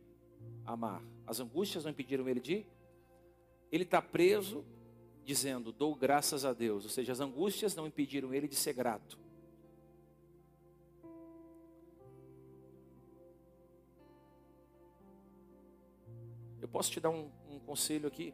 amar. 0.66 1.02
As 1.26 1.40
angústias 1.40 1.84
não 1.84 1.92
impediram 1.92 2.28
ele 2.28 2.40
de 2.40 2.66
ele 3.72 3.84
está 3.84 4.02
preso, 4.02 4.64
dizendo: 5.24 5.72
Dou 5.72 5.96
graças 5.96 6.46
a 6.46 6.54
Deus. 6.54 6.84
Ou 6.86 6.90
seja, 6.90 7.12
as 7.12 7.20
angústias 7.20 7.76
não 7.76 7.88
impediram 7.88 8.34
ele 8.34 8.48
de 8.48 8.56
ser 8.56 8.74
grato. 8.74 9.20
Eu 16.62 16.68
posso 16.68 16.90
te 16.90 17.00
dar 17.00 17.10
um, 17.10 17.30
um 17.50 17.60
conselho 17.60 18.08
aqui? 18.08 18.34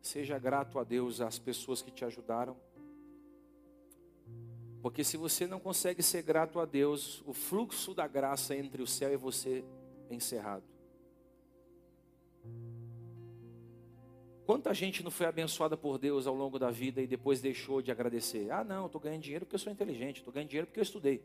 Seja 0.00 0.38
grato 0.38 0.78
a 0.78 0.84
Deus, 0.84 1.20
às 1.20 1.38
pessoas 1.38 1.82
que 1.82 1.90
te 1.90 2.04
ajudaram. 2.04 2.56
Porque 4.80 5.04
se 5.04 5.16
você 5.16 5.46
não 5.46 5.60
consegue 5.60 6.02
ser 6.02 6.22
grato 6.22 6.58
a 6.60 6.64
Deus, 6.64 7.22
o 7.26 7.34
fluxo 7.34 7.92
da 7.92 8.06
graça 8.06 8.56
entre 8.56 8.80
o 8.80 8.86
céu 8.86 9.12
e 9.12 9.16
você 9.16 9.64
encerrado. 10.10 10.64
Quanta 14.48 14.72
gente 14.72 15.04
não 15.04 15.10
foi 15.10 15.26
abençoada 15.26 15.76
por 15.76 15.98
Deus 15.98 16.26
ao 16.26 16.34
longo 16.34 16.58
da 16.58 16.70
vida 16.70 17.02
e 17.02 17.06
depois 17.06 17.40
deixou 17.40 17.82
de 17.82 17.90
agradecer? 17.90 18.50
Ah, 18.50 18.64
não, 18.64 18.86
estou 18.86 18.98
ganhando 18.98 19.20
dinheiro 19.20 19.44
porque 19.44 19.56
eu 19.56 19.60
sou 19.60 19.70
inteligente, 19.70 20.18
estou 20.18 20.32
ganhando 20.32 20.48
dinheiro 20.48 20.66
porque 20.66 20.80
eu 20.80 20.82
estudei. 20.82 21.22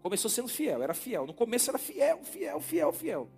Começou 0.00 0.30
sendo 0.30 0.46
fiel, 0.46 0.80
era 0.80 0.94
fiel. 0.94 1.26
No 1.26 1.34
começo 1.34 1.68
era 1.70 1.78
fiel, 1.78 2.22
fiel, 2.22 2.60
fiel, 2.60 2.92
fiel. 2.92 3.28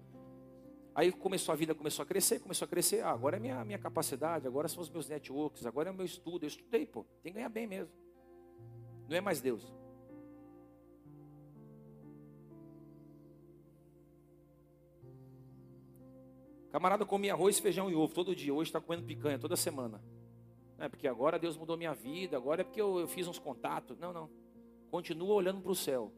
Aí 0.94 1.10
começou 1.10 1.54
a 1.54 1.56
vida, 1.56 1.74
começou 1.74 2.02
a 2.02 2.06
crescer, 2.06 2.40
começou 2.40 2.66
a 2.66 2.68
crescer. 2.68 3.02
Ah, 3.02 3.12
agora 3.12 3.38
é 3.38 3.40
minha, 3.40 3.64
minha 3.64 3.78
capacidade, 3.78 4.46
agora 4.46 4.68
são 4.68 4.82
os 4.82 4.90
meus 4.90 5.08
networks, 5.08 5.64
agora 5.64 5.88
é 5.88 5.92
o 5.92 5.94
meu 5.94 6.04
estudo. 6.04 6.44
Eu 6.44 6.48
estudei, 6.48 6.84
pô. 6.84 7.06
Tem 7.22 7.32
que 7.32 7.38
ganhar 7.38 7.48
bem 7.48 7.66
mesmo. 7.66 7.94
Não 9.08 9.16
é 9.16 9.22
mais 9.22 9.40
Deus. 9.40 9.72
Camarada 16.70 17.04
comia 17.04 17.32
arroz, 17.32 17.58
feijão 17.58 17.90
e 17.90 17.94
ovo 17.94 18.14
todo 18.14 18.34
dia. 18.34 18.54
Hoje 18.54 18.68
está 18.68 18.80
comendo 18.80 19.04
picanha 19.04 19.38
toda 19.38 19.56
semana. 19.56 20.00
Não 20.78 20.86
é 20.86 20.88
porque 20.88 21.08
agora 21.08 21.38
Deus 21.38 21.56
mudou 21.56 21.76
minha 21.76 21.92
vida, 21.92 22.36
agora 22.36 22.62
é 22.62 22.64
porque 22.64 22.80
eu, 22.80 23.00
eu 23.00 23.08
fiz 23.08 23.26
uns 23.26 23.38
contatos. 23.38 23.98
Não, 23.98 24.12
não. 24.12 24.30
Continua 24.90 25.34
olhando 25.34 25.60
para 25.60 25.72
o 25.72 25.74
céu. 25.74 26.12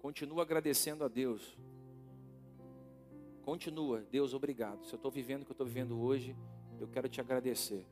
Continua 0.00 0.42
agradecendo 0.42 1.04
a 1.04 1.08
Deus. 1.08 1.56
Continua, 3.42 4.02
Deus, 4.10 4.34
obrigado. 4.34 4.84
Se 4.84 4.92
eu 4.92 4.96
estou 4.96 5.10
vivendo 5.10 5.42
o 5.42 5.44
que 5.44 5.50
eu 5.50 5.54
estou 5.54 5.66
vivendo 5.66 6.00
hoje, 6.00 6.36
eu 6.78 6.86
quero 6.86 7.08
te 7.08 7.20
agradecer. 7.20 7.86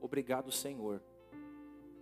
Obrigado, 0.00 0.50
Senhor. 0.50 1.02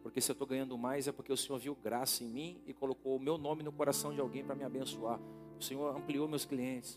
Porque 0.06 0.20
se 0.20 0.30
eu 0.30 0.34
estou 0.34 0.46
ganhando 0.46 0.78
mais 0.78 1.08
é 1.08 1.12
porque 1.12 1.32
o 1.32 1.36
Senhor 1.36 1.58
viu 1.58 1.74
graça 1.74 2.22
em 2.22 2.28
mim 2.28 2.62
e 2.64 2.72
colocou 2.72 3.16
o 3.16 3.18
meu 3.18 3.36
nome 3.36 3.64
no 3.64 3.72
coração 3.72 4.14
de 4.14 4.20
alguém 4.20 4.44
para 4.44 4.54
me 4.54 4.62
abençoar. 4.62 5.18
O 5.58 5.60
Senhor 5.60 5.96
ampliou 5.96 6.28
meus 6.28 6.44
clientes. 6.44 6.96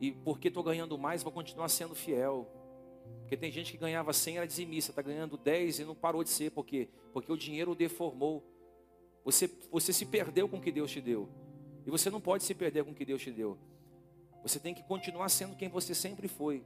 E 0.00 0.10
porque 0.10 0.48
estou 0.48 0.64
ganhando 0.64 0.98
mais, 0.98 1.22
vou 1.22 1.30
continuar 1.30 1.68
sendo 1.68 1.94
fiel. 1.94 2.44
Porque 3.20 3.36
tem 3.36 3.52
gente 3.52 3.70
que 3.70 3.78
ganhava 3.78 4.12
100, 4.12 4.38
era 4.38 4.46
dizimista, 4.48 4.90
está 4.90 5.00
ganhando 5.00 5.36
10 5.36 5.78
e 5.78 5.84
não 5.84 5.94
parou 5.94 6.24
de 6.24 6.30
ser. 6.30 6.50
Por 6.50 6.66
quê? 6.66 6.88
Porque 7.12 7.30
o 7.30 7.36
dinheiro 7.36 7.70
o 7.70 7.74
deformou. 7.76 8.42
Você, 9.24 9.48
você 9.70 9.92
se 9.92 10.04
perdeu 10.04 10.48
com 10.48 10.56
o 10.56 10.60
que 10.60 10.72
Deus 10.72 10.90
te 10.90 11.00
deu. 11.00 11.28
E 11.86 11.90
você 11.90 12.10
não 12.10 12.20
pode 12.20 12.42
se 12.42 12.52
perder 12.52 12.82
com 12.82 12.90
o 12.90 12.94
que 12.96 13.04
Deus 13.04 13.22
te 13.22 13.30
deu. 13.30 13.56
Você 14.42 14.58
tem 14.58 14.74
que 14.74 14.82
continuar 14.82 15.28
sendo 15.28 15.54
quem 15.54 15.68
você 15.68 15.94
sempre 15.94 16.26
foi. 16.26 16.64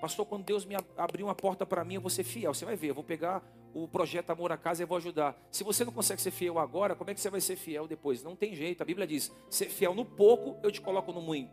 Pastor, 0.00 0.24
quando 0.26 0.44
Deus 0.44 0.64
me 0.64 0.76
abriu 0.96 1.26
uma 1.26 1.34
porta 1.34 1.66
para 1.66 1.84
mim, 1.84 1.94
eu 1.94 2.00
vou 2.00 2.08
ser 2.08 2.22
fiel. 2.22 2.54
Você 2.54 2.64
vai 2.64 2.76
ver, 2.76 2.90
eu 2.90 2.94
vou 2.94 3.02
pegar 3.02 3.42
o 3.74 3.88
projeto 3.88 4.30
Amor 4.30 4.52
à 4.52 4.56
Casa 4.56 4.82
e 4.82 4.86
vou 4.86 4.96
ajudar. 4.96 5.40
Se 5.50 5.64
você 5.64 5.84
não 5.84 5.92
consegue 5.92 6.20
ser 6.20 6.30
fiel 6.30 6.58
agora, 6.58 6.94
como 6.94 7.10
é 7.10 7.14
que 7.14 7.20
você 7.20 7.30
vai 7.30 7.40
ser 7.40 7.56
fiel 7.56 7.86
depois? 7.86 8.22
Não 8.22 8.36
tem 8.36 8.54
jeito. 8.54 8.82
A 8.82 8.84
Bíblia 8.84 9.06
diz: 9.06 9.32
ser 9.48 9.68
fiel 9.68 9.94
no 9.94 10.04
pouco, 10.04 10.56
eu 10.62 10.70
te 10.70 10.80
coloco 10.80 11.12
no 11.12 11.20
muito. 11.20 11.50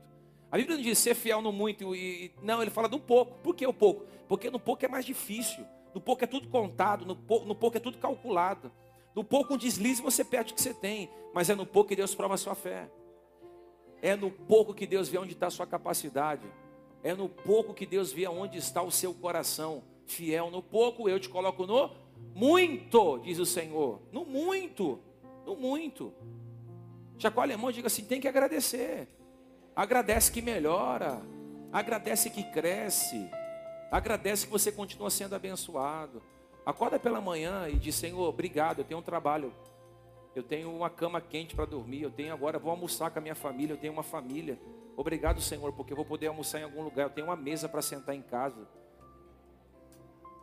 A 0.51 0.57
Bíblia 0.57 0.77
não 0.77 0.83
diz 0.83 0.97
ser 0.97 1.15
fiel 1.15 1.41
no 1.41 1.51
muito 1.51 1.95
e 1.95 2.33
não, 2.41 2.61
ele 2.61 2.71
fala 2.71 2.89
do 2.89 2.99
pouco. 2.99 3.37
Por 3.43 3.55
que 3.55 3.65
o 3.65 3.73
pouco? 3.73 4.05
Porque 4.27 4.49
no 4.49 4.59
pouco 4.59 4.83
é 4.83 4.87
mais 4.87 5.05
difícil. 5.05 5.65
No 5.93 6.01
pouco 6.01 6.23
é 6.23 6.27
tudo 6.27 6.47
contado, 6.49 7.05
no 7.05 7.15
pouco, 7.15 7.45
no 7.45 7.55
pouco 7.55 7.77
é 7.77 7.79
tudo 7.79 7.97
calculado. 7.97 8.71
No 9.15 9.23
pouco 9.23 9.53
um 9.53 9.57
deslize 9.57 10.01
você 10.01 10.23
perde 10.23 10.51
o 10.51 10.55
que 10.55 10.61
você 10.61 10.73
tem, 10.73 11.09
mas 11.33 11.49
é 11.49 11.55
no 11.55 11.65
pouco 11.65 11.89
que 11.89 11.95
Deus 11.95 12.15
prova 12.15 12.35
a 12.35 12.37
sua 12.37 12.55
fé. 12.55 12.89
É 14.01 14.15
no 14.15 14.31
pouco 14.31 14.73
que 14.73 14.87
Deus 14.87 15.09
vê 15.09 15.17
onde 15.17 15.33
está 15.33 15.47
a 15.47 15.51
sua 15.51 15.67
capacidade. 15.67 16.47
É 17.03 17.13
no 17.13 17.29
pouco 17.29 17.73
que 17.73 17.85
Deus 17.85 18.11
vê 18.11 18.27
onde 18.27 18.57
está 18.57 18.81
o 18.81 18.91
seu 18.91 19.13
coração. 19.13 19.83
Fiel 20.05 20.49
no 20.49 20.63
pouco, 20.63 21.07
eu 21.07 21.19
te 21.19 21.29
coloco 21.29 21.65
no 21.67 21.91
muito, 22.39 23.19
diz 23.19 23.37
o 23.39 23.45
Senhor. 23.45 24.01
No 24.11 24.25
muito, 24.25 24.99
no 25.45 25.55
muito. 25.55 26.13
Mão 27.59 27.69
e 27.69 27.73
diga 27.73 27.87
assim: 27.87 28.05
tem 28.05 28.21
que 28.21 28.27
agradecer. 28.27 29.07
Agradece 29.75 30.31
que 30.31 30.41
melhora. 30.41 31.21
Agradece 31.71 32.29
que 32.29 32.43
cresce. 32.43 33.29
Agradece 33.91 34.45
que 34.45 34.51
você 34.51 34.71
continua 34.71 35.09
sendo 35.09 35.35
abençoado. 35.35 36.21
Acorda 36.65 36.97
pela 36.97 37.19
manhã 37.19 37.67
e 37.67 37.75
diz: 37.75 37.95
Senhor, 37.95 38.27
obrigado, 38.27 38.79
eu 38.79 38.85
tenho 38.85 38.99
um 38.99 39.03
trabalho 39.03 39.53
eu 40.35 40.43
tenho 40.43 40.73
uma 40.73 40.89
cama 40.89 41.19
quente 41.19 41.55
para 41.55 41.65
dormir, 41.65 42.03
eu 42.03 42.11
tenho 42.11 42.33
agora, 42.33 42.59
vou 42.59 42.71
almoçar 42.71 43.09
com 43.11 43.19
a 43.19 43.21
minha 43.21 43.35
família, 43.35 43.73
eu 43.73 43.77
tenho 43.77 43.93
uma 43.93 44.03
família. 44.03 44.59
Obrigado, 44.95 45.41
Senhor, 45.41 45.73
porque 45.73 45.91
eu 45.91 45.97
vou 45.97 46.05
poder 46.05 46.27
almoçar 46.27 46.59
em 46.59 46.63
algum 46.63 46.83
lugar, 46.83 47.03
eu 47.03 47.09
tenho 47.09 47.27
uma 47.27 47.35
mesa 47.35 47.67
para 47.67 47.81
sentar 47.81 48.15
em 48.15 48.21
casa. 48.21 48.67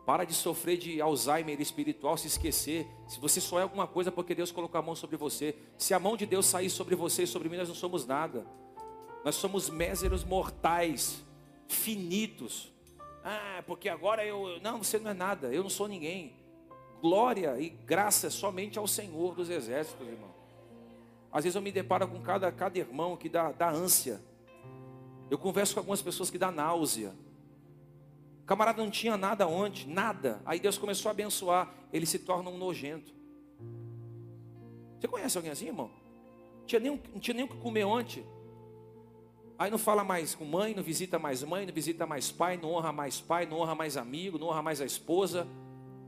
Para 0.07 0.23
de 0.23 0.33
sofrer 0.33 0.77
de 0.77 1.01
Alzheimer 1.01 1.59
espiritual, 1.59 2.15
se 2.15 2.27
esquecer. 2.27 2.87
Se 3.09 3.19
você 3.19 3.41
só 3.41 3.59
é 3.59 3.63
alguma 3.63 3.85
coisa 3.85 4.09
porque 4.09 4.33
Deus 4.33 4.53
colocou 4.53 4.79
a 4.79 4.81
mão 4.81 4.95
sobre 4.95 5.17
você. 5.17 5.53
Se 5.77 5.93
a 5.93 5.99
mão 5.99 6.15
de 6.15 6.25
Deus 6.25 6.45
sair 6.45 6.69
sobre 6.69 6.95
você 6.95 7.23
e 7.23 7.27
sobre 7.27 7.49
mim, 7.49 7.57
nós 7.57 7.67
não 7.67 7.75
somos 7.75 8.05
nada. 8.05 8.47
Nós 9.25 9.35
somos 9.35 9.69
méseros 9.69 10.23
mortais, 10.23 11.21
finitos. 11.67 12.71
Ah, 13.21 13.61
porque 13.67 13.89
agora 13.89 14.25
eu. 14.25 14.61
Não, 14.61 14.81
você 14.81 14.97
não 14.97 15.11
é 15.11 15.13
nada, 15.13 15.53
eu 15.53 15.61
não 15.61 15.69
sou 15.69 15.89
ninguém 15.89 16.33
glória 17.01 17.59
e 17.59 17.67
graça 17.67 18.29
somente 18.29 18.79
ao 18.79 18.87
Senhor 18.87 19.35
dos 19.35 19.49
exércitos, 19.49 20.07
irmão. 20.07 20.33
Às 21.33 21.43
vezes 21.43 21.55
eu 21.57 21.61
me 21.61 21.69
deparo 21.69 22.07
com 22.07 22.21
cada, 22.21 22.49
cada 22.49 22.79
irmão 22.79 23.17
que 23.17 23.27
dá, 23.27 23.51
dá 23.51 23.69
ânsia. 23.69 24.21
Eu 25.29 25.37
converso 25.37 25.73
com 25.73 25.81
algumas 25.81 26.01
pessoas 26.01 26.29
que 26.29 26.37
dá 26.37 26.49
náusea. 26.49 27.13
Camarada 28.47 28.81
não 28.81 28.89
tinha 28.89 29.17
nada 29.17 29.45
ontem, 29.45 29.85
nada. 29.85 30.41
Aí 30.45 30.57
Deus 30.57 30.77
começou 30.77 31.09
a 31.09 31.11
abençoar. 31.11 31.69
Ele 31.91 32.05
se 32.05 32.17
torna 32.17 32.49
um 32.49 32.57
nojento. 32.57 33.13
Você 34.97 35.07
conhece 35.07 35.37
alguém 35.37 35.51
assim, 35.51 35.67
irmão? 35.67 35.91
Tinha 36.65 36.79
nem, 36.79 36.91
não 37.13 37.19
tinha 37.19 37.35
nem 37.35 37.43
o 37.43 37.47
que 37.49 37.57
comer 37.57 37.83
ontem. 37.83 38.25
Aí 39.59 39.69
não 39.69 39.77
fala 39.77 40.01
mais 40.01 40.33
com 40.33 40.45
mãe, 40.45 40.73
não 40.73 40.81
visita 40.81 41.19
mais 41.19 41.43
mãe, 41.43 41.65
não 41.65 41.73
visita 41.73 42.05
mais 42.07 42.31
pai, 42.31 42.55
não 42.55 42.71
honra 42.71 42.93
mais 42.93 43.19
pai, 43.19 43.45
não 43.45 43.59
honra 43.59 43.75
mais 43.75 43.97
amigo, 43.97 44.39
não 44.39 44.47
honra 44.47 44.61
mais 44.61 44.79
a 44.79 44.85
esposa. 44.85 45.45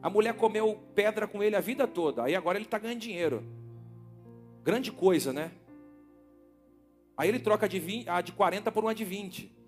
A 0.01 0.09
mulher 0.09 0.33
comeu 0.33 0.79
pedra 0.95 1.27
com 1.27 1.43
ele 1.43 1.57
a 1.57 1.61
vida 1.61 1.85
toda. 1.85 2.23
Aí 2.23 2.35
agora 2.37 2.57
ele 2.57 2.65
está 2.65 2.79
ganhando 2.79 3.01
dinheiro. 3.01 3.43
Grande 4.63 4.93
coisa, 4.93 5.33
né? 5.33 5.51
Aí 7.17 7.27
ele 7.27 7.39
troca 7.39 7.67
de, 7.67 7.79
20, 7.79 8.07
a 8.07 8.21
de 8.21 8.31
40 8.31 8.71
por 8.71 8.85
uma 8.85 8.95
de 8.95 9.03
20. 9.03 9.58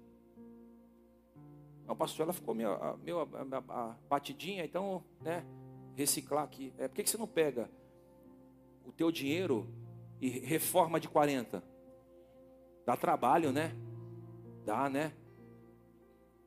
Não, 1.92 1.96
pastor, 1.98 2.24
ela 2.24 2.32
ficou 2.32 2.56
meio, 2.56 2.70
meio 3.04 3.28
batidinha, 4.10 4.64
então, 4.64 5.04
né? 5.20 5.44
Reciclar 5.94 6.42
aqui. 6.42 6.74
É, 6.78 6.88
por 6.88 6.96
que, 6.96 7.04
que 7.04 7.10
você 7.10 7.18
não 7.18 7.28
pega 7.28 7.70
o 8.86 8.94
teu 8.94 9.12
dinheiro 9.12 9.68
e 10.22 10.30
reforma 10.30 11.02
de 11.02 11.10
40? 11.10 11.62
Dá 12.86 12.96
trabalho, 12.96 13.52
né? 13.52 13.76
Dá, 14.66 14.90
né? 14.90 15.12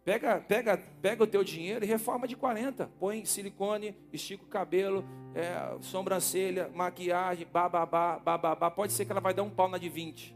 Pega, 0.02 0.40
pega, 0.40 0.78
pega 1.02 1.24
o 1.24 1.26
teu 1.26 1.44
dinheiro 1.44 1.84
e 1.84 1.88
reforma 1.88 2.26
de 2.26 2.36
40. 2.36 2.90
Põe 2.98 3.26
silicone, 3.26 3.94
estica 4.10 4.44
o 4.44 4.48
cabelo, 4.48 5.04
é, 5.34 5.76
sobrancelha, 5.82 6.70
maquiagem, 6.70 7.46
bababá, 7.46 8.18
bababá. 8.18 8.70
Pode 8.70 8.94
ser 8.94 9.04
que 9.04 9.12
ela 9.12 9.20
vai 9.20 9.34
dar 9.34 9.42
um 9.42 9.50
pau 9.50 9.68
na 9.68 9.76
de 9.76 9.90
20. 9.90 10.34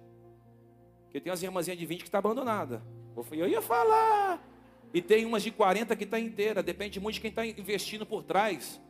Porque 1.05 1.19
tem 1.19 1.31
umas 1.31 1.43
irmãzinhas 1.43 1.79
de 1.79 1.87
20 1.87 2.01
que 2.01 2.09
está 2.09 2.19
abandonada. 2.19 2.83
Eu 3.33 3.49
ia 3.49 3.63
falar. 3.63 4.58
E 4.93 5.03
tem 5.03 5.27
umas 5.27 5.43
de 5.43 5.51
40 5.51 5.95
que 5.97 6.05
está 6.05 6.19
inteira. 6.19 6.63
Depende 6.63 6.99
muito 6.99 7.15
de 7.15 7.21
quem 7.21 7.31
está 7.31 7.45
investindo 7.45 8.07
por 8.07 8.23
trás. 8.23 8.81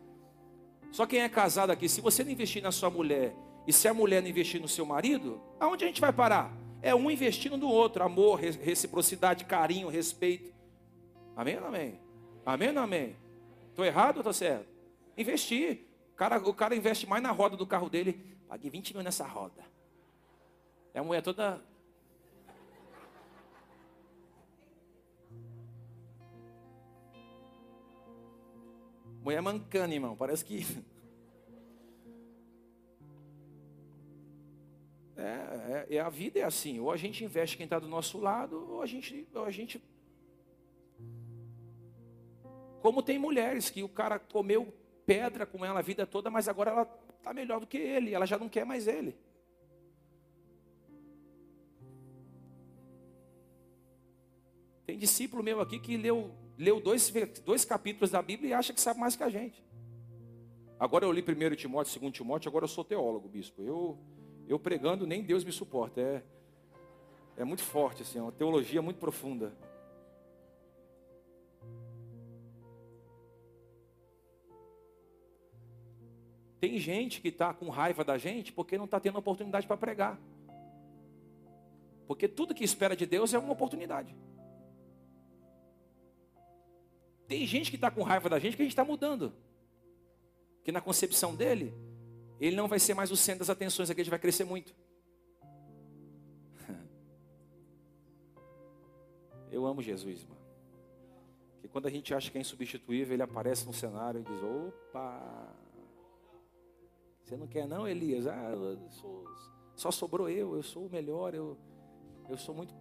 Só 0.90 1.06
quem 1.06 1.20
é 1.20 1.28
casado 1.28 1.70
aqui, 1.70 1.88
se 1.88 2.00
você 2.00 2.24
não 2.24 2.30
investir 2.30 2.62
na 2.62 2.72
sua 2.72 2.88
mulher 2.88 3.34
e 3.66 3.72
se 3.72 3.86
a 3.86 3.94
mulher 3.94 4.22
não 4.22 4.28
investir 4.28 4.60
no 4.60 4.68
seu 4.68 4.86
marido, 4.86 5.40
aonde 5.60 5.84
a 5.84 5.86
gente 5.86 6.00
vai 6.00 6.12
parar? 6.12 6.56
É 6.80 6.94
um 6.94 7.10
investindo 7.10 7.56
no 7.56 7.68
outro, 7.68 8.02
amor, 8.04 8.38
reciprocidade, 8.38 9.44
carinho, 9.44 9.88
respeito. 9.88 10.54
Amém 11.36 11.56
ou 11.56 11.60
não 11.62 11.68
amém? 11.68 12.00
Amém 12.46 12.68
ou 12.68 12.74
não 12.74 12.82
amém? 12.82 13.16
Estou 13.68 13.84
errado 13.84 14.16
ou 14.16 14.20
estou 14.20 14.32
certo? 14.32 14.66
Investir. 15.16 15.86
O 16.12 16.16
cara, 16.16 16.38
o 16.38 16.54
cara 16.54 16.74
investe 16.74 17.06
mais 17.06 17.22
na 17.22 17.30
roda 17.30 17.56
do 17.56 17.66
carro 17.66 17.90
dele. 17.90 18.36
Paguei 18.48 18.70
20 18.70 18.94
mil 18.94 19.02
nessa 19.02 19.26
roda. 19.26 19.62
É 20.94 21.00
a 21.00 21.04
mulher 21.04 21.22
toda. 21.22 21.62
Mulher 29.28 29.42
mancando, 29.42 29.92
irmão. 29.92 30.16
Parece 30.16 30.42
que. 30.42 30.64
É, 35.20 35.96
é, 35.96 35.98
a 35.98 36.08
vida 36.08 36.38
é 36.38 36.44
assim. 36.44 36.78
Ou 36.78 36.92
a 36.92 36.96
gente 36.96 37.24
investe 37.24 37.56
quem 37.56 37.64
está 37.64 37.76
do 37.80 37.88
nosso 37.88 38.18
lado, 38.18 38.70
ou 38.70 38.80
a 38.80 38.86
gente, 38.86 39.26
ou 39.34 39.44
a 39.44 39.50
gente. 39.50 39.82
Como 42.80 43.02
tem 43.02 43.18
mulheres 43.18 43.68
que 43.68 43.82
o 43.82 43.88
cara 43.88 44.20
comeu 44.20 44.72
pedra 45.04 45.44
com 45.44 45.64
ela 45.64 45.80
a 45.80 45.82
vida 45.82 46.06
toda, 46.06 46.30
mas 46.30 46.46
agora 46.46 46.70
ela 46.70 47.00
está 47.18 47.34
melhor 47.34 47.58
do 47.58 47.66
que 47.66 47.76
ele, 47.76 48.14
ela 48.14 48.26
já 48.26 48.38
não 48.38 48.48
quer 48.48 48.64
mais 48.64 48.86
ele. 48.86 49.16
Tem 54.86 54.96
discípulo 54.96 55.42
meu 55.42 55.60
aqui 55.60 55.80
que 55.80 55.96
leu, 55.96 56.32
leu 56.58 56.80
dois, 56.80 57.12
dois 57.44 57.64
capítulos 57.64 58.10
da 58.10 58.20
Bíblia 58.20 58.50
e 58.50 58.52
acha 58.52 58.72
que 58.72 58.80
sabe 58.80 58.98
mais 58.98 59.14
que 59.14 59.22
a 59.22 59.28
gente. 59.28 59.64
Agora 60.78 61.04
eu 61.04 61.12
li 61.12 61.22
primeiro 61.22 61.56
Timóteo, 61.56 61.92
segundo 61.92 62.12
Timóteo, 62.12 62.48
agora 62.48 62.64
eu 62.64 62.68
sou 62.68 62.84
teólogo, 62.84 63.28
bispo. 63.28 63.62
Eu, 63.62 63.98
eu 64.48 64.58
pregando, 64.58 65.06
nem 65.06 65.22
Deus 65.22 65.44
me 65.44 65.52
suporta. 65.52 66.00
É, 66.00 66.22
é 67.36 67.44
muito 67.44 67.62
forte, 67.62 68.02
assim, 68.02 68.18
é 68.18 68.22
uma 68.22 68.32
teologia 68.32 68.82
muito 68.82 68.98
profunda. 68.98 69.56
Tem 76.60 76.76
gente 76.78 77.20
que 77.20 77.28
está 77.28 77.54
com 77.54 77.68
raiva 77.68 78.04
da 78.04 78.18
gente 78.18 78.52
porque 78.52 78.76
não 78.76 78.84
está 78.84 78.98
tendo 78.98 79.18
oportunidade 79.18 79.66
para 79.66 79.76
pregar. 79.76 80.20
Porque 82.08 82.26
tudo 82.26 82.54
que 82.54 82.64
espera 82.64 82.96
de 82.96 83.06
Deus 83.06 83.32
é 83.32 83.38
uma 83.38 83.52
oportunidade. 83.52 84.16
Tem 87.28 87.46
gente 87.46 87.70
que 87.70 87.76
está 87.76 87.90
com 87.90 88.02
raiva 88.02 88.30
da 88.30 88.38
gente 88.38 88.56
que 88.56 88.62
a 88.62 88.64
gente 88.64 88.72
está 88.72 88.84
mudando. 88.84 89.34
Que 90.64 90.72
na 90.72 90.80
concepção 90.80 91.36
dele, 91.36 91.74
ele 92.40 92.56
não 92.56 92.66
vai 92.66 92.78
ser 92.78 92.94
mais 92.94 93.10
o 93.10 93.16
centro 93.16 93.40
das 93.40 93.50
atenções, 93.50 93.90
aqui 93.90 94.00
a 94.00 94.04
gente 94.04 94.10
vai 94.10 94.18
crescer 94.18 94.44
muito. 94.44 94.74
Eu 99.52 99.66
amo 99.66 99.82
Jesus, 99.82 100.24
mano. 100.24 100.40
Que 101.60 101.68
quando 101.68 101.86
a 101.86 101.90
gente 101.90 102.14
acha 102.14 102.30
que 102.30 102.38
é 102.38 102.40
insubstituível, 102.40 103.12
ele 103.12 103.22
aparece 103.22 103.66
no 103.66 103.74
cenário 103.74 104.20
e 104.20 104.24
diz: 104.24 104.42
opa, 104.42 105.54
você 107.22 107.36
não 107.36 107.46
quer 107.46 107.68
não, 107.68 107.86
Elias? 107.86 108.26
Ah, 108.26 108.52
sou, 108.88 109.26
só 109.76 109.90
sobrou 109.90 110.30
eu, 110.30 110.54
eu 110.54 110.62
sou 110.62 110.86
o 110.86 110.90
melhor, 110.90 111.34
eu, 111.34 111.58
eu 112.26 112.38
sou 112.38 112.54
muito, 112.54 112.74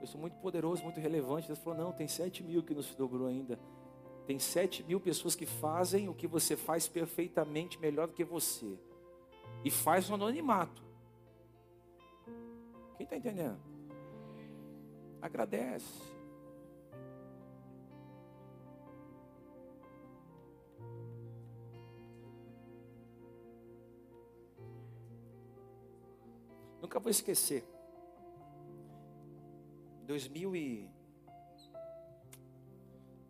eu 0.00 0.06
sou 0.06 0.20
muito 0.20 0.36
poderoso, 0.36 0.84
muito 0.84 1.00
relevante. 1.00 1.50
Ele 1.50 1.58
falou: 1.58 1.76
não, 1.76 1.92
tem 1.92 2.06
sete 2.06 2.44
mil 2.44 2.62
que 2.62 2.74
nos 2.74 2.94
dobrou 2.94 3.26
ainda. 3.26 3.58
Tem 4.28 4.38
sete 4.38 4.82
mil 4.82 5.00
pessoas 5.00 5.34
que 5.34 5.46
fazem 5.46 6.06
o 6.06 6.14
que 6.14 6.26
você 6.26 6.54
faz 6.54 6.86
perfeitamente 6.86 7.80
melhor 7.80 8.08
do 8.08 8.12
que 8.12 8.22
você. 8.22 8.78
E 9.64 9.70
faz 9.70 10.06
no 10.06 10.16
anonimato. 10.16 10.82
Quem 12.98 13.04
está 13.04 13.16
entendendo? 13.16 13.58
Agradece. 15.22 16.12
Nunca 26.82 27.00
vou 27.00 27.10
esquecer. 27.10 27.64
2000 30.06 30.54
e 30.54 30.97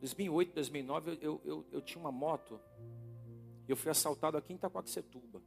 2008, 0.01 0.55
2009, 0.55 1.19
eu, 1.21 1.41
eu, 1.45 1.67
eu 1.73 1.81
tinha 1.81 2.01
uma 2.01 2.13
moto. 2.13 2.61
Eu 3.67 3.77
fui 3.77 3.91
assaltado 3.91 4.37
aqui 4.37 4.53
em 4.53 4.57
Itacoaxetuba. 4.57 5.43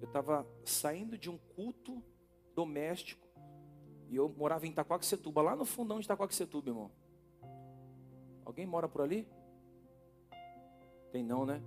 Eu 0.00 0.06
estava 0.06 0.46
saindo 0.64 1.16
de 1.16 1.30
um 1.30 1.38
culto 1.38 2.02
doméstico. 2.54 3.26
E 4.08 4.16
eu 4.16 4.28
morava 4.28 4.66
em 4.66 4.70
Itacoaxetuba, 4.70 5.42
lá 5.42 5.54
no 5.54 5.64
fundão 5.64 5.98
de 5.98 6.06
Itacoaxetuba, 6.06 6.70
irmão. 6.70 6.90
Alguém 8.44 8.66
mora 8.66 8.88
por 8.88 9.02
ali? 9.02 9.28
Tem 11.12 11.22
não, 11.22 11.44
né? 11.44 11.62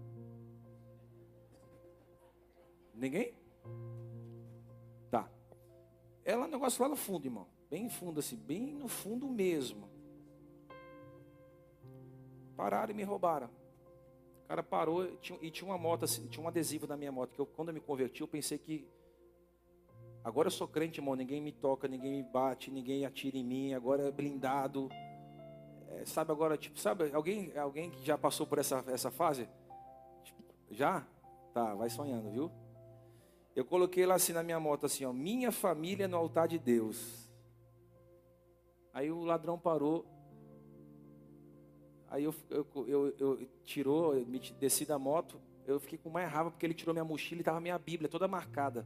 Ninguém? 2.94 3.34
Tá. 5.10 5.30
É 6.24 6.36
lá 6.36 6.46
um 6.46 6.50
negócio 6.50 6.82
lá 6.82 6.90
no 6.90 6.96
fundo, 6.96 7.26
irmão. 7.26 7.48
Bem 7.70 7.90
fundo, 7.90 8.20
assim, 8.20 8.36
bem 8.36 8.74
no 8.74 8.88
fundo 8.88 9.28
mesmo. 9.28 9.91
Pararam 12.62 12.92
e 12.92 12.94
me 12.94 13.02
roubaram. 13.02 13.48
O 13.48 14.48
cara 14.48 14.62
parou 14.62 15.04
e 15.42 15.50
tinha 15.50 15.68
uma 15.68 15.80
moto, 15.80 16.06
assim, 16.06 16.28
tinha 16.28 16.46
um 16.46 16.48
adesivo 16.48 16.86
na 16.86 16.96
minha 16.96 17.12
moto, 17.12 17.34
que 17.34 17.42
eu, 17.42 17.46
quando 17.48 17.70
eu 17.70 17.74
me 17.74 17.80
converti, 17.80 18.22
eu 18.22 18.28
pensei 18.28 18.60
que 18.60 18.88
agora 20.24 20.46
eu 20.46 20.52
sou 20.52 20.68
crente, 20.68 21.00
irmão, 21.00 21.16
ninguém 21.16 21.42
me 21.42 21.52
toca, 21.52 21.88
ninguém 21.88 22.18
me 22.18 22.22
bate, 22.22 22.70
ninguém 22.70 23.04
atira 23.04 23.36
em 23.36 23.44
mim, 23.44 23.74
agora 23.74 24.10
é 24.10 24.12
blindado. 24.12 24.90
É, 25.90 26.06
sabe 26.06 26.32
agora, 26.32 26.56
tipo, 26.56 26.80
sabe, 26.80 27.12
alguém, 27.12 27.52
alguém 27.58 27.90
que 27.90 28.06
já 28.06 28.16
passou 28.16 28.46
por 28.46 28.60
essa, 28.60 28.86
essa 28.90 29.10
fase? 29.10 29.50
Tipo, 30.24 30.44
já? 30.70 31.04
Tá, 31.56 31.74
vai 31.74 31.90
sonhando, 31.90 32.30
viu? 32.30 32.52
Eu 33.56 33.66
coloquei 33.66 34.06
lá 34.06 34.14
assim 34.14 34.34
na 34.34 34.44
minha 34.44 34.60
moto, 34.60 34.86
assim, 34.86 35.04
ó, 35.04 35.12
minha 35.12 35.52
família 35.52 36.08
no 36.08 36.16
altar 36.16 36.48
de 36.48 36.60
Deus. 36.60 37.28
Aí 38.94 39.10
o 39.10 39.24
ladrão 39.24 39.58
parou, 39.58 40.06
Aí 42.12 42.26
eu, 42.26 42.36
eu, 42.50 42.68
eu, 42.88 43.16
eu 43.18 43.48
tirou, 43.64 44.14
me 44.26 44.38
desci 44.60 44.86
da 44.86 45.00
moto, 45.00 45.40
eu 45.66 45.80
fiquei 45.80 45.98
com 45.98 46.10
mais 46.10 46.30
raiva 46.30 46.52
porque 46.52 46.66
ele 46.66 46.74
tirou 46.74 46.94
minha 46.94 47.06
mochila 47.06 47.40
e 47.40 47.42
estava 47.42 47.62
minha 47.62 47.80
Bíblia 47.80 48.10
toda 48.10 48.28
marcada. 48.28 48.86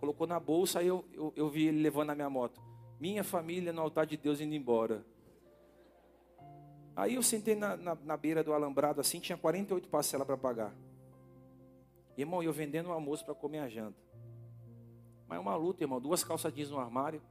Colocou 0.00 0.26
na 0.26 0.40
bolsa, 0.40 0.80
aí 0.80 0.88
eu, 0.88 1.04
eu, 1.12 1.32
eu 1.36 1.48
vi 1.48 1.68
ele 1.68 1.80
levando 1.80 2.10
a 2.10 2.14
minha 2.14 2.28
moto. 2.28 2.60
Minha 2.98 3.22
família 3.22 3.72
no 3.72 3.80
altar 3.80 4.04
de 4.04 4.16
Deus 4.16 4.40
indo 4.40 4.52
embora. 4.52 5.06
Aí 6.96 7.14
eu 7.14 7.22
sentei 7.22 7.54
na, 7.54 7.76
na, 7.76 7.94
na 7.94 8.16
beira 8.16 8.42
do 8.42 8.52
alambrado 8.52 9.00
assim, 9.00 9.20
tinha 9.20 9.38
48 9.38 9.88
parcelas 9.88 10.26
para 10.26 10.36
pagar. 10.36 10.74
Irmão, 12.18 12.42
eu 12.42 12.52
vendendo 12.52 12.88
um 12.88 12.92
almoço 12.92 13.24
para 13.24 13.32
comer 13.32 13.60
a 13.60 13.68
janta. 13.68 14.02
Mas 15.28 15.38
é 15.38 15.40
uma 15.40 15.54
luta, 15.54 15.84
irmão. 15.84 16.00
Duas 16.00 16.24
calças 16.24 16.52
jeans 16.52 16.68
no 16.68 16.80
armário 16.80 17.22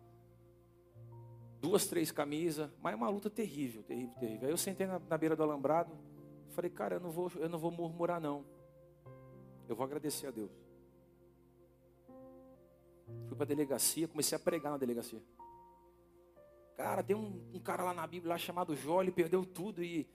duas, 1.59 1.87
três 1.87 2.11
camisas, 2.11 2.69
mas 2.81 2.93
é 2.93 2.95
uma 2.95 3.09
luta 3.09 3.29
terrível, 3.29 3.83
terrível, 3.83 4.15
terrível. 4.19 4.47
Aí 4.47 4.53
eu 4.53 4.57
sentei 4.57 4.87
na, 4.87 4.99
na 4.99 5.17
beira 5.17 5.35
do 5.35 5.43
alambrado, 5.43 5.97
falei, 6.51 6.71
cara, 6.71 6.95
eu 6.95 6.99
não 6.99 7.11
vou, 7.11 7.31
eu 7.35 7.49
não 7.49 7.59
vou 7.59 7.71
murmurar 7.71 8.19
não. 8.19 8.45
Eu 9.67 9.75
vou 9.75 9.85
agradecer 9.85 10.27
a 10.27 10.31
Deus. 10.31 10.51
Fui 13.27 13.35
para 13.35 13.43
a 13.43 13.47
delegacia, 13.47 14.07
comecei 14.07 14.35
a 14.35 14.39
pregar 14.39 14.71
na 14.71 14.77
delegacia. 14.77 15.21
Cara, 16.75 17.03
tem 17.03 17.15
um, 17.15 17.43
um, 17.53 17.59
cara 17.59 17.83
lá 17.83 17.93
na 17.93 18.07
Bíblia 18.07 18.29
lá 18.33 18.37
chamado 18.37 18.75
Jó, 18.75 19.01
ele 19.01 19.11
perdeu 19.11 19.45
tudo 19.45 19.83
e 19.83 20.07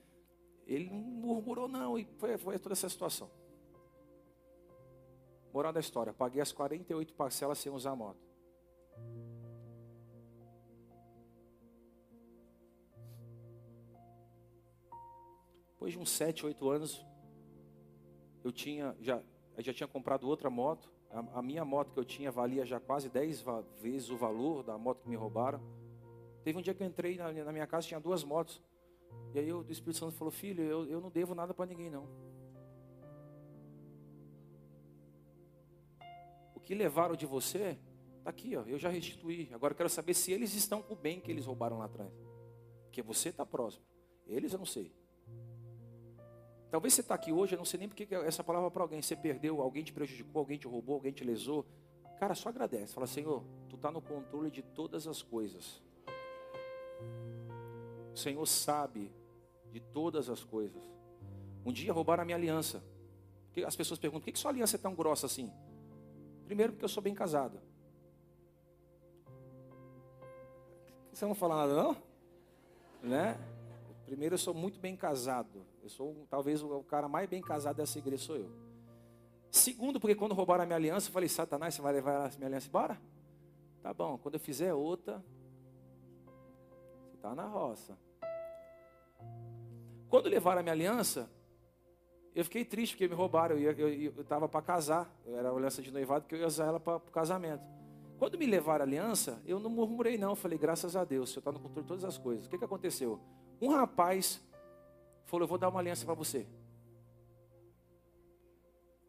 ele 0.65 0.89
não 0.89 0.97
murmurou 0.97 1.67
não. 1.67 1.97
E 1.97 2.05
foi, 2.17 2.37
foi 2.37 2.57
toda 2.57 2.73
essa 2.73 2.89
situação. 2.89 3.29
Moral 5.53 5.71
da 5.71 5.79
história, 5.79 6.11
paguei 6.11 6.41
as 6.41 6.51
48 6.51 7.13
parcelas 7.13 7.59
sem 7.59 7.71
usar 7.71 7.91
a 7.91 7.95
moto. 7.95 8.19
Depois 15.85 15.93
de 15.93 15.99
uns 15.99 16.09
7, 16.09 16.47
8 16.47 16.67
anos, 16.67 17.05
eu 18.43 18.51
tinha, 18.51 18.95
já, 18.99 19.21
eu 19.55 19.63
já 19.63 19.71
tinha 19.71 19.87
comprado 19.87 20.27
outra 20.27 20.49
moto. 20.49 20.91
A, 21.11 21.19
a, 21.37 21.41
minha 21.43 21.63
moto 21.63 21.93
que 21.93 21.99
eu 21.99 22.03
tinha 22.03 22.31
valia 22.31 22.65
já 22.65 22.79
quase 22.79 23.07
10 23.07 23.45
vezes 23.79 24.09
o 24.09 24.17
valor 24.17 24.63
da 24.63 24.79
moto 24.79 25.03
que 25.03 25.07
me 25.07 25.15
roubaram. 25.15 25.61
Teve 26.43 26.57
um 26.57 26.61
dia 26.63 26.73
que 26.73 26.81
eu 26.81 26.87
entrei 26.87 27.17
na, 27.17 27.31
na 27.31 27.51
minha 27.51 27.67
casa, 27.67 27.85
tinha 27.85 27.99
duas 27.99 28.23
motos. 28.23 28.63
E 29.31 29.37
aí 29.37 29.53
o 29.53 29.61
Espírito 29.69 29.99
Santo 29.99 30.13
falou, 30.13 30.31
filho, 30.31 30.63
eu, 30.63 30.87
eu 30.87 30.99
não 30.99 31.11
devo 31.11 31.35
nada 31.35 31.53
para 31.53 31.67
ninguém 31.67 31.91
não. 31.91 32.09
O 36.55 36.59
que 36.59 36.73
levaram 36.73 37.15
de 37.15 37.27
você, 37.27 37.77
está 38.17 38.31
aqui, 38.31 38.57
ó, 38.57 38.63
eu 38.63 38.79
já 38.79 38.89
restituí. 38.89 39.51
Agora 39.53 39.73
eu 39.73 39.77
quero 39.77 39.89
saber 39.89 40.15
se 40.15 40.31
eles 40.31 40.55
estão 40.55 40.81
com 40.81 40.95
o 40.95 40.97
bem 40.97 41.21
que 41.21 41.29
eles 41.29 41.45
roubaram 41.45 41.77
lá 41.77 41.85
atrás. 41.85 42.11
Porque 42.85 43.03
você 43.03 43.29
está 43.29 43.45
próximo. 43.45 43.85
Eles 44.25 44.51
eu 44.51 44.57
não 44.57 44.65
sei. 44.65 45.04
Talvez 46.69 46.93
você 46.93 47.01
está 47.01 47.15
aqui 47.15 47.31
hoje, 47.31 47.53
eu 47.53 47.57
não 47.57 47.65
sei 47.65 47.79
nem 47.79 47.87
porque 47.87 48.07
essa 48.15 48.43
palavra 48.43 48.69
para 48.71 48.83
alguém. 48.83 49.01
Você 49.01 49.15
perdeu, 49.15 49.61
alguém 49.61 49.83
te 49.83 49.93
prejudicou, 49.93 50.39
alguém 50.39 50.57
te 50.57 50.67
roubou, 50.67 50.95
alguém 50.95 51.11
te 51.11 51.23
lesou. 51.23 51.65
Cara, 52.19 52.33
só 52.35 52.49
agradece. 52.49 52.93
Fala, 52.93 53.07
Senhor, 53.07 53.43
Tu 53.75 53.77
está 53.77 53.91
no 53.91 54.01
controle 54.01 54.49
de 54.49 54.61
todas 54.61 55.05
as 55.05 55.21
coisas. 55.21 55.81
O 58.13 58.17
Senhor 58.17 58.45
sabe 58.45 59.11
de 59.73 59.81
todas 59.81 60.29
as 60.29 60.41
coisas. 60.41 60.81
Um 61.65 61.73
dia 61.73 61.91
roubaram 61.91 62.21
a 62.21 62.25
minha 62.25 62.37
aliança. 62.37 62.81
As 63.67 63.75
pessoas 63.75 63.99
perguntam, 63.99 64.23
por 64.23 64.31
que 64.31 64.39
sua 64.39 64.51
aliança 64.51 64.77
é 64.77 64.79
tão 64.79 64.95
grossa 64.95 65.25
assim? 65.25 65.51
Primeiro, 66.45 66.71
porque 66.71 66.85
eu 66.85 66.89
sou 66.89 67.03
bem 67.03 67.13
casado. 67.13 67.59
Você 71.11 71.25
não 71.25 71.35
fala 71.35 71.57
nada, 71.57 71.75
não? 71.83 71.97
Né? 73.03 73.37
Primeiro, 74.05 74.35
eu 74.35 74.39
sou 74.39 74.53
muito 74.53 74.79
bem 74.79 74.95
casado. 74.95 75.65
Eu 75.85 75.89
sou 75.91 76.25
talvez 76.31 76.63
o 76.63 76.81
cara 76.81 77.07
mais 77.07 77.29
bem 77.29 77.43
casado 77.43 77.75
dessa 77.75 77.99
igreja 77.99 78.25
sou 78.25 78.37
eu. 78.37 78.49
Segundo, 79.51 79.99
porque 79.99 80.15
quando 80.15 80.33
roubaram 80.33 80.63
a 80.63 80.65
minha 80.65 80.75
aliança, 80.75 81.09
eu 81.09 81.13
falei, 81.13 81.29
Satanás, 81.29 81.75
você 81.75 81.81
vai 81.83 81.93
levar 81.93 82.25
a 82.25 82.37
minha 82.37 82.47
aliança 82.47 82.67
embora? 82.67 82.99
Tá 83.83 83.93
bom, 83.93 84.17
quando 84.17 84.33
eu 84.33 84.39
fizer 84.39 84.73
outra, 84.73 85.23
você 87.03 87.17
está 87.17 87.35
na 87.35 87.45
roça. 87.45 87.95
Quando 90.09 90.27
levaram 90.27 90.61
a 90.61 90.63
minha 90.63 90.73
aliança, 90.73 91.29
eu 92.33 92.43
fiquei 92.43 92.65
triste 92.65 92.93
porque 92.93 93.07
me 93.07 93.13
roubaram. 93.13 93.55
Eu 93.55 94.21
estava 94.21 94.49
para 94.49 94.63
casar. 94.63 95.15
Eu 95.23 95.37
era 95.37 95.51
aliança 95.51 95.83
de 95.83 95.91
noivado 95.91 96.25
que 96.25 96.33
eu 96.33 96.39
ia 96.39 96.47
usar 96.47 96.65
ela 96.65 96.79
para 96.79 96.95
o 96.95 97.11
casamento. 97.11 97.63
Quando 98.17 98.39
me 98.39 98.47
levaram 98.47 98.83
a 98.83 98.87
aliança, 98.87 99.39
eu 99.45 99.59
não 99.59 99.69
murmurei 99.69 100.17
não. 100.17 100.31
Eu 100.31 100.35
falei, 100.35 100.57
graças 100.57 100.95
a 100.95 101.05
Deus, 101.05 101.29
o 101.29 101.33
Senhor 101.33 101.41
está 101.41 101.51
no 101.51 101.59
controle 101.59 101.83
de 101.83 101.87
todas 101.87 102.03
as 102.03 102.17
coisas. 102.17 102.47
O 102.47 102.49
que, 102.49 102.57
que 102.57 102.65
aconteceu? 102.65 103.19
Um 103.61 103.69
rapaz 103.69 104.41
falou, 105.25 105.43
eu 105.43 105.47
vou 105.47 105.57
dar 105.57 105.69
uma 105.69 105.79
aliança 105.79 106.05
para 106.05 106.13
você. 106.13 106.47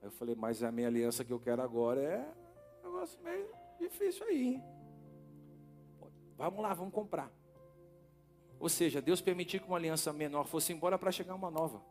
Aí 0.00 0.08
eu 0.08 0.10
falei, 0.10 0.34
mas 0.34 0.62
a 0.62 0.72
minha 0.72 0.88
aliança 0.88 1.24
que 1.24 1.32
eu 1.32 1.40
quero 1.40 1.62
agora 1.62 2.00
é 2.00 2.34
um 2.82 2.92
negócio 2.92 3.20
meio 3.22 3.48
difícil 3.78 4.26
aí. 4.26 4.60
Vamos 6.36 6.60
lá, 6.60 6.74
vamos 6.74 6.92
comprar. 6.92 7.30
Ou 8.58 8.68
seja, 8.68 9.02
Deus 9.02 9.20
permitiu 9.20 9.60
que 9.60 9.66
uma 9.66 9.76
aliança 9.76 10.12
menor 10.12 10.46
fosse 10.46 10.72
embora 10.72 10.98
para 10.98 11.12
chegar 11.12 11.34
uma 11.34 11.50
nova. 11.50 11.82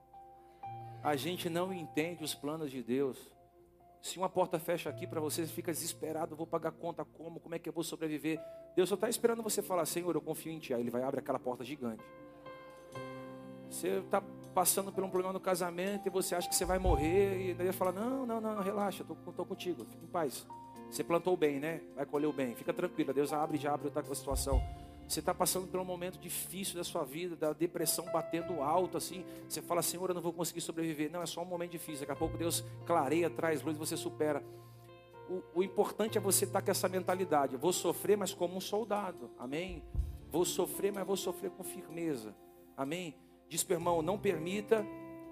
A 1.04 1.16
gente 1.16 1.50
não 1.50 1.72
entende 1.72 2.24
os 2.24 2.34
planos 2.34 2.72
de 2.72 2.82
Deus. 2.82 3.32
Se 4.02 4.18
uma 4.18 4.30
porta 4.30 4.60
fecha 4.60 4.90
aqui 4.90 5.08
para 5.08 5.20
você, 5.20 5.46
você 5.46 5.54
fica 5.54 5.72
desesperado, 5.72 6.36
vou 6.36 6.46
pagar 6.46 6.72
conta 6.72 7.04
como, 7.04 7.40
como 7.40 7.56
é 7.56 7.60
que 7.60 7.70
eu 7.70 7.74
vou 7.74 7.84
sobreviver? 7.84 8.40
Deus 8.76 8.90
só 8.90 8.96
está 8.96 9.10
esperando 9.10 9.42
você 9.42 9.62
falar, 9.62 9.86
Senhor, 9.86 10.14
eu 10.16 10.22
confio 10.22 10.52
em 10.52 10.60
Ti. 10.60 10.74
Aí 10.74 10.82
Ele 10.82 10.92
vai 10.92 11.04
abrir 11.04 11.20
aquela 11.20 11.40
porta 11.40 11.64
gigante. 11.64 12.04
Você 13.76 13.90
está 13.90 14.24
passando 14.54 14.90
por 14.90 15.04
um 15.04 15.10
problema 15.10 15.34
no 15.34 15.40
casamento 15.40 16.08
e 16.08 16.10
você 16.10 16.34
acha 16.34 16.48
que 16.48 16.56
você 16.56 16.64
vai 16.64 16.80
morrer, 16.80 17.50
e 17.50 17.54
Deus 17.54 17.76
fala, 17.76 17.92
não, 17.92 18.26
não, 18.26 18.40
não, 18.40 18.62
relaxa, 18.62 19.04
estou 19.04 19.46
contigo, 19.46 19.84
fica 19.84 20.02
em 20.02 20.08
paz. 20.08 20.48
Você 20.90 21.04
plantou 21.04 21.36
bem, 21.36 21.60
né? 21.60 21.82
Vai 21.94 22.06
colher 22.06 22.26
o 22.26 22.32
bem, 22.32 22.56
fica 22.56 22.72
tranquilo, 22.72 23.14
Deus 23.14 23.34
abre 23.34 23.58
e 23.58 23.60
já 23.60 23.74
abre 23.74 23.92
a 23.94 24.16
situação. 24.16 24.64
Você 25.06 25.20
está 25.20 25.34
passando 25.34 25.68
por 25.68 25.78
um 25.78 25.84
momento 25.84 26.18
difícil 26.18 26.78
da 26.78 26.86
sua 26.86 27.04
vida, 27.04 27.36
da 27.36 27.52
depressão 27.52 28.06
batendo 28.14 28.62
alto, 28.62 28.96
assim. 28.96 29.26
Você 29.46 29.62
fala, 29.62 29.82
Senhor, 29.82 30.10
eu 30.10 30.16
não 30.16 30.22
vou 30.22 30.32
conseguir 30.32 30.62
sobreviver. 30.62 31.12
Não, 31.12 31.22
é 31.22 31.26
só 31.26 31.42
um 31.42 31.46
momento 31.46 31.72
difícil. 31.72 32.00
Daqui 32.00 32.14
a 32.14 32.16
pouco 32.16 32.38
Deus 32.38 32.64
clareia, 32.86 33.30
traz 33.30 33.62
luz 33.62 33.78
você 33.78 33.98
supera. 33.98 34.42
O, 35.30 35.60
o 35.60 35.64
importante 35.64 36.18
é 36.18 36.22
você 36.22 36.46
estar 36.46 36.62
tá 36.62 36.66
com 36.66 36.72
essa 36.72 36.88
mentalidade. 36.88 37.58
Vou 37.58 37.74
sofrer, 37.74 38.18
mas 38.18 38.34
como 38.34 38.56
um 38.56 38.62
soldado. 38.62 39.30
Amém? 39.38 39.84
Vou 40.32 40.46
sofrer, 40.46 40.94
mas 40.94 41.06
vou 41.06 41.18
sofrer 41.18 41.52
com 41.52 41.64
firmeza. 41.64 42.34
Amém? 42.78 43.14
Diz 43.48 43.64
para 43.64 43.76
o 43.76 43.78
irmão, 43.78 44.02
não 44.02 44.18
permita 44.18 44.86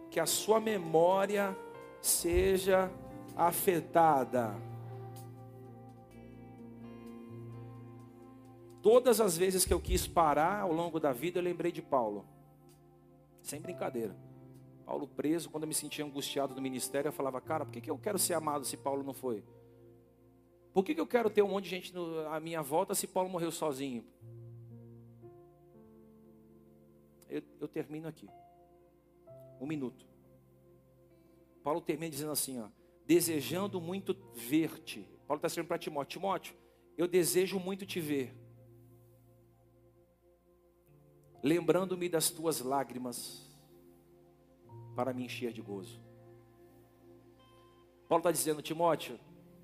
que 0.10 0.20
a 0.20 0.26
sua 0.26 0.60
memória 0.60 1.58
seja 2.02 2.92
afetada. 3.36 4.56
Todas 8.82 9.22
as 9.22 9.38
vezes 9.38 9.66
que 9.66 9.74
eu 9.74 9.80
quis 9.80 10.06
parar 10.06 10.60
ao 10.60 10.74
longo 10.74 11.00
da 11.00 11.14
vida, 11.14 11.40
eu 11.40 11.44
lembrei 11.44 11.72
de 11.72 11.82
Paulo. 11.82 12.26
Sem 13.42 13.62
brincadeira. 13.62 14.16
Paulo 14.86 15.08
preso, 15.08 15.50
quando 15.50 15.64
eu 15.64 15.68
me 15.68 15.74
sentia 15.74 16.04
angustiado 16.04 16.54
no 16.54 16.62
ministério, 16.62 17.08
eu 17.08 17.14
falava, 17.14 17.40
cara, 17.40 17.66
por 17.66 17.72
que, 17.72 17.82
que 17.82 17.90
eu 17.90 17.98
quero 17.98 18.20
ser 18.20 18.34
amado 18.34 18.66
se 18.66 18.76
Paulo 18.76 19.02
não 19.02 19.14
foi? 19.14 19.44
Por 20.74 20.84
que, 20.84 20.94
que 20.94 21.00
eu 21.00 21.08
quero 21.08 21.30
ter 21.30 21.42
um 21.42 21.48
monte 21.48 21.66
de 21.66 21.70
gente 21.70 21.94
à 22.30 22.40
minha 22.40 22.62
volta 22.62 22.94
se 22.94 23.08
Paulo 23.08 23.30
morreu 23.30 23.52
sozinho? 23.52 24.04
Eu, 27.34 27.44
eu 27.60 27.68
termino 27.68 28.08
aqui. 28.08 28.30
Um 29.60 29.66
minuto. 29.66 30.06
Paulo 31.64 31.82
termina 31.82 32.10
dizendo 32.10 32.32
assim, 32.32 32.60
ó, 32.60 32.68
desejando 33.06 33.80
muito 33.80 34.16
ver-te. 34.36 35.02
Paulo 35.28 35.38
está 35.38 35.48
escrevendo 35.48 35.70
para 35.70 35.78
Timóteo, 35.78 36.20
Timóteo, 36.20 36.56
eu 36.98 37.08
desejo 37.08 37.60
muito 37.60 37.86
te 37.86 38.00
ver 38.00 38.36
lembrando-me 41.44 42.08
das 42.08 42.30
tuas 42.30 42.62
lágrimas, 42.62 43.46
para 44.96 45.14
me 45.14 45.26
encher 45.26 45.52
de 45.52 45.62
gozo. 45.62 46.00
Paulo 48.08 48.22
está 48.22 48.32
dizendo, 48.32 48.62
Timóteo, 48.62 49.20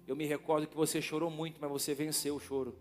eu 0.06 0.16
me 0.16 0.26
recordo 0.26 0.68
que 0.68 0.76
você 0.76 1.02
chorou 1.02 1.30
muito, 1.30 1.62
mas 1.62 1.72
você 1.72 1.94
venceu 1.94 2.36
o 2.36 2.40
choro. 2.40 2.78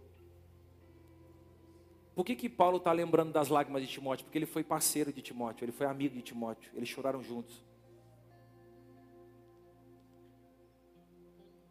Por 2.18 2.24
que, 2.24 2.34
que 2.34 2.48
Paulo 2.48 2.78
está 2.78 2.90
lembrando 2.90 3.32
das 3.32 3.48
lágrimas 3.48 3.80
de 3.80 3.86
Timóteo? 3.86 4.24
Porque 4.24 4.36
ele 4.36 4.44
foi 4.44 4.64
parceiro 4.64 5.12
de 5.12 5.22
Timóteo, 5.22 5.64
ele 5.64 5.70
foi 5.70 5.86
amigo 5.86 6.16
de 6.16 6.22
Timóteo, 6.22 6.68
eles 6.74 6.88
choraram 6.88 7.22
juntos. 7.22 7.64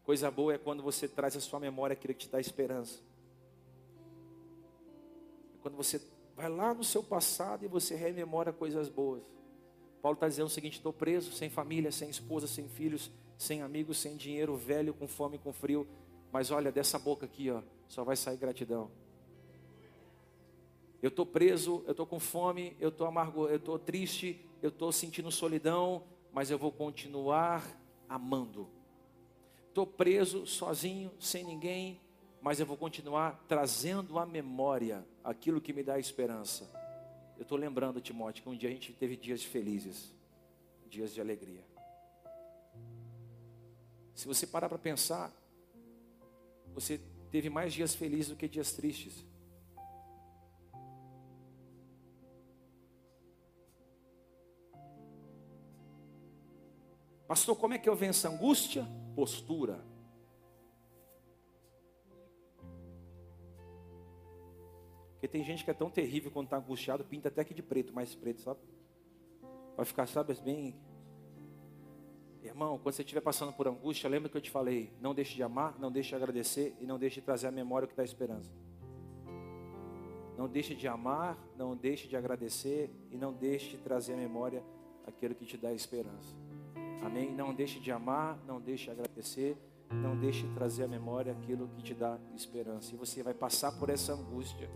Coisa 0.03 0.31
boa 0.31 0.53
é 0.53 0.57
quando 0.57 0.81
você 0.81 1.05
traz 1.05 1.35
à 1.35 1.41
sua 1.41 1.59
memória 1.59 1.95
aquilo 1.95 2.13
que 2.13 2.27
te 2.27 2.29
dá 2.29 2.39
esperança. 2.39 3.01
É 5.53 5.57
quando 5.61 5.75
você 5.75 5.99
Vai 6.33 6.47
lá 6.47 6.73
no 6.73 6.81
seu 6.81 7.03
passado 7.03 7.65
e 7.65 7.67
você 7.67 7.95
rememora 7.95 8.53
coisas 8.53 8.87
boas. 8.87 9.21
Paulo 10.01 10.13
está 10.13 10.29
dizendo 10.29 10.47
o 10.47 10.49
seguinte: 10.49 10.77
estou 10.77 10.93
preso, 10.93 11.33
sem 11.33 11.49
família, 11.49 11.91
sem 11.91 12.09
esposa, 12.09 12.47
sem 12.47 12.69
filhos, 12.69 13.11
sem 13.37 13.61
amigos, 13.61 13.97
sem 13.97 14.15
dinheiro, 14.15 14.55
velho, 14.55 14.93
com 14.93 15.09
fome, 15.09 15.37
com 15.37 15.51
frio. 15.51 15.85
Mas 16.31 16.51
olha, 16.51 16.71
dessa 16.71 16.97
boca 16.97 17.25
aqui, 17.25 17.51
ó, 17.51 17.61
só 17.89 18.05
vai 18.05 18.15
sair 18.15 18.37
gratidão. 18.37 18.89
Eu 21.01 21.09
estou 21.09 21.25
preso, 21.25 21.83
eu 21.85 21.91
estou 21.91 22.05
com 22.05 22.19
fome, 22.19 22.75
eu 22.79 22.89
estou 22.89 23.07
amargo, 23.07 23.47
eu 23.47 23.57
estou 23.57 23.77
triste, 23.77 24.43
eu 24.61 24.69
estou 24.69 24.91
sentindo 24.91 25.31
solidão, 25.31 26.03
mas 26.33 26.49
eu 26.49 26.57
vou 26.57 26.71
continuar 26.71 27.63
amando. 28.09 28.67
Estou 29.67 29.85
preso, 29.85 30.45
sozinho, 30.47 31.11
sem 31.19 31.43
ninguém, 31.43 32.01
mas 32.41 32.59
eu 32.59 32.65
vou 32.65 32.77
continuar 32.77 33.43
trazendo 33.47 34.17
à 34.17 34.25
memória 34.25 35.05
aquilo 35.23 35.61
que 35.61 35.73
me 35.73 35.83
dá 35.83 35.99
esperança. 35.99 36.67
Eu 37.37 37.43
estou 37.43 37.57
lembrando, 37.57 38.01
Timóteo, 38.01 38.41
que 38.41 38.49
um 38.49 38.57
dia 38.57 38.69
a 38.69 38.71
gente 38.71 38.91
teve 38.93 39.15
dias 39.15 39.43
felizes, 39.43 40.11
dias 40.89 41.13
de 41.13 41.21
alegria. 41.21 41.63
Se 44.15 44.27
você 44.27 44.47
parar 44.47 44.67
para 44.67 44.79
pensar, 44.79 45.31
você 46.73 46.99
teve 47.29 47.49
mais 47.49 47.71
dias 47.71 47.93
felizes 47.93 48.29
do 48.29 48.35
que 48.35 48.47
dias 48.47 48.71
tristes. 48.71 49.23
Pastor, 57.27 57.57
como 57.57 57.73
é 57.73 57.77
que 57.77 57.89
eu 57.89 57.95
venço 57.95 58.27
angústia? 58.27 58.87
Postura. 59.15 59.83
Porque 65.11 65.27
tem 65.27 65.43
gente 65.43 65.65
que 65.65 65.71
é 65.71 65.73
tão 65.73 65.89
terrível 65.89 66.31
quando 66.31 66.45
está 66.45 66.57
angustiado, 66.57 67.03
pinta 67.03 67.27
até 67.27 67.43
que 67.43 67.53
de 67.53 67.61
preto, 67.61 67.93
mais 67.93 68.15
preto, 68.15 68.41
sabe? 68.41 68.59
Vai 69.75 69.85
ficar, 69.85 70.07
sabe, 70.07 70.33
bem. 70.35 70.79
Irmão, 72.41 72.79
quando 72.79 72.95
você 72.95 73.01
estiver 73.01 73.19
passando 73.19 73.51
por 73.51 73.67
angústia, 73.67 74.09
lembra 74.09 74.29
que 74.29 74.37
eu 74.37 74.41
te 74.41 74.49
falei: 74.49 74.93
não 75.01 75.13
deixe 75.13 75.35
de 75.35 75.43
amar, 75.43 75.77
não 75.79 75.91
deixe 75.91 76.09
de 76.09 76.15
agradecer 76.15 76.77
e 76.79 76.85
não 76.85 76.97
deixe 76.97 77.15
de 77.15 77.25
trazer 77.25 77.47
a 77.47 77.51
memória 77.51 77.85
o 77.85 77.89
que 77.89 77.95
dá 77.95 78.03
esperança. 78.03 78.49
Não 80.37 80.47
deixe 80.47 80.75
de 80.75 80.87
amar, 80.87 81.37
não 81.57 81.75
deixe 81.75 82.07
de 82.07 82.15
agradecer 82.15 82.89
e 83.11 83.17
não 83.17 83.33
deixe 83.33 83.71
de 83.71 83.77
trazer 83.79 84.13
a 84.13 84.17
memória 84.17 84.63
aquilo 85.05 85.35
que 85.35 85.45
te 85.45 85.57
dá 85.57 85.73
esperança. 85.73 86.46
Amém? 87.01 87.31
Não 87.31 87.53
deixe 87.53 87.79
de 87.79 87.91
amar, 87.91 88.37
não 88.45 88.59
deixe 88.59 88.85
de 88.85 88.91
agradecer, 88.91 89.57
não 89.91 90.17
deixe 90.17 90.45
de 90.45 90.53
trazer 90.53 90.83
a 90.83 90.87
memória 90.87 91.31
aquilo 91.31 91.69
que 91.69 91.81
te 91.81 91.93
dá 91.93 92.17
esperança. 92.35 92.93
E 92.93 92.97
você 92.97 93.23
vai 93.23 93.33
passar 93.33 93.71
por 93.73 93.89
essa 93.89 94.13
angústia 94.13 94.69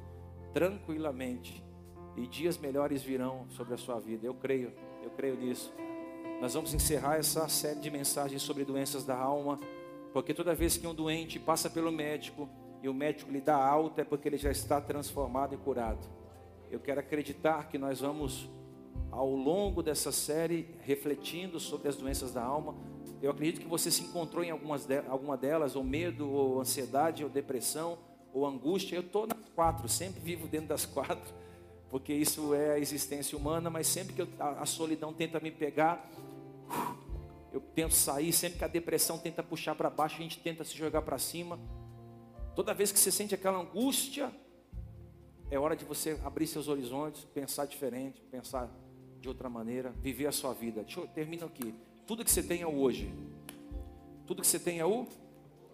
tranquilamente. 0.53 1.63
E 2.15 2.28
dias 2.28 2.57
melhores 2.57 3.01
virão 3.01 3.45
sobre 3.49 3.74
a 3.74 3.78
sua 3.78 3.99
vida. 3.99 4.26
Eu 4.26 4.34
creio, 4.34 4.74
eu 5.03 5.09
creio 5.11 5.36
nisso. 5.36 5.74
Nós 6.41 6.53
vamos 6.53 6.74
encerrar 6.74 7.17
essa 7.17 7.47
série 7.47 7.80
de 7.80 7.91
mensagens 7.91 8.41
sobre 8.41 8.65
doenças 8.65 9.05
da 9.05 9.15
alma, 9.15 9.59
porque 10.11 10.34
toda 10.34 10.55
vez 10.55 10.76
que 10.76 10.88
um 10.88 10.93
doente 10.93 11.39
passa 11.39 11.69
pelo 11.69 11.91
médico 11.91 12.49
e 12.82 12.89
o 12.89 12.93
médico 12.93 13.32
lhe 13.32 13.39
dá 13.39 13.55
alta, 13.55 14.01
é 14.01 14.03
porque 14.03 14.28
ele 14.28 14.38
já 14.38 14.49
está 14.49 14.82
transformado 14.82 15.53
e 15.53 15.57
curado. 15.57 16.05
Eu 16.69 16.80
quero 16.80 16.99
acreditar 16.99 17.67
que 17.69 17.78
nós 17.78 17.99
vamos, 17.99 18.49
ao 19.12 19.30
longo 19.30 19.84
dessa 19.84 20.12
série, 20.12 20.68
refletindo 20.82 21.59
sobre 21.59 21.89
as 21.89 21.95
doenças 21.95 22.32
da 22.32 22.43
alma. 22.43 22.76
Eu 23.22 23.32
acredito 23.32 23.62
que 23.62 23.68
você 23.68 23.91
se 23.91 24.03
encontrou 24.03 24.43
em 24.43 24.49
algumas 24.49 24.86
de, 24.86 24.97
alguma 25.07 25.38
delas, 25.38 25.76
ou 25.76 25.84
medo, 25.84 26.30
ou 26.30 26.62
ansiedade, 26.62 27.24
ou 27.24 27.30
depressão 27.30 27.97
ou 28.34 28.45
angústia, 28.45 28.95
eu 28.95 29.01
estou 29.01 29.28
nas 29.28 29.49
quatro, 29.53 29.88
sempre 29.89 30.22
vivo 30.22 30.47
dentro 30.47 30.68
das 30.68 30.86
quatro, 30.86 31.34
porque 31.89 32.14
isso 32.14 32.53
é 32.53 32.74
a 32.74 32.80
existência 32.80 33.38
humana, 33.38 33.70
mas 33.70 33.88
sempre 33.88 34.14
que 34.14 34.22
eu, 34.22 34.28
a, 34.39 34.62
a, 34.62 34.66
solidão 34.66 35.14
tenta 35.14 35.39
me 35.39 35.51
pegar, 35.51 36.09
eu 37.51 37.59
tento 37.59 37.93
sair, 37.93 38.32
sempre 38.32 38.59
que 38.59 38.64
a 38.64 38.70
depressão 38.70 39.18
tenta 39.18 39.43
puxar 39.43 39.76
para 39.76 39.89
baixo, 39.89 40.16
a 40.16 40.22
gente 40.22 40.39
tenta 40.39 40.64
se 40.64 40.78
jogar 40.78 41.01
para 41.01 41.18
cima. 41.18 41.59
Toda 42.55 42.74
vez 42.74 42.91
que 42.91 42.99
você 42.99 43.12
sente 43.12 43.36
aquela 43.36 43.59
angústia, 43.59 44.32
é 45.49 45.59
hora 45.59 45.76
de 45.76 45.84
você 45.84 46.18
abrir 46.24 46.47
seus 46.47 46.70
horizontes, 46.70 47.26
pensar 47.26 47.66
diferente, 47.66 48.22
pensar 48.32 48.70
de 49.22 49.28
outra 49.28 49.47
maneira, 49.47 49.91
viver 50.01 50.26
a 50.26 50.32
sua 50.32 50.51
vida. 50.51 50.82
Deixa 50.82 50.99
eu 50.99 51.07
termino 51.07 51.45
aqui. 51.45 51.76
Tudo 52.07 52.26
que 52.26 52.32
você 52.32 52.41
tem 52.41 52.63
é 52.63 52.67
hoje. 52.67 53.13
Tudo 54.26 54.41
que 54.41 54.47
você 54.47 54.59
tem 54.59 54.80
é 54.80 54.86
o? 54.86 55.07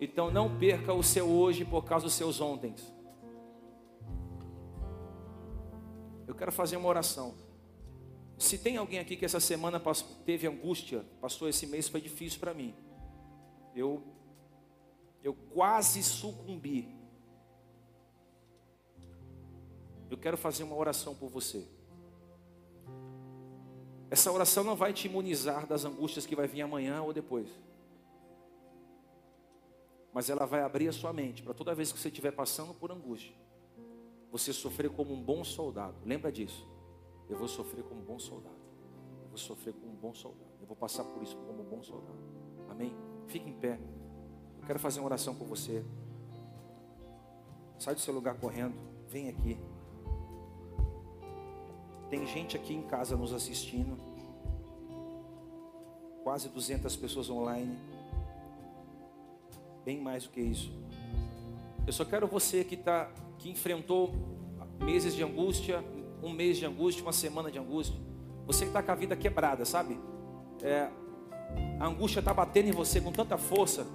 Então 0.02 0.30
não 0.30 0.60
perca 0.60 0.94
o 0.94 1.02
seu 1.02 1.26
hoje 1.26 1.64
por 1.64 1.86
causa 1.86 2.06
dos 2.06 2.14
seus 2.14 2.42
ontem. 2.42 2.76
Eu 6.28 6.36
quero 6.36 6.52
fazer 6.52 6.76
uma 6.76 6.90
oração. 6.90 7.34
Se 8.38 8.58
tem 8.58 8.76
alguém 8.76 9.00
aqui 9.00 9.16
que 9.16 9.26
essa 9.26 9.40
semana 9.40 9.82
teve 10.26 10.46
angústia, 10.46 11.06
passou 11.22 11.48
esse 11.48 11.66
mês 11.66 11.88
foi 11.88 12.02
difícil 12.02 12.40
para 12.40 12.54
mim. 12.54 12.76
Eu 13.74 14.04
eu 15.24 15.34
quase 15.34 16.04
sucumbi. 16.04 16.96
Eu 20.10 20.18
quero 20.18 20.38
fazer 20.38 20.64
uma 20.64 20.76
oração 20.76 21.16
por 21.16 21.30
você. 21.30 21.77
Essa 24.10 24.32
oração 24.32 24.64
não 24.64 24.76
vai 24.76 24.94
te 24.94 25.08
imunizar 25.08 25.68
das 25.68 25.84
angústias 25.84 26.26
que 26.26 26.36
vai 26.36 26.48
vir 26.48 26.62
amanhã 26.62 27.02
ou 27.02 27.12
depois. 27.12 27.50
Mas 30.14 30.30
ela 30.30 30.46
vai 30.46 30.62
abrir 30.62 30.88
a 30.88 30.94
sua 30.94 31.12
mente 31.12 31.44
para 31.44 31.54
toda 31.54 31.76
vez 31.76 31.92
que 31.92 32.00
você 32.00 32.08
estiver 32.08 32.32
passando 32.32 32.74
por 32.74 32.92
angústia, 32.92 33.36
você 34.32 34.54
sofrer 34.54 34.90
como 34.90 35.14
um 35.14 35.22
bom 35.22 35.44
soldado. 35.44 35.96
Lembra 36.06 36.32
disso? 36.32 36.68
Eu 37.30 37.38
vou 37.38 37.48
sofrer 37.48 37.84
como 37.84 38.02
um 38.02 38.06
bom 38.06 38.18
soldado. 38.18 38.56
Eu 39.24 39.30
vou 39.30 39.38
sofrer 39.38 39.74
como 39.74 39.92
um 39.92 39.96
bom 39.96 40.14
soldado. 40.14 40.50
Eu 40.62 40.68
vou 40.68 40.76
passar 40.76 41.04
por 41.04 41.22
isso 41.22 41.36
como 41.36 41.62
um 41.62 41.66
bom 41.66 41.84
soldado. 41.84 42.18
Amém? 42.70 42.96
Fique 43.28 43.50
em 43.50 43.54
pé. 43.54 43.78
Eu 44.60 44.66
quero 44.66 44.80
fazer 44.80 45.02
uma 45.02 45.08
oração 45.08 45.36
por 45.36 45.46
você. 45.46 45.84
Sai 47.78 47.94
do 47.94 48.02
seu 48.02 48.14
lugar 48.14 48.36
correndo. 48.36 48.76
Vem 49.08 49.30
aqui. 49.30 49.60
Tem 52.10 52.26
gente 52.26 52.56
aqui 52.56 52.74
em 52.74 52.82
casa 52.82 53.18
nos 53.18 53.34
assistindo. 53.34 53.98
Quase 56.24 56.50
200 56.50 56.96
pessoas 56.96 57.30
online. 57.30 57.78
Bem 59.84 60.00
mais 60.00 60.24
do 60.24 60.30
que 60.30 60.42
isso. 60.42 60.72
Eu 61.86 61.94
só 61.94 62.04
quero 62.04 62.28
você 62.28 62.64
que 62.64 62.76
tá, 62.76 63.10
que 63.38 63.50
enfrentou 63.50 64.14
meses 64.80 65.16
de 65.16 65.24
angústia, 65.24 65.84
um 66.22 66.32
mês 66.32 66.58
de 66.58 66.66
angústia, 66.66 67.04
uma 67.04 67.14
semana 67.14 67.52
de 67.52 67.60
angústia. 67.60 67.98
Você 68.46 68.66
que 68.66 68.70
está 68.70 68.82
com 68.82 68.92
a 68.92 68.96
vida 68.96 69.16
quebrada, 69.16 69.66
sabe? 69.66 70.00
É, 70.62 70.90
a 71.80 71.86
angústia 71.86 72.20
está 72.20 72.34
batendo 72.34 72.70
em 72.70 72.72
você 72.72 73.02
com 73.02 73.12
tanta 73.12 73.38
força. 73.38 73.88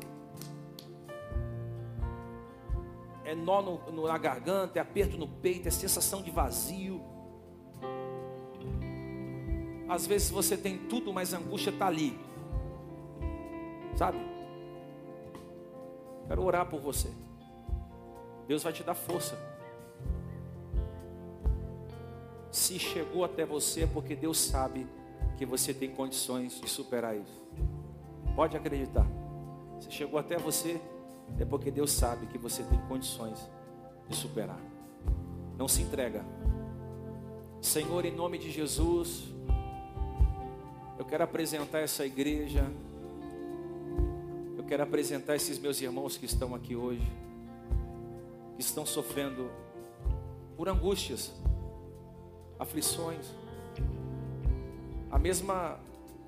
É 3.25 3.35
nó 3.35 3.63
no, 3.63 3.91
no, 3.91 4.07
na 4.07 4.19
garganta, 4.19 4.79
é 4.79 4.83
aperto 4.83 5.17
no 5.17 5.29
peito, 5.29 5.69
é 5.69 5.71
sensação 5.71 6.23
de 6.23 6.31
vazio. 6.31 7.01
Às 9.89 10.07
vezes 10.07 10.31
você 10.31 10.57
tem 10.57 10.79
tudo, 10.79 11.13
mas 11.13 11.35
a 11.35 11.39
angústia 11.39 11.71
está 11.71 11.87
ali. 11.87 12.19
Sabe? 13.97 14.19
Quero 16.27 16.43
orar 16.43 16.67
por 16.67 16.81
você. 16.81 17.11
Deus 18.47 18.63
vai 18.63 18.73
te 18.73 18.83
dar 18.83 18.95
força. 18.95 19.39
Se 22.51 22.79
chegou 22.79 23.25
até 23.25 23.45
você 23.47 23.83
é 23.83 23.87
porque 23.87 24.15
Deus 24.15 24.39
sabe 24.39 24.87
que 25.37 25.47
você 25.47 25.73
tem 25.73 25.91
condições 25.91 26.61
de 26.61 26.69
superar 26.69 27.17
isso. 27.17 27.43
Pode 28.37 28.57
acreditar. 28.57 29.07
Se 29.81 29.91
chegou 29.91 30.19
até 30.19 30.37
você 30.37 30.81
é 31.39 31.45
porque 31.45 31.71
Deus 31.71 31.91
sabe 31.91 32.27
que 32.27 32.39
você 32.39 32.63
tem 32.63 32.79
condições 32.89 33.39
de 34.09 34.17
superar. 34.17 34.61
Não 35.57 35.67
se 35.67 35.83
entrega. 35.83 36.25
Senhor, 37.61 38.05
em 38.05 38.15
nome 38.15 38.39
de 38.39 38.51
Jesus, 38.51 39.32
quero 41.13 41.25
apresentar 41.25 41.81
essa 41.81 42.07
igreja. 42.07 42.73
Eu 44.57 44.65
quero 44.65 44.83
apresentar 44.83 45.37
esses 45.37 45.59
meus 45.59 45.79
irmãos 45.79 46.17
que 46.17 46.25
estão 46.25 46.55
aqui 46.55 46.75
hoje, 46.75 47.07
que 48.57 48.63
estão 48.63 48.87
sofrendo 48.87 49.51
por 50.57 50.71
angústias, 50.71 51.31
aflições, 52.59 53.27
a 55.11 55.19
mesma 55.19 55.79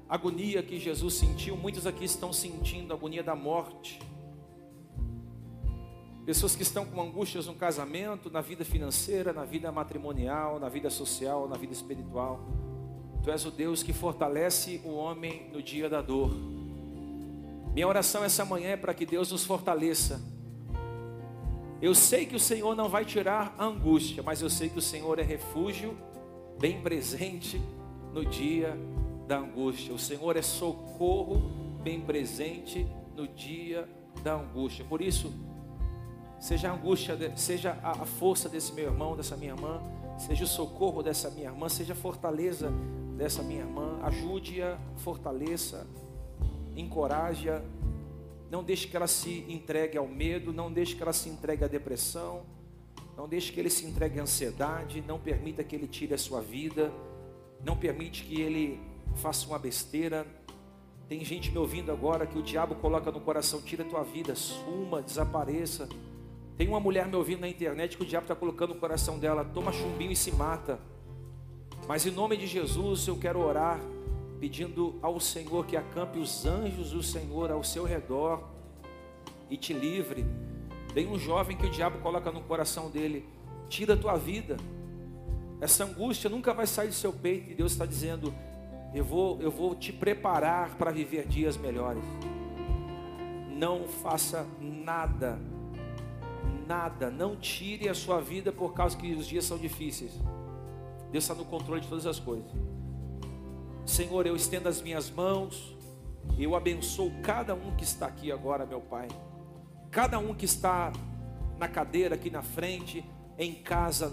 agonia 0.06 0.62
que 0.62 0.78
Jesus 0.78 1.14
sentiu, 1.14 1.56
muitos 1.56 1.86
aqui 1.86 2.04
estão 2.04 2.30
sentindo 2.30 2.92
a 2.92 2.96
agonia 2.96 3.22
da 3.22 3.34
morte. 3.34 3.98
Pessoas 6.26 6.54
que 6.54 6.62
estão 6.62 6.84
com 6.84 7.00
angústias 7.00 7.46
no 7.46 7.54
casamento, 7.54 8.30
na 8.30 8.42
vida 8.42 8.66
financeira, 8.66 9.32
na 9.32 9.46
vida 9.46 9.72
matrimonial, 9.72 10.60
na 10.60 10.68
vida 10.68 10.90
social, 10.90 11.48
na 11.48 11.56
vida 11.56 11.72
espiritual. 11.72 12.46
Tu 13.24 13.30
és 13.30 13.46
o 13.46 13.50
Deus 13.50 13.82
que 13.82 13.94
fortalece 13.94 14.82
o 14.84 14.90
homem 14.90 15.48
no 15.50 15.62
dia 15.62 15.88
da 15.88 16.02
dor. 16.02 16.30
Minha 17.72 17.88
oração 17.88 18.22
essa 18.22 18.44
manhã 18.44 18.72
é 18.72 18.76
para 18.76 18.92
que 18.92 19.06
Deus 19.06 19.32
nos 19.32 19.46
fortaleça. 19.46 20.20
Eu 21.80 21.94
sei 21.94 22.26
que 22.26 22.36
o 22.36 22.40
Senhor 22.40 22.76
não 22.76 22.86
vai 22.86 23.06
tirar 23.06 23.54
a 23.56 23.64
angústia, 23.64 24.22
mas 24.22 24.42
eu 24.42 24.50
sei 24.50 24.68
que 24.68 24.78
o 24.78 24.82
Senhor 24.82 25.18
é 25.18 25.22
refúgio 25.22 25.96
bem 26.60 26.82
presente 26.82 27.58
no 28.12 28.26
dia 28.26 28.78
da 29.26 29.38
angústia. 29.38 29.94
O 29.94 29.98
Senhor 29.98 30.36
é 30.36 30.42
socorro 30.42 31.50
bem 31.82 32.02
presente 32.02 32.86
no 33.16 33.26
dia 33.26 33.88
da 34.22 34.34
angústia. 34.34 34.84
Por 34.84 35.00
isso, 35.00 35.32
seja 36.38 36.70
a 36.70 36.74
angústia, 36.74 37.32
seja 37.36 37.78
a 37.82 38.04
força 38.04 38.50
desse 38.50 38.74
meu 38.74 38.84
irmão, 38.84 39.16
dessa 39.16 39.34
minha 39.34 39.52
irmã, 39.52 39.80
seja 40.18 40.44
o 40.44 40.46
socorro 40.46 41.02
dessa 41.02 41.30
minha 41.30 41.48
irmã, 41.48 41.70
seja 41.70 41.94
a 41.94 41.96
fortaleza 41.96 42.70
dessa 43.16 43.42
minha 43.42 43.60
irmã, 43.60 43.98
ajude-a, 44.02 44.78
fortaleça, 44.96 45.86
encoraje-a, 46.76 47.62
não 48.50 48.62
deixe 48.62 48.86
que 48.86 48.96
ela 48.96 49.06
se 49.06 49.44
entregue 49.48 49.96
ao 49.98 50.06
medo, 50.06 50.52
não 50.52 50.72
deixe 50.72 50.94
que 50.94 51.02
ela 51.02 51.12
se 51.12 51.28
entregue 51.28 51.64
à 51.64 51.66
depressão, 51.66 52.42
não 53.16 53.28
deixe 53.28 53.52
que 53.52 53.60
ele 53.60 53.70
se 53.70 53.86
entregue 53.86 54.18
à 54.18 54.22
ansiedade, 54.22 55.02
não 55.06 55.18
permita 55.18 55.62
que 55.62 55.74
ele 55.74 55.86
tire 55.86 56.14
a 56.14 56.18
sua 56.18 56.40
vida, 56.40 56.92
não 57.64 57.76
permite 57.76 58.24
que 58.24 58.40
ele 58.40 58.80
faça 59.16 59.46
uma 59.46 59.58
besteira. 59.58 60.26
Tem 61.08 61.24
gente 61.24 61.50
me 61.50 61.58
ouvindo 61.58 61.92
agora 61.92 62.26
que 62.26 62.38
o 62.38 62.42
diabo 62.42 62.74
coloca 62.76 63.10
no 63.10 63.20
coração, 63.20 63.60
tira 63.62 63.84
tua 63.84 64.02
vida, 64.02 64.34
suma, 64.34 65.02
desapareça. 65.02 65.88
Tem 66.56 66.68
uma 66.68 66.80
mulher 66.80 67.06
me 67.06 67.16
ouvindo 67.16 67.40
na 67.40 67.48
internet 67.48 67.96
que 67.96 68.02
o 68.02 68.06
diabo 68.06 68.24
está 68.24 68.34
colocando 68.34 68.74
no 68.74 68.80
coração 68.80 69.18
dela, 69.18 69.44
toma 69.44 69.72
chumbinho 69.72 70.12
e 70.12 70.16
se 70.16 70.32
mata. 70.32 70.78
Mas 71.86 72.06
em 72.06 72.10
nome 72.10 72.36
de 72.36 72.46
Jesus 72.46 73.06
eu 73.06 73.16
quero 73.16 73.40
orar, 73.40 73.78
pedindo 74.40 74.98
ao 75.02 75.20
Senhor 75.20 75.66
que 75.66 75.76
acampe 75.76 76.18
os 76.18 76.46
anjos 76.46 76.90
do 76.90 77.02
Senhor 77.02 77.50
ao 77.50 77.62
seu 77.62 77.84
redor 77.84 78.42
e 79.50 79.56
te 79.56 79.72
livre. 79.72 80.24
Tem 80.94 81.06
um 81.06 81.18
jovem 81.18 81.56
que 81.56 81.66
o 81.66 81.70
diabo 81.70 81.98
coloca 81.98 82.30
no 82.30 82.40
coração 82.40 82.90
dele, 82.90 83.28
tira 83.68 83.94
a 83.94 83.96
tua 83.96 84.16
vida. 84.16 84.56
Essa 85.60 85.84
angústia 85.84 86.30
nunca 86.30 86.54
vai 86.54 86.66
sair 86.66 86.88
do 86.88 86.94
seu 86.94 87.12
peito 87.12 87.50
e 87.50 87.54
Deus 87.54 87.72
está 87.72 87.84
dizendo: 87.84 88.34
eu 88.94 89.04
vou, 89.04 89.40
eu 89.42 89.50
vou 89.50 89.74
te 89.74 89.92
preparar 89.92 90.76
para 90.76 90.90
viver 90.90 91.26
dias 91.26 91.56
melhores. 91.56 92.04
Não 93.50 93.86
faça 93.86 94.46
nada, 94.60 95.38
nada, 96.66 97.10
não 97.10 97.36
tire 97.36 97.88
a 97.88 97.94
sua 97.94 98.20
vida 98.20 98.50
por 98.50 98.72
causa 98.72 98.96
que 98.96 99.12
os 99.12 99.26
dias 99.26 99.44
são 99.44 99.58
difíceis. 99.58 100.12
Deus 101.14 101.22
está 101.22 101.34
no 101.36 101.44
controle 101.44 101.80
de 101.80 101.86
todas 101.86 102.06
as 102.06 102.18
coisas. 102.18 102.50
Senhor, 103.86 104.26
eu 104.26 104.34
estendo 104.34 104.68
as 104.68 104.82
minhas 104.82 105.08
mãos, 105.08 105.72
eu 106.36 106.56
abençoo 106.56 107.12
cada 107.22 107.54
um 107.54 107.76
que 107.76 107.84
está 107.84 108.08
aqui 108.08 108.32
agora, 108.32 108.66
meu 108.66 108.80
Pai. 108.80 109.06
Cada 109.92 110.18
um 110.18 110.34
que 110.34 110.44
está 110.44 110.92
na 111.56 111.68
cadeira 111.68 112.16
aqui 112.16 112.30
na 112.30 112.42
frente, 112.42 113.04
em 113.38 113.54
casa, 113.54 114.12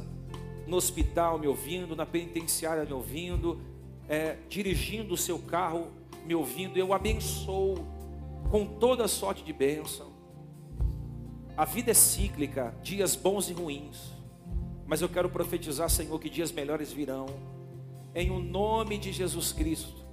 no 0.67 0.77
hospital 0.77 1.39
me 1.39 1.47
ouvindo, 1.47 1.95
na 1.95 2.05
penitenciária 2.05 2.85
me 2.85 2.93
ouvindo, 2.93 3.59
é, 4.07 4.37
dirigindo 4.47 5.15
o 5.15 5.17
seu 5.17 5.39
carro 5.39 5.87
me 6.23 6.35
ouvindo, 6.35 6.77
eu 6.77 6.93
abençoo 6.93 7.83
com 8.51 8.63
toda 8.63 9.07
sorte 9.07 9.43
de 9.43 9.51
bênção. 9.51 10.11
A 11.57 11.65
vida 11.65 11.89
é 11.89 11.95
cíclica, 11.95 12.75
dias 12.83 13.15
bons 13.15 13.49
e 13.49 13.53
ruins. 13.53 14.20
Mas 14.91 15.01
eu 15.01 15.07
quero 15.07 15.29
profetizar, 15.29 15.89
Senhor, 15.89 16.19
que 16.19 16.29
dias 16.29 16.51
melhores 16.51 16.91
virão. 16.91 17.27
Em 18.13 18.29
o 18.29 18.41
nome 18.41 18.97
de 18.97 19.13
Jesus 19.13 19.53
Cristo. 19.53 20.03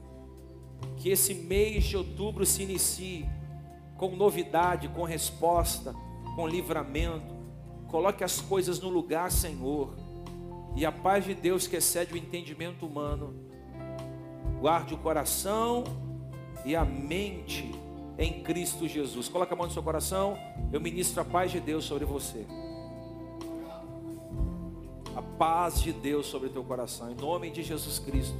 Que 0.99 1.09
esse 1.09 1.35
mês 1.35 1.83
de 1.83 1.97
outubro 1.97 2.47
se 2.47 2.63
inicie 2.63 3.27
com 3.97 4.15
novidade, 4.15 4.87
com 4.87 5.03
resposta, 5.03 5.93
com 6.37 6.47
livramento. 6.47 7.35
Coloque 7.89 8.23
as 8.23 8.41
coisas 8.41 8.79
no 8.79 8.89
lugar, 8.89 9.33
Senhor. 9.33 9.97
E 10.77 10.87
a 10.87 10.93
paz 10.93 11.25
de 11.25 11.35
Deus 11.35 11.67
que 11.67 11.75
excede 11.75 12.15
o 12.15 12.17
entendimento 12.17 12.87
humano, 12.87 13.35
guarde 14.61 14.95
o 14.95 14.99
coração 14.99 15.83
e 16.65 16.77
a 16.77 16.85
mente 16.85 17.69
em 18.17 18.45
Cristo 18.45 18.87
Jesus. 18.87 19.29
Coloque 19.29 19.53
a 19.53 19.57
mão 19.57 19.67
no 19.67 19.73
seu 19.73 19.83
coração. 19.83 20.39
Eu 20.73 20.81
ministro 20.81 21.21
a 21.21 21.25
paz 21.25 21.51
de 21.51 21.59
Deus 21.59 21.85
sobre 21.85 22.05
você 22.05 22.47
a 25.19 25.23
paz 25.37 25.83
de 25.83 25.93
Deus 25.93 26.27
sobre 26.27 26.47
o 26.47 26.51
teu 26.53 26.63
coração, 26.63 27.11
em 27.11 27.15
nome 27.17 27.51
de 27.51 27.61
Jesus 27.65 27.99
Cristo. 27.99 28.39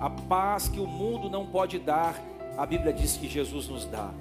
A 0.00 0.08
paz 0.08 0.68
que 0.68 0.78
o 0.78 0.86
mundo 0.86 1.28
não 1.28 1.44
pode 1.44 1.76
dar, 1.80 2.14
a 2.56 2.64
Bíblia 2.64 2.92
diz 2.92 3.16
que 3.16 3.28
Jesus 3.28 3.66
nos 3.66 3.84
dá. 3.84 4.14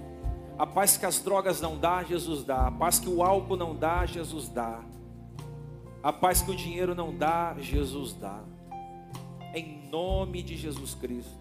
A 0.58 0.66
paz 0.66 0.98
que 0.98 1.06
as 1.06 1.20
drogas 1.20 1.62
não 1.62 1.78
dá, 1.78 2.02
Jesus 2.04 2.44
dá. 2.44 2.66
A 2.66 2.72
paz 2.72 2.98
que 2.98 3.08
o 3.08 3.22
álcool 3.22 3.56
não 3.56 3.76
dá, 3.76 4.08
Jesus 4.08 4.50
dá. 4.50 4.82
A 6.02 6.12
paz 6.12 6.42
que 6.42 6.50
o 6.50 6.56
dinheiro 6.56 6.96
não 6.96 7.16
dá, 7.16 7.56
Jesus 7.60 8.14
dá. 8.14 8.42
Em 9.54 9.88
nome 9.92 10.42
de 10.42 10.58
Jesus 10.58 10.96
Cristo. 10.96 11.38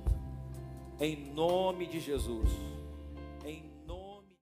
Em 1.01 1.33
nome 1.33 1.87
de 1.87 1.99
Jesus. 1.99 2.51